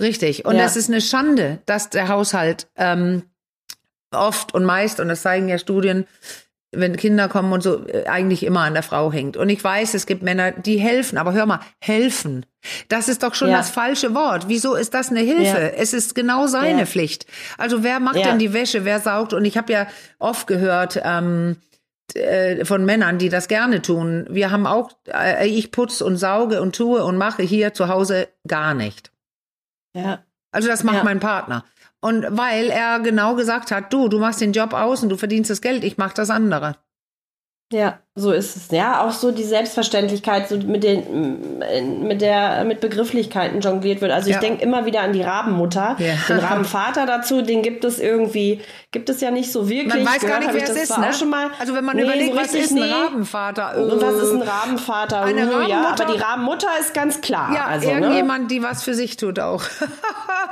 Richtig. 0.00 0.44
Und 0.44 0.56
Ja. 0.56 0.64
es 0.64 0.76
ist 0.76 0.90
eine 0.90 1.00
Schande, 1.00 1.60
dass 1.64 1.88
der 1.88 2.08
Haushalt 2.08 2.66
ähm, 2.76 3.22
oft 4.12 4.54
und 4.54 4.64
meist, 4.64 5.00
und 5.00 5.08
das 5.08 5.22
zeigen 5.22 5.48
ja 5.48 5.58
Studien, 5.58 6.06
wenn 6.72 6.96
Kinder 6.96 7.28
kommen 7.28 7.52
und 7.52 7.62
so, 7.62 7.86
äh, 7.86 8.06
eigentlich 8.06 8.42
immer 8.44 8.60
an 8.60 8.74
der 8.74 8.82
Frau 8.82 9.10
hängt. 9.12 9.36
Und 9.38 9.48
ich 9.48 9.62
weiß, 9.62 9.94
es 9.94 10.04
gibt 10.04 10.22
Männer, 10.22 10.50
die 10.52 10.76
helfen, 10.78 11.16
aber 11.16 11.32
hör 11.32 11.46
mal, 11.46 11.60
helfen. 11.80 12.44
Das 12.88 13.08
ist 13.08 13.22
doch 13.22 13.34
schon 13.34 13.48
Ja. 13.48 13.56
das 13.58 13.70
falsche 13.70 14.14
Wort. 14.14 14.48
Wieso 14.48 14.74
ist 14.74 14.92
das 14.92 15.08
eine 15.10 15.20
Hilfe? 15.20 15.42
Ja. 15.58 15.68
Es 15.68 15.94
ist 15.94 16.14
genau 16.14 16.46
seine 16.48 16.80
Ja. 16.80 16.86
Pflicht. 16.86 17.24
Also 17.56 17.82
wer 17.82 17.98
macht 18.00 18.16
denn 18.16 18.38
die 18.38 18.52
Wäsche, 18.52 18.84
wer 18.84 19.00
saugt? 19.00 19.32
Und 19.32 19.44
ich 19.46 19.56
habe 19.56 19.72
ja 19.72 19.86
oft 20.18 20.46
gehört 20.46 21.00
ähm, 21.02 21.56
äh, 22.14 22.64
von 22.64 22.84
Männern, 22.84 23.18
die 23.18 23.28
das 23.28 23.48
gerne 23.48 23.82
tun. 23.82 24.26
Wir 24.30 24.50
haben 24.50 24.66
auch, 24.66 24.90
äh, 25.12 25.46
ich 25.48 25.72
putz 25.72 26.00
und 26.00 26.16
sauge 26.16 26.62
und 26.62 26.76
tue 26.76 27.02
und 27.02 27.16
mache 27.16 27.42
hier 27.42 27.74
zu 27.74 27.88
Hause 27.88 28.28
gar 28.46 28.74
nicht. 28.74 29.10
Ja. 29.94 30.24
Also 30.52 30.68
das 30.68 30.84
macht 30.84 30.96
Ja. 30.98 31.04
mein 31.04 31.20
Partner. 31.20 31.64
Und 32.00 32.24
weil 32.30 32.68
er 32.68 33.00
genau 33.00 33.34
gesagt 33.34 33.70
hat, 33.70 33.92
du, 33.92 34.08
du 34.08 34.18
machst 34.18 34.40
den 34.40 34.52
Job 34.52 34.72
aus 34.74 35.02
und 35.02 35.08
du 35.08 35.16
verdienst 35.16 35.50
das 35.50 35.60
Geld, 35.60 35.82
ich 35.82 35.98
mach 35.98 36.12
das 36.12 36.30
andere. 36.30 36.76
Ja, 37.72 37.98
so 38.18 38.32
ist 38.32 38.56
es. 38.56 38.70
Ja, 38.70 39.04
auch 39.06 39.10
so 39.12 39.30
die 39.30 39.44
Selbstverständlichkeit, 39.44 40.48
so 40.48 40.56
mit 40.56 40.82
den, 40.82 41.58
mit 42.02 42.22
der, 42.22 42.64
mit 42.64 42.80
Begrifflichkeiten 42.80 43.60
jongliert 43.60 44.00
wird. 44.00 44.10
Also 44.10 44.30
Ja. 44.30 44.36
ich 44.36 44.40
denke 44.40 44.62
immer 44.62 44.86
wieder 44.86 45.02
an 45.02 45.12
die 45.12 45.20
Rabenmutter, 45.22 45.96
Ja. 45.98 46.14
den 46.28 46.38
Rabenvater 46.44 47.04
dazu, 47.04 47.42
den 47.42 47.60
gibt 47.62 47.84
es 47.84 47.98
irgendwie, 47.98 48.60
gibt 48.90 49.10
es 49.10 49.20
ja 49.20 49.30
nicht 49.30 49.52
so 49.52 49.68
wirklich. 49.68 49.94
Man 49.94 50.06
weiß 50.06 50.20
gar 50.22 50.38
Gehört 50.40 50.54
nicht, 50.54 50.66
hab 50.68 50.74
wer 50.74 50.82
es 50.82 50.90
ist, 50.90 50.98
ne? 50.98 51.12
Schon 51.12 51.28
mal. 51.28 51.50
Also 51.60 51.74
wenn 51.74 51.84
man 51.84 51.96
Nee, 51.96 52.04
überlegt, 52.04 52.32
so 52.34 52.40
was 52.40 52.54
ist 52.54 52.72
ein. 52.72 52.82
Rabenvater? 52.90 53.76
Und 53.76 54.00
was 54.00 54.14
ist 54.14 54.32
ein 54.32 54.40
Äh, 54.42 54.48
Rabenvater? 54.48 55.20
Eine 55.22 55.46
Oh, 55.48 55.60
Ja, 55.60 55.80
Rabenmutter? 55.82 56.04
aber 56.04 56.12
die 56.14 56.18
Rabenmutter 56.18 56.68
ist 56.80 56.94
ganz 56.94 57.20
klar. 57.20 57.50
Ja, 57.54 57.66
also, 57.66 57.86
ne? 57.88 57.94
irgendjemand, 58.00 58.50
die 58.50 58.62
was 58.62 58.82
für 58.82 58.94
sich 58.94 59.16
tut 59.18 59.38
auch. 59.38 59.62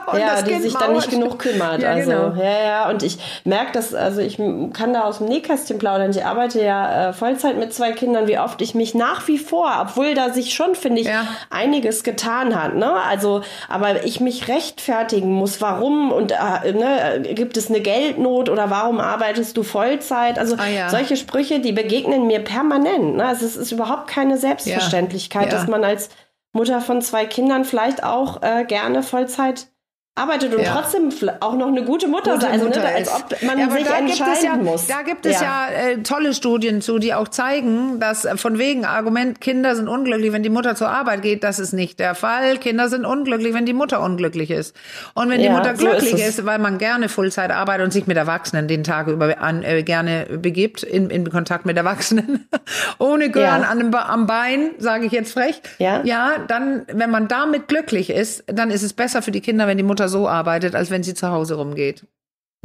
Und 0.07 0.19
ja, 0.19 0.43
die 0.43 0.51
Kind 0.51 0.63
sich 0.65 0.75
dann 0.75 0.93
nicht 0.93 1.09
genug 1.09 1.39
kümmert. 1.39 1.81
Ja, 1.81 1.93
also, 1.93 2.11
genau. 2.11 2.35
ja, 2.37 2.63
ja. 2.63 2.91
Und 2.91 3.03
ich 3.03 3.17
merke 3.45 3.73
das, 3.73 3.95
also 3.95 4.21
ich 4.21 4.37
kann 4.75 4.93
da 4.93 5.01
aus 5.05 5.17
dem 5.19 5.29
Nähkästchen 5.29 5.79
plaudern. 5.79 6.11
Ich 6.11 6.23
arbeite 6.27 6.63
ja 6.63 7.09
äh, 7.09 7.13
Vollzeit 7.15 7.54
mit 7.59 7.73
zwei 7.75 7.93
Kindern, 7.93 8.27
wie 8.29 8.39
oft 8.39 8.61
ich 8.61 8.75
mich 8.75 8.95
nach 8.95 9.27
wie 9.29 9.39
vor, 9.39 9.71
obwohl 9.81 10.15
da 10.15 10.31
sich 10.33 10.55
schon, 10.55 10.75
finde 10.75 11.01
ich, 11.03 11.07
Ja. 11.09 11.27
einiges 11.51 12.05
getan 12.05 12.61
hat. 12.61 12.75
Ne? 12.75 12.93
Also, 12.93 13.43
aber 13.69 14.05
ich 14.05 14.21
mich 14.21 14.49
rechtfertigen 14.49 15.33
muss, 15.33 15.61
warum 15.61 16.13
und 16.13 16.33
äh, 16.33 16.73
ne, 16.73 17.23
gibt 17.35 17.57
es 17.57 17.69
eine 17.69 17.81
Geldnot 17.81 18.49
oder 18.49 18.71
warum 18.71 19.01
arbeitest 19.01 19.57
du 19.57 19.63
Vollzeit? 19.63 20.39
Also 20.39 20.57
Ah, 20.59 20.67
ja. 20.67 20.89
solche 20.91 21.17
Sprüche, 21.17 21.61
die 21.61 21.73
begegnen 21.73 22.27
mir 22.27 22.41
permanent. 22.41 23.17
Ne? 23.17 23.25
Also 23.25 23.47
es 23.47 23.57
ist 23.57 23.73
überhaupt 23.73 24.07
keine 24.09 24.37
Selbstverständlichkeit, 24.39 25.45
Ja. 25.47 25.51
dass 25.51 25.67
man 25.67 25.85
als 25.85 26.09
Mutter 26.53 26.81
von 26.81 27.03
zwei 27.03 27.27
Kindern 27.27 27.65
vielleicht 27.65 28.05
auch 28.05 28.43
äh, 28.43 28.65
gerne 28.65 29.03
Vollzeit 29.03 29.67
arbeitet 30.17 30.55
und 30.55 30.63
Ja. 30.63 30.81
trotzdem 30.81 31.11
auch 31.41 31.55
noch 31.57 31.67
eine 31.67 31.83
gute 31.83 32.07
Mutter 32.07 32.35
Gute. 32.35 32.49
Also, 32.49 32.67
Mutter 32.67 32.81
ne, 32.81 32.95
als 32.95 33.13
ob 33.13 33.43
man 33.43 33.59
Ja, 33.59 33.69
sich 33.69 33.91
entscheiden 33.91 34.45
ja, 34.45 34.57
muss. 34.57 34.87
Da 34.87 35.03
gibt 35.03 35.27
es 35.27 35.41
ja, 35.41 35.67
äh, 35.69 36.03
tolle 36.03 36.35
Studien 36.35 36.81
zu, 36.81 37.01
die 37.01 37.15
auch 37.15 37.27
zeigen, 37.27 37.99
dass 37.99 38.25
äh, 38.25 38.37
von 38.37 38.59
wegen 38.59 38.85
Argument, 38.85 39.41
Kinder 39.41 39.75
sind 39.75 39.89
unglücklich, 39.89 40.33
wenn 40.33 40.45
die 40.45 40.51
Mutter 40.51 40.77
zur 40.77 40.89
Arbeit 40.89 41.23
geht. 41.23 41.43
Das 41.43 41.59
ist 41.59 41.73
nicht 41.73 41.99
der 41.99 42.15
Fall. 42.15 42.59
Kinder 42.59 42.89
sind 42.89 43.05
unglücklich, 43.05 43.55
wenn 43.55 43.67
die 43.67 43.73
Mutter 43.73 44.01
unglücklich 44.01 44.53
ist. 44.53 44.77
Und 45.15 45.31
wenn 45.31 45.43
die 45.43 45.49
Mutter 45.49 45.75
so 45.75 45.89
ist 45.89 45.99
glücklich 45.99 46.25
ist, 46.25 46.47
weil 46.47 46.61
man 46.61 46.79
gerne 46.79 47.09
Vollzeit 47.09 47.51
arbeitet 47.51 47.85
und 47.85 47.93
sich 47.93 48.07
mit 48.07 48.17
Erwachsenen 48.17 48.69
den 48.69 48.85
Tag 48.85 49.09
über 49.09 49.41
an, 49.41 49.65
äh, 49.65 49.83
gerne 49.83 50.27
begibt, 50.41 50.85
in, 50.85 51.11
in 51.11 51.29
Kontakt 51.29 51.67
mit 51.67 51.77
Erwachsenen, 51.77 52.49
ohne 52.99 53.31
Gehirn 53.31 53.65
an 53.65 53.79
dem, 53.79 53.93
am 53.93 54.29
Bein, 54.29 54.71
sage 54.79 55.07
ich 55.07 55.13
jetzt 55.13 55.33
frech. 55.33 55.61
Ja. 55.79 56.03
ja, 56.05 56.35
dann, 56.47 56.83
wenn 56.93 57.11
man 57.11 57.27
damit 57.27 57.67
glücklich 57.67 58.11
ist, 58.11 58.45
dann 58.47 58.71
ist 58.71 58.85
es 58.85 58.93
besser 58.93 59.21
für 59.21 59.33
die 59.33 59.41
Kinder, 59.41 59.67
wenn 59.67 59.77
die 59.77 59.83
Mutter 59.83 60.04
so 60.09 60.29
arbeitet, 60.29 60.75
als 60.75 60.91
wenn 60.91 61.03
sie 61.03 61.15
zu 61.15 61.29
Hause 61.31 61.55
rumgeht. 61.55 62.07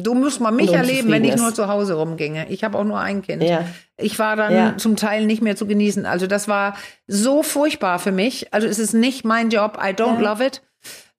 Du 0.02 0.14
musst 0.14 0.40
mal 0.40 0.52
mich 0.52 0.72
erleben, 0.72 1.12
wenn 1.12 1.26
ich 1.26 1.32
unzufrieden 1.34 1.40
nur 1.42 1.50
ist. 1.50 1.56
zu 1.58 1.68
Hause 1.68 1.94
rumginge. 1.96 2.50
Ich 2.50 2.64
habe 2.64 2.78
auch 2.78 2.86
nur 2.86 3.00
ein 3.00 3.22
Kind. 3.22 3.44
Ja. 3.44 3.66
Ich 3.98 4.18
war 4.18 4.38
dann 4.38 4.54
Ja. 4.54 4.78
zum 4.78 4.96
Teil 4.96 5.26
nicht 5.26 5.42
mehr 5.42 5.58
zu 5.58 5.66
genießen. 5.68 6.06
Also 6.06 6.26
das 6.26 6.48
war 6.48 6.78
so 7.08 7.44
furchtbar 7.44 8.00
für 8.00 8.14
mich. 8.14 8.54
Also 8.54 8.66
es 8.68 8.80
ist 8.80 8.94
nicht 8.94 9.26
mein 9.26 9.50
Job. 9.50 9.78
I 9.78 9.90
don't 9.94 10.22
Ja. 10.22 10.32
love 10.32 10.46
it. 10.46 10.62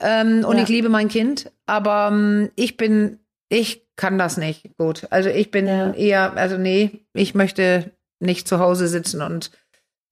Ähm, 0.00 0.46
und 0.46 0.56
ich 0.56 0.68
liebe 0.68 0.88
mein 0.88 1.08
Kind. 1.08 1.52
Aber 1.66 2.08
ähm, 2.10 2.50
ich 2.56 2.78
bin, 2.78 3.18
ich 3.50 3.86
kann 3.96 4.16
das 4.16 4.38
nicht 4.38 4.70
gut. 4.78 5.06
Also 5.10 5.28
ich 5.28 5.50
bin 5.50 5.66
Ja. 5.66 5.92
eher, 5.92 6.32
also 6.38 6.56
nee, 6.56 7.04
ich 7.12 7.34
möchte 7.34 7.90
nicht 8.18 8.48
zu 8.48 8.60
Hause 8.60 8.88
sitzen 8.88 9.20
und 9.20 9.50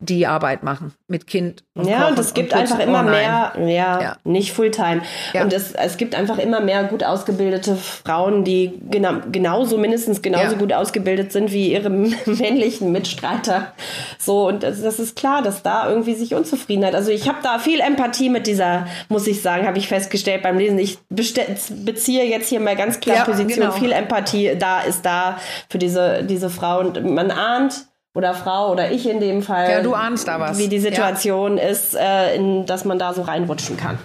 die 0.00 0.28
Arbeit 0.28 0.62
machen 0.62 0.94
mit 1.08 1.26
Kind. 1.26 1.64
Und 1.74 1.88
Ja, 1.88 2.06
und 2.06 2.18
es 2.18 2.32
gibt 2.32 2.50
putzen. 2.50 2.60
einfach 2.62 2.78
immer 2.78 3.00
Oh 3.00 3.02
nein. 3.02 3.54
mehr, 3.56 3.74
ja, 3.74 4.00
Ja. 4.00 4.16
nicht 4.22 4.52
Fulltime. 4.52 5.02
Ja. 5.32 5.42
Und 5.42 5.52
es, 5.52 5.72
es 5.72 5.96
gibt 5.96 6.14
einfach 6.14 6.38
immer 6.38 6.60
mehr 6.60 6.84
gut 6.84 7.02
ausgebildete 7.02 7.74
Frauen, 7.74 8.44
die 8.44 8.78
genau, 8.90 9.14
genauso, 9.32 9.76
mindestens 9.76 10.22
genauso 10.22 10.52
Ja. 10.52 10.58
gut 10.58 10.72
ausgebildet 10.72 11.32
sind 11.32 11.50
wie 11.50 11.72
ihre 11.72 11.90
männlichen 12.26 12.92
Mitstreiter. 12.92 13.72
So, 14.18 14.46
und 14.46 14.62
das, 14.62 14.80
das 14.82 15.00
ist 15.00 15.16
klar, 15.16 15.42
dass 15.42 15.62
da 15.64 15.88
irgendwie 15.88 16.14
sich 16.14 16.32
Unzufriedenheit, 16.34 16.94
also 16.94 17.10
ich 17.10 17.28
habe 17.28 17.38
da 17.42 17.58
viel 17.58 17.80
Empathie 17.80 18.30
mit 18.30 18.46
dieser, 18.46 18.86
muss 19.08 19.26
ich 19.26 19.42
sagen, 19.42 19.66
habe 19.66 19.78
ich 19.78 19.88
festgestellt 19.88 20.42
beim 20.44 20.58
Lesen. 20.58 20.78
Ich 20.78 20.98
beziehe 21.08 22.24
jetzt 22.24 22.48
hier 22.48 22.60
mal 22.60 22.76
ganz 22.76 23.00
klar 23.00 23.24
Position, 23.24 23.66
genau. 23.66 23.72
viel 23.72 23.90
Empathie 23.90 24.54
da 24.56 24.80
ist 24.80 25.04
da 25.04 25.38
für 25.68 25.78
diese, 25.78 26.22
diese 26.22 26.50
Frau. 26.50 26.78
Und 26.80 27.04
man 27.04 27.32
ahnt, 27.32 27.87
oder 28.18 28.34
Frau 28.34 28.72
oder 28.72 28.90
ich 28.90 29.08
in 29.08 29.20
dem 29.20 29.42
Fall. 29.42 29.70
Ja, 29.70 29.80
du 29.80 29.94
ahnst 29.94 30.26
da 30.26 30.40
was. 30.40 30.58
Wie 30.58 30.66
die 30.66 30.76
Ja. 30.78 30.82
Situation 30.82 31.56
ist, 31.56 31.94
äh, 31.94 32.34
in, 32.34 32.66
dass 32.66 32.84
man 32.84 32.98
da 32.98 33.14
so 33.14 33.22
reinrutschen 33.22 33.76
kann. 33.76 33.96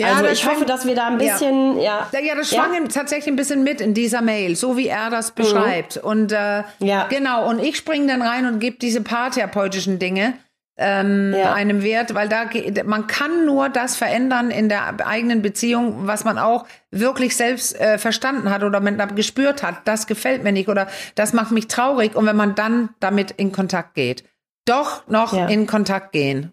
Ja, 0.00 0.08
also 0.08 0.26
ich 0.26 0.44
hoffe, 0.44 0.64
dass 0.64 0.86
wir 0.86 0.96
da 0.96 1.06
ein 1.06 1.18
bisschen, 1.18 1.78
ja. 1.80 2.08
Ja, 2.10 2.18
ja 2.20 2.34
das 2.34 2.50
schwang 2.50 2.74
ihm 2.74 2.88
tatsächlich 2.88 3.28
ein 3.28 3.36
bisschen 3.36 3.62
mit 3.62 3.80
in 3.80 3.94
dieser 3.94 4.22
Mail, 4.22 4.56
so 4.56 4.76
wie 4.76 4.88
er 4.88 5.08
das 5.08 5.30
beschreibt. 5.30 5.96
Und 5.98 6.32
äh, 6.32 6.62
Mhm. 6.80 6.86
Ja. 6.86 7.06
genau, 7.08 7.48
und 7.48 7.60
ich 7.60 7.76
springe 7.76 8.08
dann 8.08 8.22
rein 8.22 8.44
und 8.46 8.58
gebe 8.58 8.76
diese 8.78 9.00
paartherapeutischen 9.02 10.00
Dinge 10.00 10.34
ähm, 10.76 11.32
Ja. 11.34 11.52
einem 11.52 11.82
Wert, 11.82 12.14
weil 12.14 12.28
da 12.28 12.44
man 12.84 13.06
kann 13.06 13.46
nur 13.46 13.68
das 13.68 13.96
verändern 13.96 14.50
in 14.50 14.68
der 14.68 15.06
eigenen 15.06 15.40
Beziehung, 15.42 16.06
was 16.06 16.24
man 16.24 16.36
auch 16.38 16.66
wirklich 16.90 17.36
selbst 17.36 17.78
äh, 17.80 17.98
verstanden 17.98 18.50
hat 18.50 18.62
oder 18.64 18.80
man 18.80 19.14
gespürt 19.14 19.62
hat, 19.62 19.86
das 19.86 20.06
gefällt 20.06 20.42
mir 20.42 20.52
nicht 20.52 20.68
oder 20.68 20.88
das 21.14 21.32
macht 21.32 21.52
mich 21.52 21.68
traurig. 21.68 22.16
Und 22.16 22.26
wenn 22.26 22.36
man 22.36 22.54
dann 22.54 22.90
damit 23.00 23.30
in 23.32 23.52
Kontakt 23.52 23.94
geht, 23.94 24.24
doch 24.64 25.06
noch 25.08 25.32
Ja. 25.32 25.46
in 25.46 25.66
Kontakt 25.66 26.12
gehen. 26.12 26.52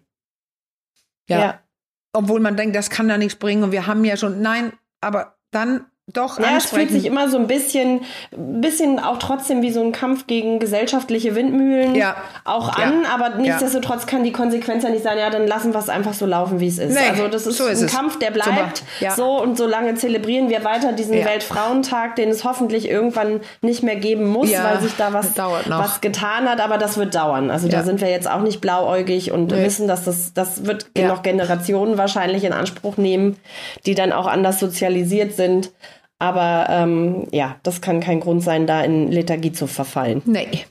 ja. 1.28 1.58
Obwohl 2.14 2.40
man 2.40 2.58
denkt, 2.58 2.76
das 2.76 2.90
kann 2.90 3.08
da 3.08 3.16
nichts 3.16 3.36
bringen 3.36 3.62
und 3.64 3.72
wir 3.72 3.86
haben 3.86 4.04
ja 4.04 4.18
schon, 4.18 4.42
nein, 4.42 4.74
aber 5.00 5.38
dann 5.50 5.86
doch 6.12 6.40
Ja, 6.40 6.56
es 6.58 6.66
fühlt 6.66 6.90
sich 6.90 7.06
immer 7.06 7.28
so 7.28 7.38
ein 7.38 7.46
bisschen, 7.46 8.00
bisschen 8.36 8.98
auch 8.98 9.18
trotzdem 9.18 9.62
wie 9.62 9.70
so 9.70 9.80
ein 9.82 9.92
Kampf 9.92 10.26
gegen 10.26 10.58
gesellschaftliche 10.58 11.36
Windmühlen 11.36 11.94
Ja. 11.94 12.16
auch 12.44 12.76
Ja. 12.76 12.84
an, 12.86 13.04
aber 13.06 13.36
nichtsdestotrotz 13.36 14.06
kann 14.06 14.24
die 14.24 14.32
Konsequenz 14.32 14.82
ja 14.82 14.90
nicht 14.90 15.04
sein, 15.04 15.16
ja, 15.16 15.30
dann 15.30 15.46
lassen 15.46 15.72
wir 15.72 15.78
es 15.78 15.88
einfach 15.88 16.12
so 16.12 16.26
laufen, 16.26 16.58
wie 16.58 16.66
es 16.66 16.78
ist. 16.78 16.92
Nee, 16.92 17.08
also 17.08 17.28
das 17.28 17.46
ist, 17.46 17.56
so 17.56 17.66
ist 17.66 17.78
ein 17.80 17.86
es. 17.86 17.94
Kampf, 17.94 18.18
der 18.18 18.32
bleibt 18.32 18.82
Ja. 18.98 19.12
so 19.12 19.40
und 19.40 19.56
solange 19.56 19.94
zelebrieren 19.94 20.50
wir 20.50 20.64
weiter 20.64 20.92
diesen 20.92 21.14
Ja. 21.16 21.24
Weltfrauentag, 21.24 22.16
den 22.16 22.30
es 22.30 22.42
hoffentlich 22.44 22.88
irgendwann 22.88 23.40
nicht 23.60 23.84
mehr 23.84 23.96
geben 23.96 24.26
muss, 24.26 24.50
Ja, 24.50 24.64
weil 24.64 24.80
sich 24.80 24.96
da 24.96 25.12
was, 25.12 25.28
was 25.68 26.00
getan 26.00 26.48
hat, 26.48 26.60
aber 26.60 26.78
das 26.78 26.96
wird 26.98 27.14
dauern. 27.14 27.48
Also 27.48 27.68
Ja. 27.68 27.78
da 27.78 27.84
sind 27.84 28.00
wir 28.00 28.10
jetzt 28.10 28.28
auch 28.28 28.40
nicht 28.42 28.60
blauäugig 28.60 29.30
und 29.30 29.52
Nee. 29.52 29.64
wissen, 29.64 29.86
dass 29.86 30.04
das, 30.04 30.34
das 30.34 30.66
wird 30.66 30.86
Ja. 30.98 31.06
noch 31.06 31.22
Generationen 31.22 31.96
wahrscheinlich 31.96 32.42
in 32.42 32.52
Anspruch 32.52 32.96
nehmen, 32.96 33.36
die 33.86 33.94
dann 33.94 34.12
auch 34.12 34.26
anders 34.26 34.58
sozialisiert 34.58 35.36
sind. 35.36 35.70
Aber 36.22 36.66
ähm, 36.70 37.26
ja, 37.32 37.56
das 37.64 37.80
kann 37.80 37.98
kein 37.98 38.20
Grund 38.20 38.44
sein, 38.44 38.68
da 38.68 38.80
in 38.82 39.10
Lethargie 39.10 39.50
zu 39.50 39.66
verfallen. 39.66 40.22
Nee. 40.24 40.64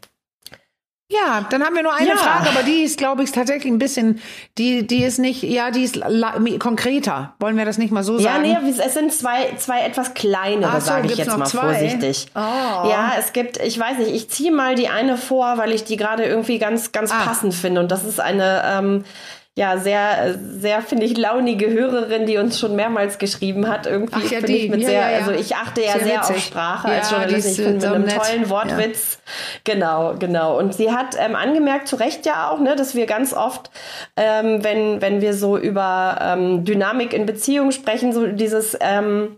Ja, 1.11 1.45
dann 1.49 1.61
haben 1.61 1.75
wir 1.75 1.83
nur 1.83 1.93
eine 1.93 2.07
Ja. 2.11 2.15
Frage, 2.15 2.49
aber 2.51 2.63
die 2.63 2.83
ist, 2.83 2.97
glaube 2.97 3.21
ich, 3.23 3.33
tatsächlich 3.33 3.69
ein 3.69 3.79
bisschen, 3.79 4.21
die, 4.57 4.87
die 4.87 5.03
ist 5.03 5.19
nicht, 5.19 5.43
ja, 5.43 5.69
die 5.69 5.83
ist 5.83 5.99
konkreter. 6.59 7.33
Wollen 7.39 7.57
wir 7.57 7.65
das 7.65 7.77
nicht 7.77 7.91
mal 7.91 8.01
so 8.03 8.17
Ja, 8.17 8.35
sagen? 8.35 8.43
nee, 8.43 8.55
es 8.81 8.93
sind 8.93 9.11
zwei, 9.11 9.51
zwei 9.57 9.81
etwas 9.81 10.13
kleinere, 10.13 10.79
so, 10.79 10.87
sage 10.87 11.07
ich 11.07 11.17
jetzt 11.17 11.27
noch 11.27 11.35
mal 11.39 11.47
zwei? 11.47 11.63
vorsichtig. 11.73 12.27
Oh. 12.33 12.39
Ja, 12.39 13.11
es 13.19 13.33
gibt, 13.33 13.57
ich 13.57 13.77
weiß 13.77 13.97
nicht, 13.97 14.11
ich 14.15 14.29
ziehe 14.29 14.53
mal 14.53 14.75
die 14.75 14.87
eine 14.87 15.17
vor, 15.17 15.57
weil 15.57 15.73
ich 15.73 15.83
die 15.83 15.97
gerade 15.97 16.23
irgendwie 16.23 16.59
ganz, 16.59 16.93
ganz 16.93 17.11
Ah. 17.11 17.25
passend 17.25 17.53
finde. 17.53 17.81
Und 17.81 17.91
das 17.91 18.05
ist 18.05 18.21
eine, 18.21 18.61
ähm, 18.65 19.03
ja, 19.57 19.77
sehr, 19.77 20.35
sehr, 20.39 20.81
finde 20.81 21.05
ich, 21.05 21.17
launige 21.17 21.69
Hörerin, 21.69 22.25
die 22.25 22.37
uns 22.37 22.57
schon 22.57 22.75
mehrmals 22.77 23.17
geschrieben 23.17 23.67
hat. 23.67 23.85
Irgendwie 23.85 24.13
Ach 24.25 24.31
ja, 24.31 24.37
finde 24.39 24.51
ich 24.53 24.69
mit 24.69 24.79
Ja, 24.81 24.87
sehr, 24.87 25.11
ja, 25.11 25.17
also 25.17 25.31
ich 25.31 25.55
achte 25.55 25.81
ja 25.81 25.91
Sehr 25.93 26.03
sehr, 26.03 26.21
auf. 26.21 26.39
Sprache 26.39 26.87
Ja, 26.87 26.97
als 26.99 27.11
Journalistin. 27.11 27.51
ist, 27.51 27.59
Ich 27.59 27.65
finde 27.65 27.73
mit 27.75 27.83
äh, 27.83 27.87
einem 27.95 28.03
nett. 28.05 28.15
tollen 28.15 28.49
Wortwitz. 28.49 29.19
Genau, 29.65 30.15
genau. 30.17 30.57
Und 30.57 30.73
sie 30.73 30.91
hat 30.93 31.17
ähm, 31.19 31.35
angemerkt, 31.35 31.89
zu 31.89 31.97
Recht 31.97 32.25
ja 32.25 32.49
auch, 32.49 32.59
ne, 32.59 32.77
dass 32.77 32.95
wir 32.95 33.05
ganz 33.07 33.33
oft, 33.33 33.71
ähm, 34.15 34.63
wenn, 34.63 35.01
wenn 35.01 35.19
wir 35.19 35.33
so 35.33 35.57
über 35.57 36.17
ähm, 36.21 36.63
Dynamik 36.63 37.11
in 37.13 37.25
Beziehungen 37.25 37.73
sprechen, 37.73 38.13
so 38.13 38.27
dieses 38.27 38.77
ähm, 38.79 39.35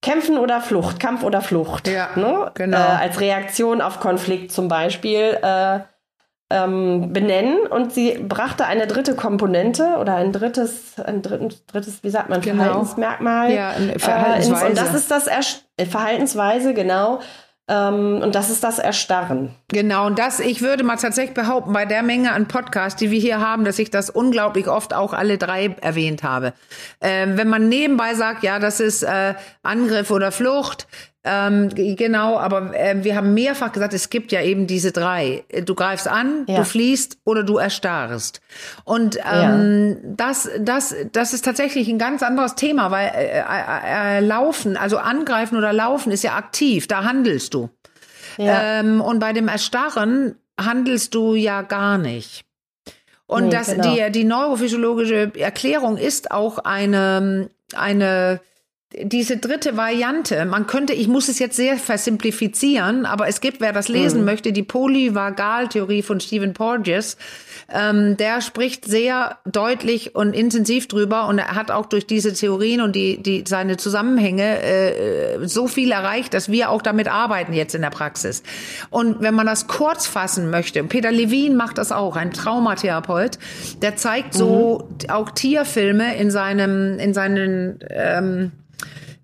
Kämpfen 0.00 0.38
oder 0.38 0.60
Flucht, 0.60 1.00
Kampf 1.00 1.24
oder 1.24 1.40
Flucht. 1.40 1.88
Ja, 1.88 2.10
ne? 2.14 2.52
genau. 2.54 2.76
Äh, 2.76 2.80
als 2.80 3.20
Reaktion 3.20 3.80
auf 3.80 3.98
Konflikt 3.98 4.52
zum 4.52 4.68
Beispiel. 4.68 5.38
Äh, 5.42 5.80
ähm, 6.50 7.12
benennen 7.12 7.66
und 7.66 7.92
sie 7.92 8.18
brachte 8.18 8.66
eine 8.66 8.86
dritte 8.86 9.14
Komponente 9.16 9.96
oder 9.98 10.16
ein 10.16 10.32
drittes, 10.32 11.00
ein 11.00 11.22
drittes, 11.22 11.64
drittes 11.66 12.04
wie 12.04 12.10
sagt 12.10 12.28
man, 12.28 12.40
Genau. 12.40 12.62
Verhaltensmerkmal. 12.64 13.52
Ja, 13.52 13.72
äh, 13.72 13.98
Verhaltensweise. 13.98 14.66
und 14.66 14.78
das 14.78 14.94
ist 14.94 15.10
das 15.10 15.26
Erst 15.26 15.64
äh, 15.76 15.86
Verhaltensweise, 15.86 16.74
genau. 16.74 17.20
Ähm, 17.66 18.20
und 18.22 18.34
das 18.34 18.50
ist 18.50 18.62
das 18.62 18.78
Erstarren. 18.78 19.54
Genau, 19.68 20.06
und 20.06 20.18
das, 20.18 20.38
ich 20.38 20.60
würde 20.60 20.84
mal 20.84 20.96
tatsächlich 20.96 21.34
behaupten, 21.34 21.72
bei 21.72 21.86
der 21.86 22.02
Menge 22.02 22.32
an 22.32 22.46
Podcasts, 22.46 22.98
die 22.98 23.10
wir 23.10 23.18
hier 23.18 23.40
haben, 23.40 23.64
dass 23.64 23.78
ich 23.78 23.90
das 23.90 24.10
unglaublich 24.10 24.68
oft 24.68 24.92
auch 24.92 25.14
alle 25.14 25.38
drei 25.38 25.74
erwähnt 25.80 26.22
habe. 26.22 26.52
Ähm, 27.00 27.38
wenn 27.38 27.48
man 27.48 27.70
nebenbei 27.70 28.14
sagt, 28.14 28.42
ja, 28.42 28.58
das 28.58 28.80
ist 28.80 29.02
äh, 29.02 29.34
Angriff 29.62 30.10
oder 30.10 30.30
Flucht, 30.30 30.86
ähm, 31.24 31.70
genau, 31.96 32.38
aber 32.38 32.74
äh, 32.74 33.02
wir 33.02 33.16
haben 33.16 33.32
mehrfach 33.32 33.72
gesagt, 33.72 33.94
es 33.94 34.10
gibt 34.10 34.30
ja 34.30 34.42
eben 34.42 34.66
diese 34.66 34.92
drei. 34.92 35.44
Du 35.64 35.74
greifst 35.74 36.06
an, 36.06 36.44
Ja. 36.46 36.58
du 36.58 36.64
fliehst 36.64 37.16
oder 37.24 37.42
du 37.42 37.56
erstarrst. 37.56 38.40
Und 38.84 39.18
ähm, 39.32 39.96
das, 40.04 40.50
das, 40.60 40.94
das 41.12 41.32
ist 41.32 41.44
tatsächlich 41.44 41.88
ein 41.88 41.98
ganz 41.98 42.22
anderes 42.22 42.56
Thema, 42.56 42.90
weil 42.90 43.08
äh, 43.14 43.38
äh, 43.40 44.18
äh, 44.18 44.20
Laufen, 44.20 44.76
also 44.76 44.98
angreifen 44.98 45.56
oder 45.56 45.72
laufen 45.72 46.12
ist 46.12 46.24
ja 46.24 46.34
aktiv, 46.36 46.86
da 46.88 47.04
handelst 47.04 47.54
du. 47.54 47.70
Ja. 48.36 48.80
Ähm, 48.80 49.00
und 49.00 49.18
bei 49.18 49.32
dem 49.32 49.48
Erstarren 49.48 50.36
handelst 50.60 51.14
du 51.14 51.34
ja 51.34 51.62
gar 51.62 51.96
nicht. 51.98 52.44
Und 53.26 53.44
Nee, 53.44 53.50
das, 53.50 53.68
genau. 53.68 53.94
die, 53.94 54.12
die 54.12 54.24
neurophysiologische 54.24 55.32
Erklärung 55.38 55.96
ist 55.96 56.30
auch 56.30 56.58
eine, 56.58 57.48
eine, 57.74 58.40
diese 59.02 59.36
dritte 59.38 59.76
Variante. 59.76 60.44
Man 60.44 60.66
könnte, 60.66 60.92
ich 60.92 61.08
muss 61.08 61.28
es 61.28 61.38
jetzt 61.38 61.56
sehr 61.56 61.76
versimplifizieren, 61.76 63.06
aber 63.06 63.28
es 63.28 63.40
gibt, 63.40 63.60
wer 63.60 63.72
das 63.72 63.88
lesen 63.88 64.20
Mhm. 64.20 64.26
möchte, 64.26 64.52
die 64.52 64.62
Polyvagaltheorie 64.62 66.02
von 66.02 66.20
Stephen 66.20 66.52
Porges. 66.52 67.16
Ähm, 67.72 68.16
der 68.16 68.40
spricht 68.40 68.84
sehr 68.84 69.38
deutlich 69.46 70.14
und 70.14 70.34
intensiv 70.34 70.86
drüber 70.86 71.26
und 71.28 71.38
er 71.38 71.54
hat 71.54 71.70
auch 71.70 71.86
durch 71.86 72.06
diese 72.06 72.32
Theorien 72.32 72.80
und 72.82 72.94
die, 72.94 73.22
die 73.22 73.44
seine 73.46 73.76
Zusammenhänge 73.76 74.62
äh, 74.62 75.46
so 75.46 75.66
viel 75.66 75.90
erreicht, 75.90 76.34
dass 76.34 76.50
wir 76.50 76.70
auch 76.70 76.82
damit 76.82 77.08
arbeiten 77.08 77.52
jetzt 77.52 77.74
in 77.74 77.82
der 77.82 77.90
Praxis. 77.90 78.42
Und 78.90 79.22
wenn 79.22 79.34
man 79.34 79.46
das 79.46 79.66
kurz 79.66 80.06
fassen 80.06 80.50
möchte, 80.50 80.84
Peter 80.84 81.10
Levin 81.10 81.56
macht 81.56 81.78
das 81.78 81.90
auch, 81.90 82.16
ein 82.16 82.32
Traumatherapeut, 82.32 83.38
der 83.82 83.96
zeigt 83.96 84.34
so 84.34 84.88
auch 85.08 85.30
Tierfilme 85.30 86.16
in 86.16 86.30
seinem, 86.30 86.98
in 86.98 87.14
seinen 87.14 87.78
ähm, 87.90 88.52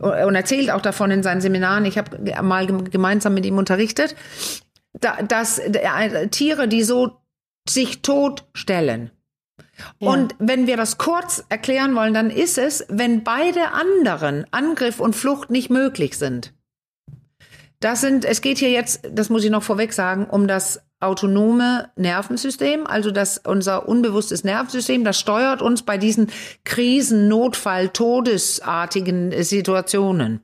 und 0.00 0.34
erzählt 0.34 0.70
auch 0.70 0.80
davon 0.80 1.10
in 1.10 1.22
seinen 1.22 1.40
Seminaren. 1.40 1.84
Ich 1.84 1.98
habe 1.98 2.42
mal 2.42 2.66
gem- 2.66 2.90
gemeinsam 2.90 3.34
mit 3.34 3.46
ihm 3.46 3.58
unterrichtet, 3.58 4.16
da, 4.92 5.22
dass 5.22 5.58
äh, 5.58 6.28
Tiere, 6.28 6.68
die 6.68 6.82
so 6.82 7.18
sich 7.68 8.02
totstellen. 8.02 9.10
Und 9.98 10.34
wenn 10.38 10.66
wir 10.66 10.76
das 10.76 10.98
kurz 10.98 11.44
erklären 11.48 11.94
wollen, 11.94 12.12
dann 12.12 12.30
ist 12.30 12.58
es, 12.58 12.84
wenn 12.88 13.24
beide 13.24 13.72
anderen 13.72 14.46
Angriff 14.50 15.00
und 15.00 15.16
Flucht 15.16 15.50
nicht 15.50 15.70
möglich 15.70 16.18
sind. 16.18 16.52
Das 17.78 18.02
sind, 18.02 18.26
es 18.26 18.42
geht 18.42 18.58
hier 18.58 18.70
jetzt, 18.70 19.08
das 19.10 19.30
muss 19.30 19.44
ich 19.44 19.50
noch 19.50 19.62
vorweg 19.62 19.94
sagen, 19.94 20.26
um 20.26 20.46
das 20.46 20.82
autonome 21.00 21.90
Nervensystem, 21.96 22.86
also 22.86 23.10
das 23.10 23.38
unser 23.38 23.88
unbewusstes 23.88 24.44
Nervensystem, 24.44 25.02
das 25.04 25.18
steuert 25.18 25.62
uns 25.62 25.82
bei 25.82 25.98
diesen 25.98 26.30
Krisen, 26.64 27.28
Notfall, 27.28 27.88
todesartigen 27.88 29.32
äh, 29.32 29.42
Situationen. 29.42 30.40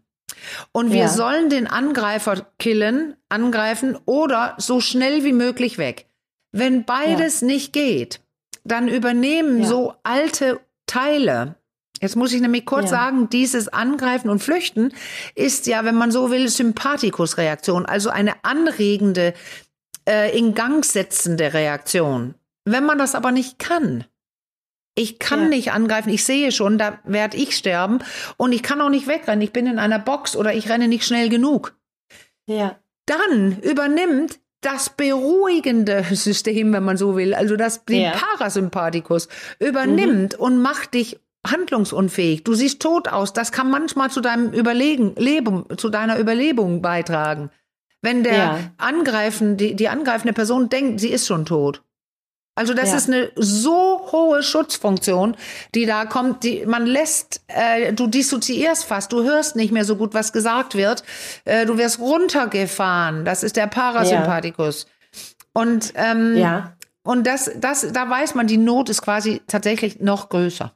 Und 0.72 0.90
wir 0.92 1.02
Ja. 1.02 1.08
sollen 1.08 1.50
den 1.50 1.66
Angreifer 1.66 2.46
killen, 2.58 3.16
angreifen 3.28 3.98
oder 4.04 4.54
so 4.58 4.80
schnell 4.80 5.24
wie 5.24 5.32
möglich 5.32 5.78
weg. 5.78 6.06
Wenn 6.52 6.84
beides 6.84 7.42
nicht 7.42 7.72
geht, 7.72 8.20
dann 8.64 8.88
übernehmen 8.88 9.62
Ja. 9.62 9.68
so 9.68 9.94
alte 10.02 10.60
Teile. 10.86 11.56
Jetzt 12.00 12.14
muss 12.16 12.32
ich 12.32 12.40
nämlich 12.42 12.66
kurz 12.66 12.90
Ja. 12.90 12.98
sagen, 12.98 13.28
dieses 13.30 13.68
Angreifen 13.68 14.28
und 14.28 14.40
Flüchten 14.42 14.92
ist 15.34 15.66
ja, 15.66 15.84
wenn 15.84 15.94
man 15.94 16.10
so 16.12 16.30
will, 16.30 16.48
Sympathikusreaktion, 16.48 17.86
also 17.86 18.10
eine 18.10 18.44
anregende, 18.44 19.32
äh, 20.08 20.36
in 20.36 20.54
Gang 20.54 20.84
setzende 20.84 21.52
Reaktion. 21.54 22.34
Wenn 22.64 22.84
man 22.84 22.98
das 22.98 23.14
aber 23.14 23.32
nicht 23.32 23.58
kann, 23.58 24.04
ich 24.94 25.18
kann 25.18 25.42
Ja. 25.44 25.48
nicht 25.48 25.72
angreifen, 25.72 26.08
ich 26.10 26.24
sehe 26.24 26.50
schon, 26.52 26.78
da 26.78 26.98
werde 27.04 27.36
ich 27.36 27.56
sterben 27.56 27.98
und 28.36 28.52
ich 28.52 28.62
kann 28.62 28.80
auch 28.80 28.88
nicht 28.88 29.06
wegrennen, 29.06 29.42
ich 29.42 29.52
bin 29.52 29.66
in 29.66 29.78
einer 29.78 29.98
Box 29.98 30.34
oder 30.36 30.54
ich 30.54 30.68
renne 30.68 30.88
nicht 30.88 31.04
schnell 31.04 31.28
genug. 31.28 31.76
Ja. 32.48 32.76
Dann 33.04 33.60
übernimmt 33.60 34.38
das 34.62 34.88
beruhigende 34.90 36.02
System, 36.10 36.72
wenn 36.72 36.82
man 36.82 36.96
so 36.96 37.14
will, 37.16 37.34
also 37.34 37.56
das 37.56 37.84
den 37.84 38.00
Ja. 38.02 38.12
Parasympathikus 38.12 39.28
übernimmt 39.60 40.34
und 40.34 40.60
macht 40.60 40.94
dich 40.94 41.20
handlungsunfähig. 41.46 42.42
Du 42.42 42.54
siehst 42.54 42.80
tot 42.80 43.06
aus. 43.06 43.32
Das 43.32 43.52
kann 43.52 43.70
manchmal 43.70 44.10
zu 44.10 44.20
deinem 44.20 44.52
Überlegen, 44.52 45.14
Leben, 45.16 45.64
zu 45.76 45.88
deiner 45.90 46.18
Überlebung 46.18 46.82
beitragen. 46.82 47.50
Wenn 48.06 48.22
der 48.22 48.32
Ja. 48.36 48.58
angreifen, 48.78 49.56
die, 49.56 49.74
die 49.74 49.88
angreifende 49.88 50.32
Person 50.32 50.68
denkt, 50.68 51.00
sie 51.00 51.08
ist 51.10 51.26
schon 51.26 51.44
tot. 51.44 51.82
Also 52.58 52.72
das 52.72 52.90
Ja. 52.92 52.96
ist 52.96 53.08
eine 53.10 53.30
so 53.36 54.08
hohe 54.12 54.42
Schutzfunktion, 54.42 55.36
die 55.74 55.84
da 55.84 56.06
kommt. 56.06 56.42
Die, 56.44 56.64
man 56.64 56.86
lässt, 56.86 57.42
äh, 57.48 57.92
du 57.92 58.06
dissoziierst 58.06 58.84
fast, 58.86 59.12
du 59.12 59.24
hörst 59.24 59.56
nicht 59.56 59.72
mehr 59.72 59.84
so 59.84 59.96
gut, 59.96 60.14
was 60.14 60.32
gesagt 60.32 60.74
wird. 60.74 61.02
Äh, 61.44 61.66
du 61.66 61.76
wirst 61.76 61.98
runtergefahren. 61.98 63.24
Das 63.26 63.42
ist 63.42 63.56
der 63.56 63.66
Parasympathikus. 63.66 64.86
Und 65.52 65.92
ähm, 65.96 66.36
Ja. 66.36 66.72
und 67.02 67.26
das, 67.26 67.50
das, 67.56 67.92
da 67.92 68.08
weiß 68.08 68.34
man, 68.36 68.46
die 68.46 68.56
Not 68.56 68.88
ist 68.88 69.02
quasi 69.02 69.42
tatsächlich 69.46 70.00
noch 70.00 70.28
größer. 70.30 70.72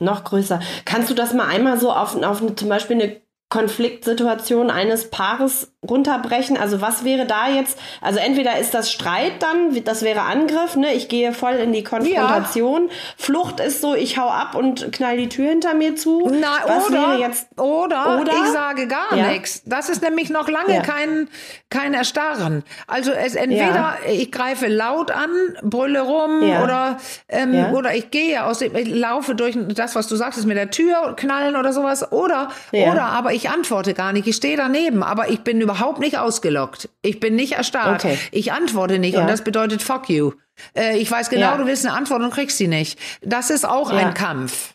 Noch 0.00 0.24
größer. 0.24 0.60
Kannst 0.86 1.10
du 1.10 1.14
das 1.14 1.34
mal 1.34 1.46
einmal 1.48 1.78
so 1.78 1.92
auf, 1.92 2.16
auf 2.22 2.40
eine, 2.40 2.54
zum 2.54 2.68
Beispiel 2.70 2.96
eine 3.02 3.20
Konfliktsituation 3.50 4.70
eines 4.70 5.10
Paares 5.10 5.72
runterbrechen? 5.88 6.56
Also 6.56 6.80
was 6.80 7.04
wäre 7.04 7.26
da 7.26 7.48
jetzt? 7.48 7.78
Also 8.00 8.18
entweder 8.18 8.58
ist 8.58 8.74
das 8.74 8.90
Streit 8.90 9.34
dann, 9.40 9.84
das 9.84 10.02
wäre 10.02 10.22
Angriff, 10.22 10.76
ne? 10.76 10.92
Ich 10.94 11.08
gehe 11.08 11.32
voll 11.32 11.54
in 11.54 11.72
die 11.72 11.84
Konfrontation. 11.84 12.90
Flucht 13.16 13.60
ist 13.60 13.80
so, 13.80 13.94
ich 13.94 14.18
hau 14.18 14.28
ab 14.28 14.54
und 14.54 14.92
knall 14.92 15.16
die 15.16 15.28
Tür 15.28 15.48
hinter 15.50 15.74
mir 15.74 15.96
zu. 15.96 16.30
Na, 16.32 16.48
was 16.66 16.88
oder, 16.88 16.94
wäre 17.00 17.18
jetzt? 17.20 17.46
oder, 17.60 18.20
oder? 18.20 18.32
ich 18.32 18.50
sage 18.52 18.86
gar 18.86 19.14
Ja. 19.16 19.28
nichts. 19.28 19.62
Das 19.66 19.88
ist 19.88 20.02
nämlich 20.02 20.30
noch 20.30 20.48
lange 20.48 20.74
Ja. 20.76 20.80
kein, 20.82 21.28
kein 21.70 21.94
Erstarren. 21.94 22.64
Also 22.86 23.12
es 23.12 23.34
entweder 23.34 23.96
ich 24.08 24.32
greife 24.32 24.66
laut 24.68 25.10
an, 25.10 25.30
brülle 25.62 26.00
rum 26.00 26.42
Ja. 26.42 26.62
oder, 26.64 26.96
ähm, 27.28 27.54
Ja. 27.54 27.70
oder 27.72 27.94
ich 27.94 28.10
gehe 28.10 28.44
aus 28.44 28.58
dem, 28.60 28.74
ich 28.76 28.88
laufe 28.88 29.34
durch 29.34 29.56
das, 29.74 29.94
was 29.94 30.06
du 30.08 30.16
sagtest, 30.16 30.46
mit 30.46 30.56
der 30.56 30.70
Tür 30.70 31.14
knallen 31.16 31.56
oder 31.56 31.72
sowas. 31.72 32.10
Oder, 32.12 32.48
Ja. 32.72 32.90
oder 32.92 33.02
aber 33.04 33.32
ich 33.32 33.50
antworte 33.50 33.94
gar 33.94 34.12
nicht. 34.12 34.26
Ich 34.26 34.36
stehe 34.36 34.56
daneben, 34.56 35.02
aber 35.02 35.28
ich 35.28 35.40
bin 35.40 35.60
überhaupt 35.60 35.73
nicht 35.98 36.18
ausgelockt. 36.18 36.88
Ich 37.02 37.20
bin 37.20 37.34
nicht 37.36 37.52
erstarrt. 37.52 38.04
Okay. 38.04 38.18
Ich 38.32 38.52
antworte 38.52 38.98
nicht 38.98 39.14
Ja. 39.14 39.20
und 39.22 39.28
das 39.28 39.42
bedeutet 39.44 39.82
fuck 39.82 40.08
you. 40.10 40.32
Äh, 40.76 40.98
ich 40.98 41.10
weiß 41.10 41.30
genau, 41.30 41.52
Ja. 41.52 41.56
du 41.56 41.66
willst 41.66 41.84
eine 41.86 41.94
Antwort 41.96 42.22
und 42.22 42.30
kriegst 42.32 42.58
sie 42.58 42.68
nicht. 42.68 42.98
Das 43.22 43.50
ist 43.50 43.66
auch 43.68 43.90
Ja. 43.92 43.98
ein 43.98 44.14
Kampf. 44.14 44.74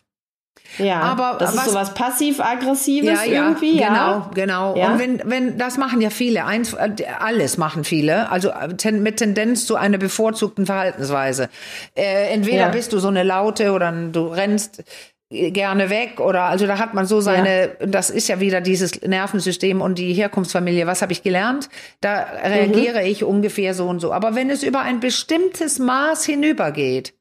Ja, 0.78 1.00
Aber 1.00 1.36
das 1.40 1.56
was- 1.56 1.66
ist 1.66 1.72
sowas 1.72 1.94
passiv-aggressives 1.94 3.26
irgendwie, 3.26 3.78
genau, 3.78 3.84
ja. 3.94 4.30
genau. 4.34 4.76
Ja. 4.76 4.86
Und 4.92 4.98
wenn, 5.00 5.20
wenn, 5.24 5.58
das 5.58 5.78
machen 5.78 6.00
ja 6.00 6.10
viele, 6.10 6.44
eins, 6.44 6.74
äh, 6.74 6.90
alles 7.18 7.58
machen 7.58 7.82
viele, 7.82 8.30
also 8.30 8.50
äh, 8.50 8.76
ten, 8.76 9.02
mit 9.02 9.16
Tendenz 9.16 9.66
zu 9.66 9.74
einer 9.74 9.98
bevorzugten 9.98 10.66
Verhaltensweise. 10.66 11.48
Äh, 11.96 12.32
entweder 12.32 12.56
Ja. 12.58 12.68
bist 12.68 12.92
du 12.92 13.00
so 13.00 13.08
eine 13.08 13.24
Laute 13.24 13.72
oder 13.72 13.90
du 13.90 14.28
rennst 14.28 14.84
gerne 15.30 15.90
weg 15.90 16.18
oder 16.18 16.42
also 16.44 16.66
da 16.66 16.78
hat 16.78 16.92
man 16.92 17.06
so 17.06 17.20
seine, 17.20 17.76
das 17.78 18.10
ist 18.10 18.28
ja 18.28 18.40
wieder 18.40 18.60
dieses 18.60 19.00
Nervensystem 19.02 19.80
und 19.80 19.96
die 19.96 20.12
Herkunftsfamilie, 20.12 20.88
was 20.88 21.02
habe 21.02 21.12
ich 21.12 21.22
gelernt? 21.22 21.68
Da 22.00 22.26
reagiere 22.42 23.04
ich 23.04 23.22
ungefähr 23.22 23.74
so 23.74 23.86
und 23.86 24.00
so. 24.00 24.12
Aber 24.12 24.34
wenn 24.34 24.50
es 24.50 24.64
über 24.64 24.80
ein 24.80 24.98
bestimmtes 24.98 25.78
Maß 25.78 26.24
hinübergeht, 26.24 27.14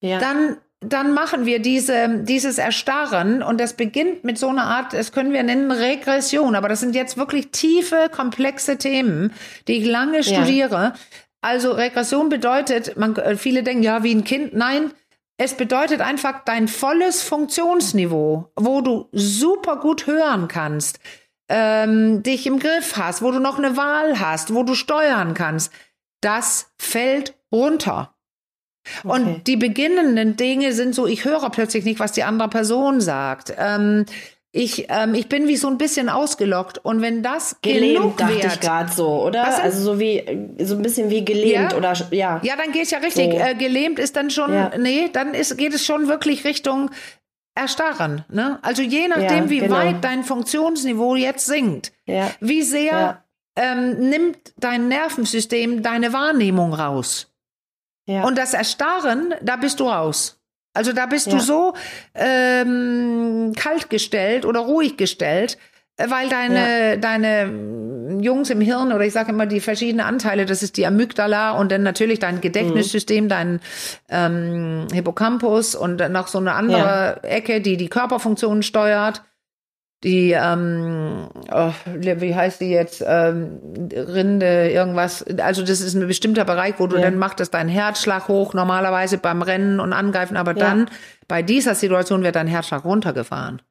ja. 0.00 0.18
dann, 0.18 0.58
dann 0.80 1.14
machen 1.14 1.46
wir 1.46 1.58
diese, 1.60 2.18
dieses 2.22 2.58
Erstarren 2.58 3.42
und 3.42 3.58
das 3.58 3.72
beginnt 3.72 4.24
mit 4.24 4.36
so 4.36 4.48
einer 4.48 4.64
Art, 4.64 4.92
das 4.92 5.12
können 5.12 5.32
wir 5.32 5.42
nennen 5.42 5.70
Regression, 5.70 6.54
aber 6.54 6.68
das 6.68 6.80
sind 6.80 6.94
jetzt 6.94 7.16
wirklich 7.16 7.50
tiefe, 7.50 8.10
komplexe 8.14 8.76
Themen, 8.76 9.32
die 9.68 9.78
ich 9.78 9.86
lange 9.86 10.22
studiere. 10.22 10.92
Also 11.40 11.72
Regression 11.72 12.28
bedeutet, 12.28 12.98
man, 12.98 13.16
äh, 13.16 13.36
viele 13.36 13.62
denken, 13.62 13.82
ja, 13.82 14.02
wie 14.04 14.14
ein 14.14 14.22
Kind. 14.22 14.52
Nein, 14.52 14.92
Es 15.44 15.54
bedeutet 15.56 16.00
einfach 16.00 16.44
dein 16.44 16.68
volles 16.68 17.24
Funktionsniveau, 17.24 18.52
wo 18.54 18.80
du 18.80 19.08
super 19.10 19.74
gut 19.74 20.06
hören 20.06 20.46
kannst, 20.46 21.00
ähm, 21.48 22.22
dich 22.22 22.46
im 22.46 22.60
Griff 22.60 22.96
hast, 22.96 23.22
wo 23.22 23.32
du 23.32 23.40
noch 23.40 23.58
eine 23.58 23.76
Wahl 23.76 24.20
hast, 24.20 24.54
wo 24.54 24.62
du 24.62 24.76
steuern 24.76 25.34
kannst. 25.34 25.72
Das 26.20 26.72
fällt 26.78 27.34
runter. 27.50 28.14
Okay. 29.02 29.08
Und 29.08 29.48
die 29.48 29.56
beginnenden 29.56 30.36
Dinge 30.36 30.72
sind 30.74 30.94
so, 30.94 31.08
ich 31.08 31.24
höre 31.24 31.50
plötzlich 31.50 31.84
nicht, 31.84 31.98
was 31.98 32.12
die 32.12 32.22
andere 32.22 32.48
Person 32.48 33.00
sagt. 33.00 33.52
Ähm, 33.58 34.06
ich, 34.54 34.86
ähm, 34.90 35.14
ich 35.14 35.28
bin 35.30 35.48
wie 35.48 35.56
so 35.56 35.66
ein 35.68 35.78
bisschen 35.78 36.10
ausgelockt 36.10 36.76
und 36.78 37.00
wenn 37.00 37.22
das 37.22 37.56
gelähmt, 37.62 37.96
genug 37.96 38.16
dachte 38.18 38.34
wird, 38.34 38.44
ich 38.44 38.60
gerade 38.60 38.92
so, 38.92 39.22
oder? 39.24 39.62
Also 39.62 39.82
so 39.82 39.98
wie 39.98 40.22
so 40.60 40.76
ein 40.76 40.82
bisschen 40.82 41.08
wie 41.08 41.24
gelähmt 41.24 41.72
Ja. 41.72 41.78
oder 41.78 41.94
ja. 42.10 42.38
ja, 42.42 42.56
dann 42.56 42.70
geht 42.70 42.90
ja 42.90 42.98
richtig. 42.98 43.32
So. 43.32 43.38
Äh, 43.38 43.54
gelähmt 43.54 43.98
ist 43.98 44.14
dann 44.14 44.30
schon, 44.30 44.52
Ja. 44.52 44.70
nee, 44.78 45.08
dann 45.10 45.32
ist, 45.32 45.56
geht 45.56 45.72
es 45.72 45.86
schon 45.86 46.06
wirklich 46.08 46.44
Richtung 46.44 46.90
Erstarren. 47.54 48.24
Ne? 48.28 48.58
Also 48.62 48.82
je 48.82 49.08
nachdem, 49.08 49.44
Ja, 49.44 49.50
wie 49.50 49.58
genau. 49.60 49.76
weit 49.76 50.04
dein 50.04 50.22
Funktionsniveau 50.22 51.16
jetzt 51.16 51.46
sinkt, 51.46 51.92
Ja. 52.06 52.30
wie 52.40 52.62
sehr 52.62 53.22
ähm, 53.56 54.08
nimmt 54.10 54.52
dein 54.58 54.88
Nervensystem 54.88 55.82
deine 55.82 56.12
Wahrnehmung 56.12 56.74
raus. 56.74 57.28
Und 58.06 58.36
das 58.36 58.52
Erstarren, 58.52 59.32
da 59.42 59.56
bist 59.56 59.78
du 59.80 59.88
raus. 59.88 60.38
Also 60.74 60.92
da 60.92 61.06
bist 61.06 61.26
Ja. 61.26 61.34
du 61.34 61.40
so 61.40 61.74
ähm, 62.14 63.52
kalt 63.56 63.90
gestellt 63.90 64.44
oder 64.46 64.60
ruhig 64.60 64.96
gestellt, 64.96 65.58
äh, 65.96 66.08
weil 66.08 66.28
deine, 66.28 66.98
deine 66.98 67.46
mm, 67.46 68.20
Jungs 68.20 68.50
im 68.50 68.60
Hirn 68.60 68.92
oder 68.92 69.04
ich 69.04 69.12
sage 69.12 69.32
immer 69.32 69.46
die 69.46 69.60
verschiedenen 69.60 70.06
Anteile, 70.06 70.46
das 70.46 70.62
ist 70.62 70.76
die 70.76 70.86
Amygdala 70.86 71.52
und 71.52 71.70
dann 71.72 71.82
natürlich 71.82 72.18
dein 72.20 72.40
Gedächtnissystem, 72.40 73.28
dein 73.28 73.60
ähm, 74.08 74.86
Hippocampus 74.92 75.74
und 75.74 75.96
noch 76.10 76.28
so 76.28 76.38
eine 76.38 76.52
andere 76.54 77.20
Ecke, 77.22 77.60
die 77.60 77.76
die 77.76 77.88
Körperfunktionen 77.88 78.62
steuert. 78.62 79.22
Die, 80.04 80.32
ähm, 80.32 81.28
oh, 81.52 81.72
wie 81.94 82.34
heißt 82.34 82.60
die 82.60 82.70
jetzt, 82.70 83.04
ähm, 83.06 83.60
Rinde, 83.92 84.70
irgendwas. 84.72 85.24
Also 85.38 85.62
das 85.62 85.80
ist 85.80 85.94
ein 85.94 86.06
bestimmter 86.08 86.44
Bereich, 86.44 86.74
wo 86.78 86.88
du 86.88 86.96
Ja. 86.96 87.02
dann 87.02 87.18
macht 87.18 87.38
es 87.38 87.50
deinen 87.50 87.68
Herzschlag 87.68 88.26
hoch, 88.26 88.52
normalerweise 88.52 89.18
beim 89.18 89.42
Rennen 89.42 89.78
und 89.78 89.92
Angreifen, 89.92 90.36
aber 90.36 90.52
Ja. 90.52 90.58
dann 90.58 90.90
bei 91.28 91.42
dieser 91.42 91.76
Situation 91.76 92.24
wird 92.24 92.34
dein 92.34 92.48
Herzschlag 92.48 92.84
runtergefahren. 92.84 93.62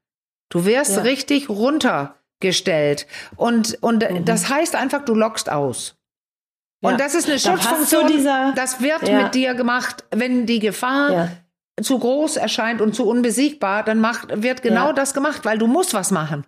Du 0.50 0.64
wirst 0.66 0.96
Ja. 0.96 1.02
richtig 1.02 1.50
runtergestellt. 1.50 3.08
Und, 3.36 3.78
und 3.82 4.10
Mhm. 4.10 4.24
das 4.26 4.50
heißt 4.50 4.76
einfach, 4.76 5.04
du 5.04 5.14
lockst 5.16 5.52
aus. 5.52 5.96
Und 6.84 7.00
das 7.00 7.14
ist 7.14 7.26
eine 7.28 7.36
Da 7.38 7.52
Schutzfunktion. 7.58 8.56
das 8.56 8.82
wird 8.82 9.04
mit 9.04 9.36
dir 9.36 9.54
gemacht, 9.54 10.04
wenn 10.12 10.46
die 10.48 10.60
Gefahr. 10.60 11.30
Zu 11.84 12.00
groß 12.00 12.38
erscheint 12.38 12.82
und 12.82 12.96
zu 12.96 13.08
unbesiegbar, 13.08 13.84
dann 13.84 14.00
macht, 14.00 14.42
wird 14.44 14.62
genau 14.62 14.88
Ja. 14.88 14.94
das 14.94 15.14
gemacht, 15.14 15.46
weil 15.46 15.58
du 15.58 15.68
musst 15.68 15.94
was 15.94 16.12
machen. 16.12 16.46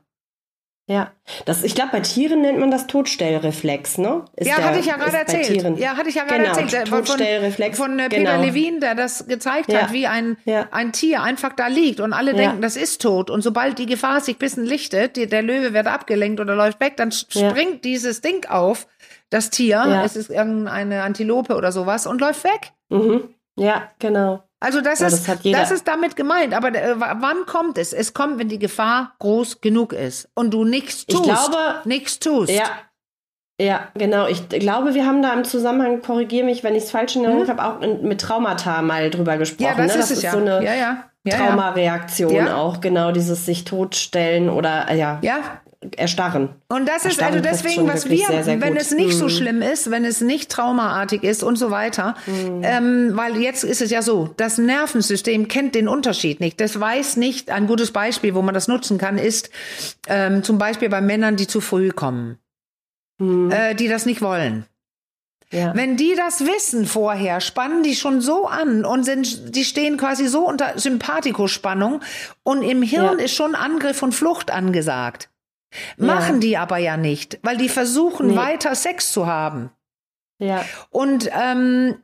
Ja, 0.85 1.13
das, 1.45 1.63
ich 1.63 1.75
glaube, 1.75 1.91
bei 1.93 1.99
Tieren 2.01 2.41
nennt 2.41 2.59
man 2.59 2.69
das 2.69 2.87
Todstellreflex, 2.87 3.99
ne? 3.99 4.25
Ist 4.35 4.49
ja, 4.49 4.57
der- 4.57 4.65
hatte 4.65 4.79
ich 4.79 4.85
ja 4.87 4.97
gerade 4.97 5.15
erzählt. 5.15 5.79
Ja, 5.79 5.95
hatte 5.95 6.09
ich 6.09 6.15
ja 6.15 6.25
gerade 6.25 6.43
Genau, 6.43 6.49
erzählt. 6.57 6.73
Der- 6.73 6.87
Von, 6.87 7.05
Todstellreflex, 7.05 7.77
von 7.77 7.97
äh, 7.99 8.09
Peter 8.09 8.33
genau. 8.33 8.41
Levin, 8.43 8.81
der 8.81 8.93
das 8.93 9.25
gezeigt 9.25 9.71
Ja. 9.71 9.83
hat, 9.83 9.93
wie 9.93 10.07
ein, 10.07 10.35
Ja. 10.43 10.67
ein 10.71 10.91
Tier 10.91 11.23
einfach 11.23 11.53
da 11.53 11.67
liegt 11.67 12.01
und 12.01 12.11
alle 12.11 12.31
Ja. 12.31 12.37
denken, 12.37 12.61
das 12.61 12.75
ist 12.75 13.01
tot. 13.01 13.29
Und 13.29 13.41
sobald 13.43 13.79
die 13.79 13.85
Gefahr 13.85 14.19
sich 14.19 14.35
ein 14.35 14.39
bisschen 14.39 14.65
lichtet, 14.65 15.15
die, 15.15 15.25
der 15.27 15.41
Löwe 15.41 15.73
wird 15.73 15.87
abgelenkt 15.87 16.41
oder 16.41 16.53
läuft 16.53 16.81
weg, 16.81 16.97
dann 16.97 17.13
springt 17.13 17.85
dieses 17.85 18.19
Ding 18.19 18.45
auf, 18.49 18.85
das 19.29 19.49
Tier, 19.51 20.01
es 20.03 20.17
ist 20.17 20.29
irgendeine 20.29 21.03
Antilope 21.03 21.55
oder 21.55 21.71
sowas 21.71 22.05
und 22.07 22.19
läuft 22.19 22.43
weg. 22.43 22.73
Mhm. 22.89 23.29
Ja, 23.55 23.89
genau. 23.99 24.43
Also 24.63 24.79
das 24.79 24.99
Ja, 24.99 25.07
ist 25.07 25.27
das 25.27 25.41
das 25.43 25.71
ist 25.71 25.87
damit 25.87 26.15
gemeint. 26.15 26.53
Aber 26.53 26.69
äh, 26.69 26.95
wann 26.97 27.45
kommt 27.45 27.77
es? 27.77 27.91
Es 27.91 28.13
kommt, 28.13 28.39
wenn 28.39 28.47
die 28.47 28.59
Gefahr 28.59 29.13
groß 29.19 29.59
genug 29.59 29.91
ist 29.91 30.29
und 30.35 30.53
du 30.53 30.63
nichts 30.63 31.03
Ich 31.07 31.15
tust. 31.15 31.25
glaube- 31.25 31.81
nichts 31.83 32.19
tust. 32.19 32.49
Ja. 32.51 32.63
Ja, 33.61 33.89
genau. 33.93 34.27
Ich 34.27 34.49
glaube, 34.49 34.95
wir 34.95 35.05
haben 35.05 35.21
da 35.21 35.31
im 35.33 35.43
Zusammenhang, 35.43 36.01
korrigiere 36.01 36.45
mich, 36.45 36.63
wenn 36.63 36.75
ich 36.75 36.83
es 36.85 36.91
falsch 36.91 37.15
in 37.15 37.23
Erinnerung 37.23 37.47
habe, 37.49 37.63
auch 37.63 38.01
mit 38.01 38.19
Traumata 38.19 38.81
mal 38.81 39.09
drüber 39.09 39.37
gesprochen. 39.37 39.73
Mhm. 39.73 39.77
Ja, 39.79 39.83
das 39.85 39.95
ne? 39.95 40.01
ist 40.01 40.11
es 40.11 40.21
ja. 40.23 40.31
so 40.31 40.37
eine 40.39 40.63
ja, 40.63 40.73
ja. 40.73 41.03
Traumareaktion 41.29 42.47
auch, 42.47 42.81
genau, 42.81 43.11
dieses 43.11 43.45
sich 43.45 43.63
totstellen 43.63 44.49
oder 44.49 44.89
äh, 44.89 44.97
ja, 44.97 45.19
ja, 45.21 45.37
erstarren. 45.97 46.49
Und 46.69 46.87
das 46.87 46.97
ist 46.99 47.19
Erstarren 47.19 47.35
also 47.45 47.49
deswegen, 47.49 47.87
was 47.87 48.09
wir, 48.09 48.25
sehr, 48.25 48.43
sehr 48.43 48.61
wenn 48.61 48.75
es 48.77 48.91
nicht 48.91 49.17
so 49.17 49.25
Mhm. 49.25 49.29
schlimm 49.29 49.61
ist, 49.61 49.91
wenn 49.91 50.05
es 50.05 50.21
nicht 50.21 50.51
traumaartig 50.51 51.23
ist 51.23 51.43
und 51.43 51.55
so 51.57 51.71
weiter, 51.71 52.15
ähm, 52.27 53.11
weil 53.13 53.37
jetzt 53.37 53.63
ist 53.63 53.81
es 53.81 53.89
ja 53.91 54.01
so, 54.01 54.33
das 54.37 54.57
Nervensystem 54.57 55.47
kennt 55.47 55.75
den 55.75 55.87
Unterschied 55.87 56.39
nicht. 56.39 56.59
Das 56.61 56.79
weiß 56.79 57.17
nicht, 57.17 57.49
ein 57.51 57.67
gutes 57.67 57.91
Beispiel, 57.91 58.35
wo 58.35 58.41
man 58.41 58.53
das 58.53 58.67
nutzen 58.67 58.97
kann, 58.97 59.17
ist 59.17 59.49
ähm, 60.07 60.43
zum 60.43 60.57
Beispiel 60.57 60.89
bei 60.89 61.01
Männern, 61.01 61.35
die 61.35 61.47
zu 61.47 61.61
früh 61.61 61.91
kommen, 61.91 62.37
äh, 63.21 63.75
die 63.75 63.87
das 63.87 64.05
nicht 64.05 64.21
wollen. 64.21 64.65
Ja. 65.51 65.75
Wenn 65.75 65.97
die 65.97 66.15
das 66.17 66.45
wissen 66.47 66.87
vorher, 66.87 67.39
spannen 67.39 67.83
die 67.83 67.93
schon 67.95 68.21
so 68.21 68.47
an 68.47 68.85
und 68.85 69.03
sind, 69.03 69.55
die 69.55 69.63
stehen 69.63 69.97
quasi 69.97 70.25
so 70.27 70.47
unter 70.47 70.79
Sympathikospannung 70.79 72.01
und 72.41 72.63
im 72.63 72.81
Hirn 72.81 73.19
Ja. 73.19 73.25
ist 73.25 73.35
schon 73.35 73.53
Angriff 73.53 74.01
und 74.01 74.13
Flucht 74.15 74.49
angesagt. 74.49 75.29
Machen 75.97 76.35
Ja. 76.35 76.39
die 76.39 76.57
aber 76.57 76.77
ja 76.77 76.97
nicht, 76.97 77.39
weil 77.43 77.57
die 77.57 77.69
versuchen 77.69 78.27
Nee. 78.27 78.35
weiter 78.35 78.75
Sex 78.75 79.11
zu 79.11 79.27
haben. 79.27 79.71
ja. 80.39 80.63
Und 80.89 81.29
ähm, 81.33 82.02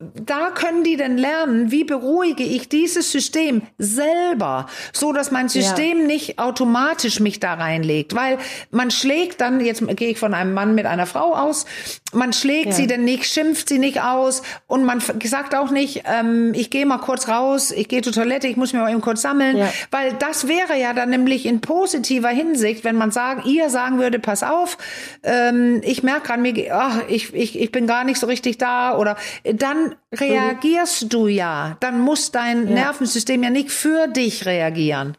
da 0.00 0.50
können 0.50 0.84
die 0.84 0.96
dann 0.96 1.18
lernen, 1.18 1.72
wie 1.72 1.82
beruhige 1.82 2.44
ich 2.44 2.68
dieses 2.68 3.10
System 3.10 3.62
selber, 3.78 4.66
so 4.92 5.12
dass 5.12 5.32
mein 5.32 5.48
System 5.48 6.06
nicht 6.06 6.38
automatisch 6.38 7.18
mich 7.18 7.40
da 7.40 7.54
reinlegt, 7.54 8.14
weil 8.14 8.38
man 8.70 8.92
schlägt 8.92 9.40
dann, 9.40 9.58
jetzt 9.58 9.82
gehe 9.96 10.10
ich 10.10 10.18
von 10.18 10.34
einem 10.34 10.54
Mann 10.54 10.76
mit 10.76 10.86
einer 10.86 11.06
Frau 11.06 11.34
aus, 11.34 11.66
man 12.12 12.32
schlägt 12.32 12.66
Ja. 12.66 12.72
sie 12.72 12.86
dann 12.86 13.02
nicht, 13.02 13.24
schimpft 13.26 13.68
sie 13.68 13.80
nicht 13.80 14.00
aus 14.00 14.42
und 14.68 14.84
man 14.84 15.02
sagt 15.24 15.56
auch 15.56 15.72
nicht, 15.72 16.04
ähm, 16.06 16.52
ich 16.54 16.70
gehe 16.70 16.86
mal 16.86 16.98
kurz 16.98 17.26
raus, 17.26 17.72
ich 17.72 17.88
gehe 17.88 18.00
zur 18.00 18.12
Toilette, 18.12 18.46
ich 18.46 18.56
muss 18.56 18.72
mich 18.72 18.80
mal 18.80 18.92
eben 18.92 19.00
kurz 19.00 19.22
sammeln, 19.22 19.56
Ja. 19.56 19.68
weil 19.90 20.12
das 20.12 20.46
wäre 20.46 20.78
ja 20.78 20.92
dann 20.92 21.10
nämlich 21.10 21.44
in 21.44 21.60
positiver 21.60 22.28
Hinsicht, 22.28 22.84
wenn 22.84 22.94
man 22.94 23.10
sagen, 23.10 23.42
ihr 23.46 23.68
sagen 23.68 23.98
würde, 23.98 24.20
pass 24.20 24.44
auf, 24.44 24.78
ähm, 25.24 25.80
ich 25.82 26.04
merke 26.04 26.28
gerade, 26.28 26.40
mir, 26.40 26.54
ach, 26.72 27.00
ich, 27.08 27.34
ich, 27.34 27.58
ich 27.58 27.72
bin 27.72 27.88
gar 27.88 28.04
nicht 28.04 28.20
so 28.20 28.28
richtig 28.28 28.58
da 28.58 28.96
oder 28.96 29.16
dann 29.42 29.87
reagierst 30.14 31.12
du 31.12 31.26
ja, 31.26 31.76
dann 31.80 32.00
muss 32.00 32.30
dein 32.30 32.68
Ja. 32.68 32.74
Nervensystem 32.74 33.42
ja 33.42 33.50
nicht 33.50 33.70
für 33.70 34.08
dich 34.08 34.46
reagieren. 34.46 35.16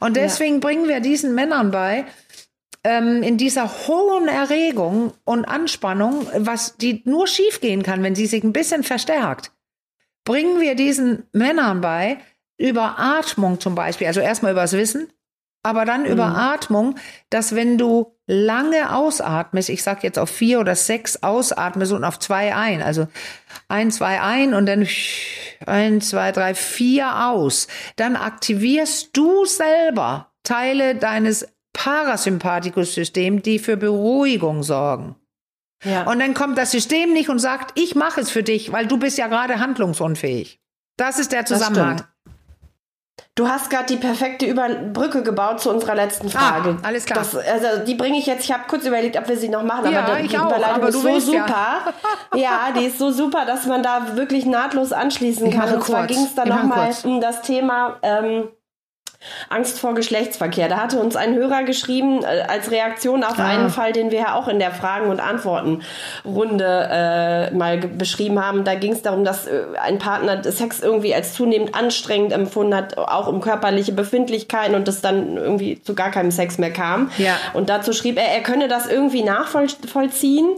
Und 0.00 0.16
deswegen 0.16 0.60
bringen 0.60 0.88
wir 0.88 1.00
diesen 1.00 1.34
Männern 1.34 1.70
bei, 1.70 2.04
ähm, 2.84 3.22
in 3.22 3.36
dieser 3.38 3.68
hohen 3.86 4.28
Erregung 4.28 5.12
und 5.24 5.46
Anspannung, 5.46 6.26
was 6.36 6.76
die 6.76 7.02
nur 7.06 7.26
schiefgehen 7.26 7.82
kann, 7.82 8.02
wenn 8.02 8.14
sie 8.14 8.26
sich 8.26 8.44
ein 8.44 8.52
bisschen 8.52 8.84
verstärkt, 8.84 9.52
bringen 10.24 10.60
wir 10.60 10.74
diesen 10.74 11.24
Männern 11.32 11.80
bei, 11.80 12.18
über 12.56 12.98
Atmung 12.98 13.58
zum 13.58 13.74
Beispiel, 13.74 14.06
also 14.06 14.20
erstmal 14.20 14.52
übers 14.52 14.72
Wissen, 14.74 15.08
aber 15.64 15.86
dann 15.86 16.04
über 16.04 16.26
Atmung, 16.26 16.96
dass 17.30 17.54
wenn 17.54 17.78
du 17.78 18.14
lange 18.26 18.94
ausatmest, 18.94 19.70
ich 19.70 19.82
sag 19.82 20.04
jetzt 20.04 20.18
auf 20.18 20.28
vier 20.28 20.60
oder 20.60 20.76
sechs 20.76 21.22
ausatmest 21.22 21.92
und 21.92 22.04
auf 22.04 22.18
zwei 22.18 22.54
ein, 22.54 22.82
also 22.82 23.08
ein, 23.68 23.90
zwei 23.90 24.20
ein 24.20 24.52
und 24.52 24.66
dann 24.66 24.86
ein, 25.66 26.02
zwei, 26.02 26.32
drei, 26.32 26.54
vier 26.54 27.28
aus, 27.28 27.66
dann 27.96 28.14
aktivierst 28.14 29.16
du 29.16 29.46
selber 29.46 30.30
Teile 30.42 30.96
deines 30.96 31.48
Parasympathikus-Systems, 31.72 33.42
die 33.42 33.58
für 33.58 33.78
Beruhigung 33.78 34.62
sorgen. 34.62 35.16
ja. 35.82 36.02
Und 36.02 36.18
dann 36.20 36.34
kommt 36.34 36.58
das 36.58 36.72
System 36.72 37.14
nicht 37.14 37.30
und 37.30 37.38
sagt, 37.38 37.78
ich 37.80 37.94
mache 37.94 38.20
es 38.20 38.30
für 38.30 38.42
dich, 38.42 38.70
weil 38.70 38.86
du 38.86 38.98
bist 38.98 39.16
ja 39.16 39.28
gerade 39.28 39.60
handlungsunfähig. 39.60 40.60
Das 40.98 41.18
ist 41.18 41.32
der 41.32 41.46
Zusammenhang. 41.46 42.04
Du 43.36 43.48
hast 43.48 43.68
gerade 43.68 43.86
die 43.86 43.96
perfekte 43.96 44.46
Über 44.46 44.68
Brücke 44.68 45.24
gebaut 45.24 45.60
zu 45.60 45.68
unserer 45.68 45.96
letzten 45.96 46.28
Frage. 46.28 46.76
Ah, 46.80 46.86
alles 46.86 47.04
klar. 47.04 47.18
Das, 47.18 47.34
also 47.34 47.84
die 47.84 47.96
bringe 47.96 48.16
ich 48.16 48.26
jetzt. 48.26 48.44
Ich 48.44 48.52
habe 48.52 48.62
kurz 48.68 48.86
überlegt, 48.86 49.16
ob 49.16 49.28
wir 49.28 49.36
sie 49.36 49.48
noch 49.48 49.64
machen, 49.64 49.92
Ja, 49.92 50.04
aber 50.04 50.16
die 50.20 50.26
ich 50.26 50.38
auch, 50.38 50.46
Überleitung 50.46 50.74
aber 50.76 50.88
ist 50.88 50.94
so 50.94 51.04
willst 51.04 51.32
ja. 51.32 51.46
super. 51.46 51.94
Ja. 52.36 52.70
die 52.76 52.84
ist 52.84 52.98
so 52.98 53.10
super, 53.10 53.44
dass 53.44 53.66
man 53.66 53.82
da 53.82 54.16
wirklich 54.16 54.46
nahtlos 54.46 54.92
anschließen 54.92 55.50
kann. 55.50 55.74
Und 55.74 55.84
zwar 55.84 56.06
ging 56.06 56.22
es 56.22 56.34
dann 56.36 56.48
nochmal 56.48 56.94
um 57.02 57.20
das 57.20 57.42
Thema. 57.42 57.96
Ähm, 58.02 58.48
Angst 59.48 59.78
vor 59.78 59.94
Geschlechtsverkehr. 59.94 60.68
Da 60.68 60.78
hatte 60.78 60.98
uns 60.98 61.16
ein 61.16 61.34
Hörer 61.34 61.64
geschrieben, 61.64 62.22
äh, 62.22 62.44
als 62.48 62.70
Reaktion 62.70 63.24
auf 63.24 63.38
ah. 63.38 63.46
einen 63.46 63.70
Fall, 63.70 63.92
den 63.92 64.10
wir 64.10 64.18
ja 64.18 64.34
auch 64.34 64.48
in 64.48 64.58
der 64.58 64.70
Fragen- 64.70 65.10
und 65.10 65.20
Antworten-Runde 65.20 66.88
äh, 66.90 67.54
mal 67.54 67.78
beschrieben 67.78 68.44
haben. 68.44 68.64
Da 68.64 68.74
ging 68.74 68.92
es 68.92 69.02
darum, 69.02 69.24
dass 69.24 69.46
äh, 69.46 69.62
ein 69.82 69.98
Partner 69.98 70.42
Sex 70.44 70.80
irgendwie 70.80 71.14
als 71.14 71.34
zunehmend 71.34 71.74
anstrengend 71.74 72.32
empfunden 72.32 72.74
hat, 72.74 72.98
auch 72.98 73.26
um 73.26 73.40
körperliche 73.40 73.92
Befindlichkeiten 73.92 74.74
und 74.74 74.88
es 74.88 75.00
dann 75.00 75.36
irgendwie 75.36 75.80
zu 75.82 75.94
gar 75.94 76.10
keinem 76.10 76.30
Sex 76.30 76.58
mehr 76.58 76.72
kam. 76.72 77.10
Ja. 77.18 77.36
Und 77.52 77.68
dazu 77.68 77.92
schrieb 77.92 78.18
er, 78.18 78.28
er 78.28 78.42
könne 78.42 78.68
das 78.68 78.86
irgendwie 78.86 79.22
nachvollziehen, 79.22 80.48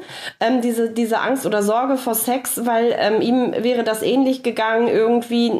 ähm, 0.40 0.60
diese, 0.60 0.90
diese 0.90 1.20
Angst 1.20 1.46
oder 1.46 1.62
Sorge 1.62 1.96
vor 1.96 2.14
Sex, 2.14 2.64
weil 2.64 2.94
ähm, 2.98 3.20
ihm 3.20 3.54
wäre 3.58 3.84
das 3.84 4.02
ähnlich 4.02 4.42
gegangen. 4.42 4.88
Irgendwie 4.88 5.52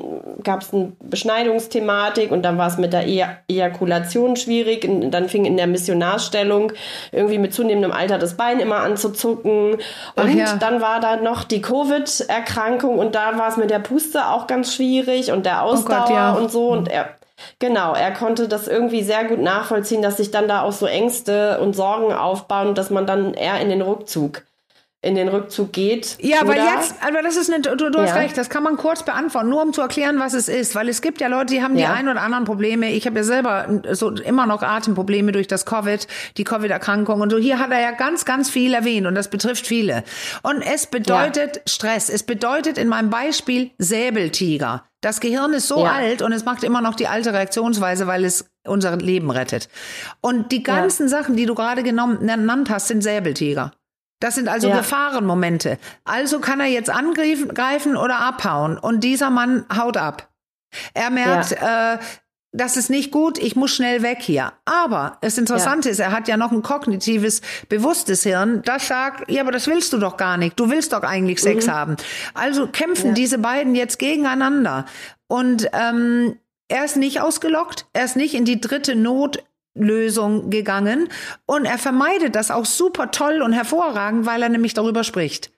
gab 0.42 0.62
es 0.62 0.72
eine 0.72 0.92
Beschneidungsthematik 1.00 2.30
und 2.30 2.42
dann 2.42 2.58
war 2.58 2.68
es 2.68 2.78
mit 2.78 2.92
der 2.92 2.95
e 3.04 3.24
Ejakulation 3.48 4.36
schwierig. 4.36 4.88
Und 4.88 5.10
dann 5.10 5.28
fing 5.28 5.44
in 5.44 5.56
der 5.56 5.66
Missionarstellung 5.66 6.72
irgendwie 7.12 7.38
mit 7.38 7.52
zunehmendem 7.52 7.92
Alter 7.92 8.18
das 8.18 8.36
Bein 8.36 8.60
immer 8.60 8.80
an 8.80 8.96
zu 8.96 9.10
zucken. 9.10 9.78
Und 10.14 10.34
ja. 10.34 10.56
dann 10.56 10.80
war 10.80 11.00
da 11.00 11.16
noch 11.16 11.44
die 11.44 11.60
Covid-Erkrankung 11.60 12.98
und 12.98 13.14
da 13.14 13.38
war 13.38 13.48
es 13.48 13.56
mit 13.56 13.70
der 13.70 13.78
Puste 13.80 14.28
auch 14.28 14.46
ganz 14.46 14.74
schwierig 14.74 15.32
und 15.32 15.46
der 15.46 15.62
Ausdauer 15.62 16.04
oh 16.04 16.08
Gott, 16.08 16.10
ja. 16.10 16.32
und 16.32 16.50
so. 16.50 16.68
Und 16.68 16.88
er 16.88 17.10
Genau, 17.58 17.94
er 17.94 18.12
konnte 18.12 18.48
das 18.48 18.66
irgendwie 18.66 19.02
sehr 19.02 19.24
gut 19.24 19.40
nachvollziehen, 19.40 20.00
dass 20.02 20.16
sich 20.16 20.30
dann 20.30 20.48
da 20.48 20.62
auch 20.62 20.72
so 20.72 20.86
Ängste 20.86 21.60
und 21.60 21.76
Sorgen 21.76 22.12
aufbauen, 22.12 22.74
dass 22.74 22.90
man 22.90 23.06
dann 23.06 23.34
eher 23.34 23.60
in 23.60 23.68
den 23.68 23.82
Rückzug 23.82 24.42
in 25.06 25.14
den 25.14 25.28
Rückzug 25.28 25.72
geht. 25.72 26.18
Ja, 26.20 26.40
aber 26.40 26.56
jetzt, 26.56 26.96
aber 27.06 27.22
das 27.22 27.36
ist 27.36 27.50
eine, 27.50 27.62
du, 27.62 27.76
du 27.76 27.98
hast 27.98 28.10
ja. 28.10 28.16
recht, 28.16 28.36
das 28.36 28.50
kann 28.50 28.64
man 28.64 28.76
kurz 28.76 29.04
beantworten, 29.04 29.48
nur 29.48 29.62
um 29.62 29.72
zu 29.72 29.80
erklären, 29.80 30.18
was 30.18 30.34
es 30.34 30.48
ist, 30.48 30.74
weil 30.74 30.88
es 30.88 31.00
gibt 31.00 31.20
ja 31.20 31.28
Leute, 31.28 31.54
die 31.54 31.62
haben 31.62 31.76
ja. 31.76 31.86
die 31.86 31.92
ein 31.92 32.08
oder 32.08 32.20
anderen 32.20 32.44
Probleme. 32.44 32.90
Ich 32.90 33.06
habe 33.06 33.16
ja 33.16 33.22
selber 33.22 33.82
so 33.92 34.10
immer 34.10 34.46
noch 34.46 34.62
Atemprobleme 34.62 35.30
durch 35.30 35.46
das 35.46 35.64
Covid, 35.64 36.06
die 36.36 36.44
Covid-Erkrankung 36.44 37.20
und 37.20 37.30
so. 37.30 37.38
Hier 37.38 37.60
hat 37.60 37.70
er 37.70 37.80
ja 37.80 37.92
ganz, 37.92 38.24
ganz 38.24 38.50
viel 38.50 38.74
erwähnt 38.74 39.06
und 39.06 39.14
das 39.14 39.30
betrifft 39.30 39.66
viele. 39.66 40.02
Und 40.42 40.60
es 40.62 40.86
bedeutet 40.86 41.56
ja. 41.56 41.62
Stress. 41.66 42.08
Es 42.08 42.24
bedeutet 42.24 42.76
in 42.76 42.88
meinem 42.88 43.10
Beispiel 43.10 43.70
Säbeltiger. 43.78 44.84
Das 45.02 45.20
Gehirn 45.20 45.52
ist 45.52 45.68
so 45.68 45.84
alt 45.84 46.20
und 46.20 46.32
es 46.32 46.44
macht 46.44 46.64
immer 46.64 46.80
noch 46.80 46.96
die 46.96 47.06
alte 47.06 47.32
Reaktionsweise, 47.32 48.08
weil 48.08 48.24
es 48.24 48.50
unser 48.66 48.96
Leben 48.96 49.30
rettet. 49.30 49.68
Und 50.20 50.50
die 50.50 50.64
ganzen 50.64 51.08
Sachen, 51.08 51.36
die 51.36 51.46
du 51.46 51.54
gerade 51.54 51.84
genommen, 51.84 52.26
genannt 52.26 52.70
hast, 52.70 52.88
sind 52.88 53.02
Säbeltiger. 53.02 53.72
Das 54.20 54.34
sind 54.34 54.48
also 54.48 54.68
ja. 54.68 54.78
Gefahrenmomente. 54.78 55.78
Also 56.04 56.40
kann 56.40 56.60
er 56.60 56.66
jetzt 56.66 56.90
angreifen 56.90 57.96
oder 57.96 58.20
abhauen. 58.20 58.78
Und 58.78 59.00
dieser 59.00 59.30
Mann 59.30 59.66
haut 59.74 59.96
ab. 59.96 60.30
Er 60.94 61.10
merkt, 61.10 61.50
ja. 61.50 61.94
äh, 61.94 61.98
das 62.52 62.76
ist 62.78 62.88
nicht 62.88 63.10
gut, 63.10 63.38
ich 63.38 63.54
muss 63.54 63.74
schnell 63.74 64.02
weg 64.02 64.18
hier. 64.20 64.52
Aber 64.64 65.18
das 65.20 65.36
Interessante 65.36 65.88
ja. 65.88 65.92
ist, 65.92 65.98
er 65.98 66.12
hat 66.12 66.26
ja 66.26 66.36
noch 66.36 66.52
ein 66.52 66.62
kognitives, 66.62 67.42
bewusstes 67.68 68.22
Hirn, 68.22 68.62
das 68.64 68.86
sagt, 68.86 69.30
ja, 69.30 69.42
aber 69.42 69.52
das 69.52 69.66
willst 69.66 69.92
du 69.92 69.98
doch 69.98 70.16
gar 70.16 70.38
nicht. 70.38 70.58
Du 70.58 70.70
willst 70.70 70.92
doch 70.92 71.02
eigentlich 71.02 71.40
Sex 71.40 71.66
mhm. 71.66 71.70
haben. 71.70 71.96
Also 72.32 72.66
kämpfen 72.66 73.14
diese 73.14 73.38
beiden 73.38 73.74
jetzt 73.74 73.98
gegeneinander. 73.98 74.86
Und 75.28 75.68
ähm, 75.72 76.38
er 76.68 76.84
ist 76.84 76.96
nicht 76.96 77.20
ausgelockt, 77.20 77.86
er 77.92 78.04
ist 78.04 78.16
nicht 78.16 78.34
in 78.34 78.44
die 78.44 78.60
dritte 78.60 78.96
Not 78.96 79.44
Lösung 79.76 80.50
gegangen 80.50 81.08
und 81.46 81.64
er 81.64 81.78
vermeidet 81.78 82.34
das 82.34 82.50
auch 82.50 82.64
super 82.64 83.10
toll 83.10 83.42
und 83.42 83.52
hervorragend, 83.52 84.26
weil 84.26 84.42
er 84.42 84.48
nämlich 84.48 84.74
darüber 84.74 85.04
spricht. 85.04 85.50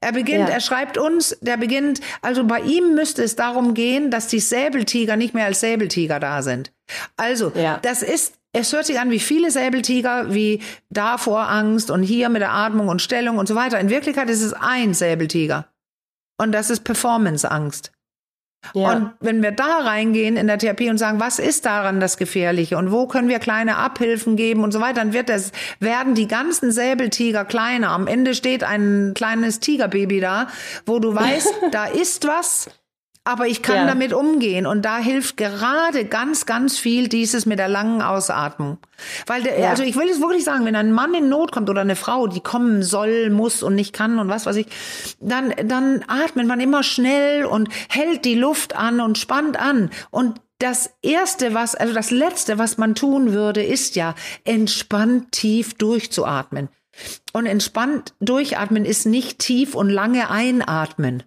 Er 0.00 0.12
beginnt, 0.12 0.48
ja. 0.48 0.54
er 0.54 0.60
schreibt 0.60 0.96
uns, 0.96 1.36
der 1.40 1.56
beginnt, 1.56 2.00
also 2.22 2.44
bei 2.44 2.60
ihm 2.60 2.94
müsste 2.94 3.22
es 3.22 3.34
darum 3.34 3.74
gehen, 3.74 4.10
dass 4.10 4.28
die 4.28 4.38
Säbeltiger 4.38 5.16
nicht 5.16 5.34
mehr 5.34 5.46
als 5.46 5.60
Säbeltiger 5.60 6.20
da 6.20 6.42
sind. 6.42 6.72
Also, 7.16 7.52
ja. 7.56 7.78
das 7.82 8.02
ist, 8.02 8.34
es 8.52 8.72
hört 8.72 8.86
sich 8.86 9.00
an 9.00 9.10
wie 9.10 9.18
viele 9.18 9.50
Säbeltiger, 9.50 10.32
wie 10.32 10.62
davor 10.88 11.48
Angst 11.48 11.90
und 11.90 12.04
hier 12.04 12.28
mit 12.28 12.42
der 12.42 12.52
Atmung 12.52 12.88
und 12.88 13.02
Stellung 13.02 13.38
und 13.38 13.48
so 13.48 13.56
weiter. 13.56 13.80
In 13.80 13.90
Wirklichkeit 13.90 14.30
ist 14.30 14.42
es 14.42 14.52
ein 14.52 14.94
Säbeltiger. 14.94 15.66
Und 16.40 16.52
das 16.52 16.70
ist 16.70 16.84
Performance-Angst. 16.84 17.90
Ja. 18.74 18.92
Und 18.92 19.12
wenn 19.20 19.42
wir 19.42 19.52
da 19.52 19.78
reingehen 19.78 20.36
in 20.36 20.46
der 20.46 20.58
Therapie 20.58 20.90
und 20.90 20.98
sagen, 20.98 21.20
was 21.20 21.38
ist 21.38 21.66
daran 21.66 22.00
das 22.00 22.16
Gefährliche 22.16 22.76
und 22.76 22.92
wo 22.92 23.06
können 23.06 23.28
wir 23.28 23.38
kleine 23.38 23.76
Abhilfen 23.76 24.36
geben 24.36 24.64
und 24.64 24.72
so 24.72 24.80
weiter, 24.80 24.94
dann 24.94 25.12
wird 25.12 25.28
das, 25.28 25.52
werden 25.80 26.14
die 26.14 26.28
ganzen 26.28 26.72
Säbeltiger 26.72 27.44
kleiner. 27.44 27.90
Am 27.90 28.06
Ende 28.06 28.34
steht 28.34 28.64
ein 28.64 29.12
kleines 29.14 29.60
Tigerbaby 29.60 30.20
da, 30.20 30.48
wo 30.86 30.98
du 30.98 31.14
weißt, 31.14 31.54
da 31.72 31.86
ist 31.86 32.26
was, 32.26 32.68
aber 33.28 33.46
ich 33.46 33.60
kann 33.60 33.76
ja. 33.76 33.86
damit 33.86 34.14
umgehen. 34.14 34.66
Und 34.66 34.86
da 34.86 34.96
hilft 34.96 35.36
gerade 35.36 36.06
ganz, 36.06 36.46
ganz 36.46 36.78
viel 36.78 37.08
dieses 37.08 37.44
mit 37.44 37.58
der 37.58 37.68
langen 37.68 38.00
Ausatmung. 38.00 38.78
Weil, 39.26 39.42
der, 39.42 39.58
ja. 39.58 39.68
also 39.68 39.82
ich 39.82 39.96
will 39.96 40.08
es 40.08 40.18
wirklich 40.18 40.44
sagen, 40.44 40.64
wenn 40.64 40.74
ein 40.74 40.92
Mann 40.92 41.12
in 41.12 41.28
Not 41.28 41.52
kommt 41.52 41.68
oder 41.68 41.82
eine 41.82 41.94
Frau, 41.94 42.26
die 42.26 42.40
kommen 42.40 42.82
soll, 42.82 43.28
muss 43.28 43.62
und 43.62 43.74
nicht 43.74 43.92
kann 43.92 44.18
und 44.18 44.30
was 44.30 44.46
weiß 44.46 44.56
ich, 44.56 44.66
dann, 45.20 45.52
dann 45.62 46.02
atmet 46.08 46.46
man 46.46 46.58
immer 46.58 46.82
schnell 46.82 47.44
und 47.44 47.68
hält 47.90 48.24
die 48.24 48.34
Luft 48.34 48.74
an 48.74 48.98
und 48.98 49.18
spannt 49.18 49.60
an. 49.60 49.90
Und 50.10 50.40
das 50.58 50.90
erste, 51.02 51.52
was, 51.52 51.74
also 51.74 51.92
das 51.92 52.10
letzte, 52.10 52.56
was 52.56 52.78
man 52.78 52.94
tun 52.94 53.34
würde, 53.34 53.62
ist 53.62 53.94
ja 53.94 54.14
entspannt 54.44 55.32
tief 55.32 55.74
durchzuatmen. 55.74 56.70
Und 57.34 57.44
entspannt 57.44 58.14
durchatmen 58.20 58.86
ist 58.86 59.04
nicht 59.04 59.38
tief 59.38 59.74
und 59.74 59.90
lange 59.90 60.30
einatmen 60.30 61.24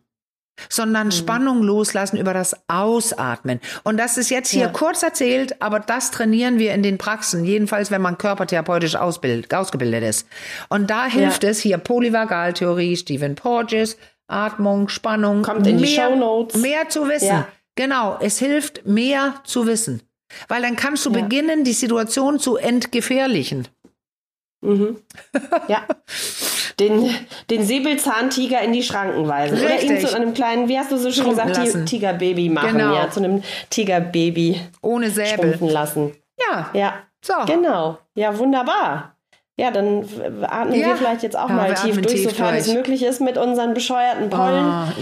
sondern 0.69 1.07
mhm. 1.07 1.11
Spannung 1.11 1.63
loslassen 1.63 2.17
über 2.17 2.33
das 2.33 2.55
Ausatmen. 2.67 3.59
Und 3.83 3.97
das 3.97 4.17
ist 4.17 4.29
jetzt 4.29 4.49
hier 4.49 4.67
ja. 4.67 4.69
kurz 4.69 5.03
erzählt, 5.03 5.61
aber 5.61 5.79
das 5.79 6.11
trainieren 6.11 6.59
wir 6.59 6.73
in 6.73 6.83
den 6.83 6.97
Praxen, 6.97 7.45
jedenfalls 7.45 7.91
wenn 7.91 8.01
man 8.01 8.17
körpertherapeutisch 8.17 8.95
ausbild, 8.95 9.53
ausgebildet 9.53 10.03
ist. 10.03 10.27
Und 10.69 10.89
da 10.89 11.05
hilft 11.05 11.43
ja. 11.43 11.49
es 11.49 11.59
hier 11.59 11.77
Polyvagaltheorie, 11.77 12.97
Stephen 12.97 13.35
Porges, 13.35 13.97
Atmung, 14.27 14.87
Spannung, 14.87 15.41
kommt 15.41 15.67
in 15.67 15.77
mehr, 15.77 15.85
die 15.85 15.95
Show 15.95 16.15
Notes. 16.15 16.61
Mehr 16.61 16.89
zu 16.89 17.07
wissen. 17.07 17.27
Ja. 17.27 17.47
Genau, 17.75 18.17
es 18.21 18.37
hilft 18.37 18.85
mehr 18.85 19.35
zu 19.43 19.65
wissen, 19.65 20.01
weil 20.47 20.61
dann 20.61 20.75
kannst 20.75 21.05
du 21.05 21.11
beginnen, 21.11 21.63
die 21.63 21.73
Situation 21.73 22.37
zu 22.37 22.57
entgefährlichen. 22.57 23.67
Mhm. 24.61 24.97
Ja. 25.67 25.85
Den, 26.79 27.13
den 27.49 27.63
Säbelzahntiger 27.63 28.61
in 28.61 28.73
die 28.73 28.83
Schranken 28.83 29.27
weisen. 29.27 29.57
Richtig. 29.57 29.89
Oder 29.89 29.99
ihn 29.99 30.07
zu 30.07 30.15
einem 30.15 30.33
kleinen, 30.33 30.67
wie 30.67 30.79
hast 30.79 30.91
du 30.91 30.97
so 30.97 31.11
schön 31.11 31.29
gesagt, 31.29 31.57
lassen. 31.57 31.85
Tigerbaby 31.85 32.49
machen. 32.49 32.77
Genau. 32.77 32.95
Ja, 32.95 33.09
zu 33.09 33.19
einem 33.19 33.43
Tigerbaby. 33.69 34.61
Ohne 34.81 35.11
Säbel. 35.11 35.57
lassen. 35.61 36.13
Ja. 36.39 36.69
Ja. 36.73 36.93
So. 37.23 37.33
Genau. 37.45 37.99
Ja, 38.15 38.37
wunderbar. 38.37 39.15
Ja, 39.61 39.69
dann 39.69 40.03
atmen 40.41 40.73
ja. 40.73 40.87
wir 40.87 40.95
vielleicht 40.95 41.21
jetzt 41.21 41.37
auch 41.37 41.47
ja, 41.47 41.55
mal 41.55 41.73
tief 41.75 41.93
durch, 42.01 42.07
tief 42.07 42.23
sofern 42.23 42.55
durch. 42.55 42.61
es 42.61 42.73
möglich 42.73 43.03
ist 43.03 43.21
mit 43.21 43.37
unseren 43.37 43.75
bescheuerten 43.75 44.31
Pollenallergien. 44.31 44.95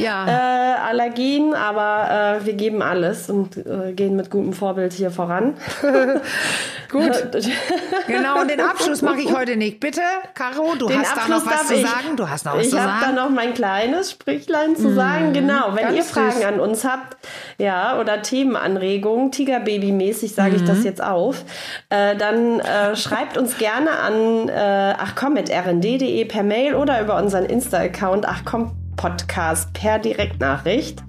Oh, 1.51 1.53
ja. 1.53 1.53
äh, 1.53 1.55
aber 1.55 2.39
äh, 2.41 2.45
wir 2.45 2.53
geben 2.55 2.81
alles 2.81 3.29
und 3.29 3.55
äh, 3.55 3.93
gehen 3.93 4.17
mit 4.17 4.29
gutem 4.29 4.51
Vorbild 4.51 4.91
hier 4.91 5.11
voran. 5.11 5.53
Gut. 6.91 7.11
genau, 8.07 8.41
und 8.41 8.49
den 8.49 8.59
Abschluss 8.59 9.01
mache 9.01 9.21
ich 9.21 9.33
heute 9.33 9.55
nicht. 9.55 9.79
Bitte, 9.79 10.01
Caro, 10.33 10.73
du 10.77 10.87
den 10.87 10.99
hast 10.99 11.13
Abschluss 11.13 11.43
da 11.43 11.51
noch 11.51 11.59
was 11.59 11.67
zu 11.67 11.75
ich. 11.75 11.81
sagen. 11.81 12.17
Du 12.17 12.29
hast 12.29 12.45
noch 12.45 12.55
was 12.55 12.63
ich 12.63 12.69
zu 12.71 12.75
sagen. 12.75 12.89
Ich 12.99 13.05
habe 13.05 13.15
da 13.15 13.23
noch 13.23 13.29
mein 13.29 13.53
kleines 13.53 14.11
Sprichlein 14.11 14.75
zu 14.75 14.93
sagen. 14.93 15.29
Mm, 15.29 15.33
genau, 15.33 15.75
wenn 15.75 15.95
ihr 15.95 16.03
Fragen 16.03 16.31
süß. 16.31 16.45
an 16.45 16.59
uns 16.59 16.83
habt, 16.83 17.17
ja, 17.59 17.99
oder 17.99 18.21
Themenanregungen, 18.23 19.31
Tigerbaby-mäßig 19.31 20.33
sage 20.33 20.55
ich 20.55 20.63
das 20.65 20.79
mhm. 20.79 20.85
jetzt 20.85 21.03
auf, 21.03 21.45
äh, 21.89 22.15
dann 22.15 22.59
äh, 22.59 22.95
schreibt 22.95 23.37
uns 23.37 23.57
gerne 23.57 23.91
an 23.91 24.48
äh, 24.49 24.93
ach 24.97 25.15
komm 25.15 25.33
mit 25.33 25.49
rnd.de 25.49 26.25
per 26.25 26.43
Mail 26.43 26.75
oder 26.75 27.01
über 27.01 27.17
unseren 27.17 27.45
Insta-Account 27.45 28.27
ach 28.27 28.41
komm 28.45 28.71
Podcast 28.95 29.71
per 29.73 29.99
Direktnachricht. 29.99 31.01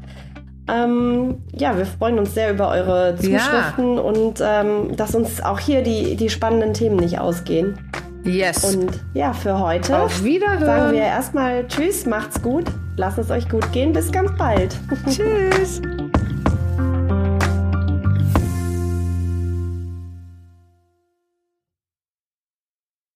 Ähm, 0.71 1.43
ja, 1.53 1.77
wir 1.77 1.87
freuen 1.87 2.19
uns 2.19 2.35
sehr 2.35 2.53
über 2.53 2.69
eure 2.69 3.17
Zuschriften 3.17 3.97
ja. 3.97 4.01
und 4.01 4.41
ähm, 4.41 4.97
dass 4.97 5.15
uns 5.15 5.43
auch 5.43 5.59
hier 5.59 5.83
die, 5.83 6.15
die 6.15 6.31
spannenden 6.31 6.75
Themen 6.75 6.97
nicht 6.97 7.19
ausgehen. 7.19 7.79
Yes. 8.25 8.75
Und 8.75 9.01
ja, 9.15 9.33
für 9.33 9.59
heute 9.59 9.99
Auf 9.99 10.23
Wiederhören. 10.23 10.65
sagen 10.65 10.93
wir 10.93 11.03
erstmal 11.03 11.67
Tschüss, 11.67 12.07
macht's 12.07 12.41
gut, 12.41 12.67
lasst 12.97 13.19
es 13.19 13.31
euch 13.31 13.49
gut 13.49 13.73
gehen, 13.73 13.93
bis 13.93 14.13
ganz 14.13 14.31
bald. 14.37 14.77
Tschüss. 15.09 15.81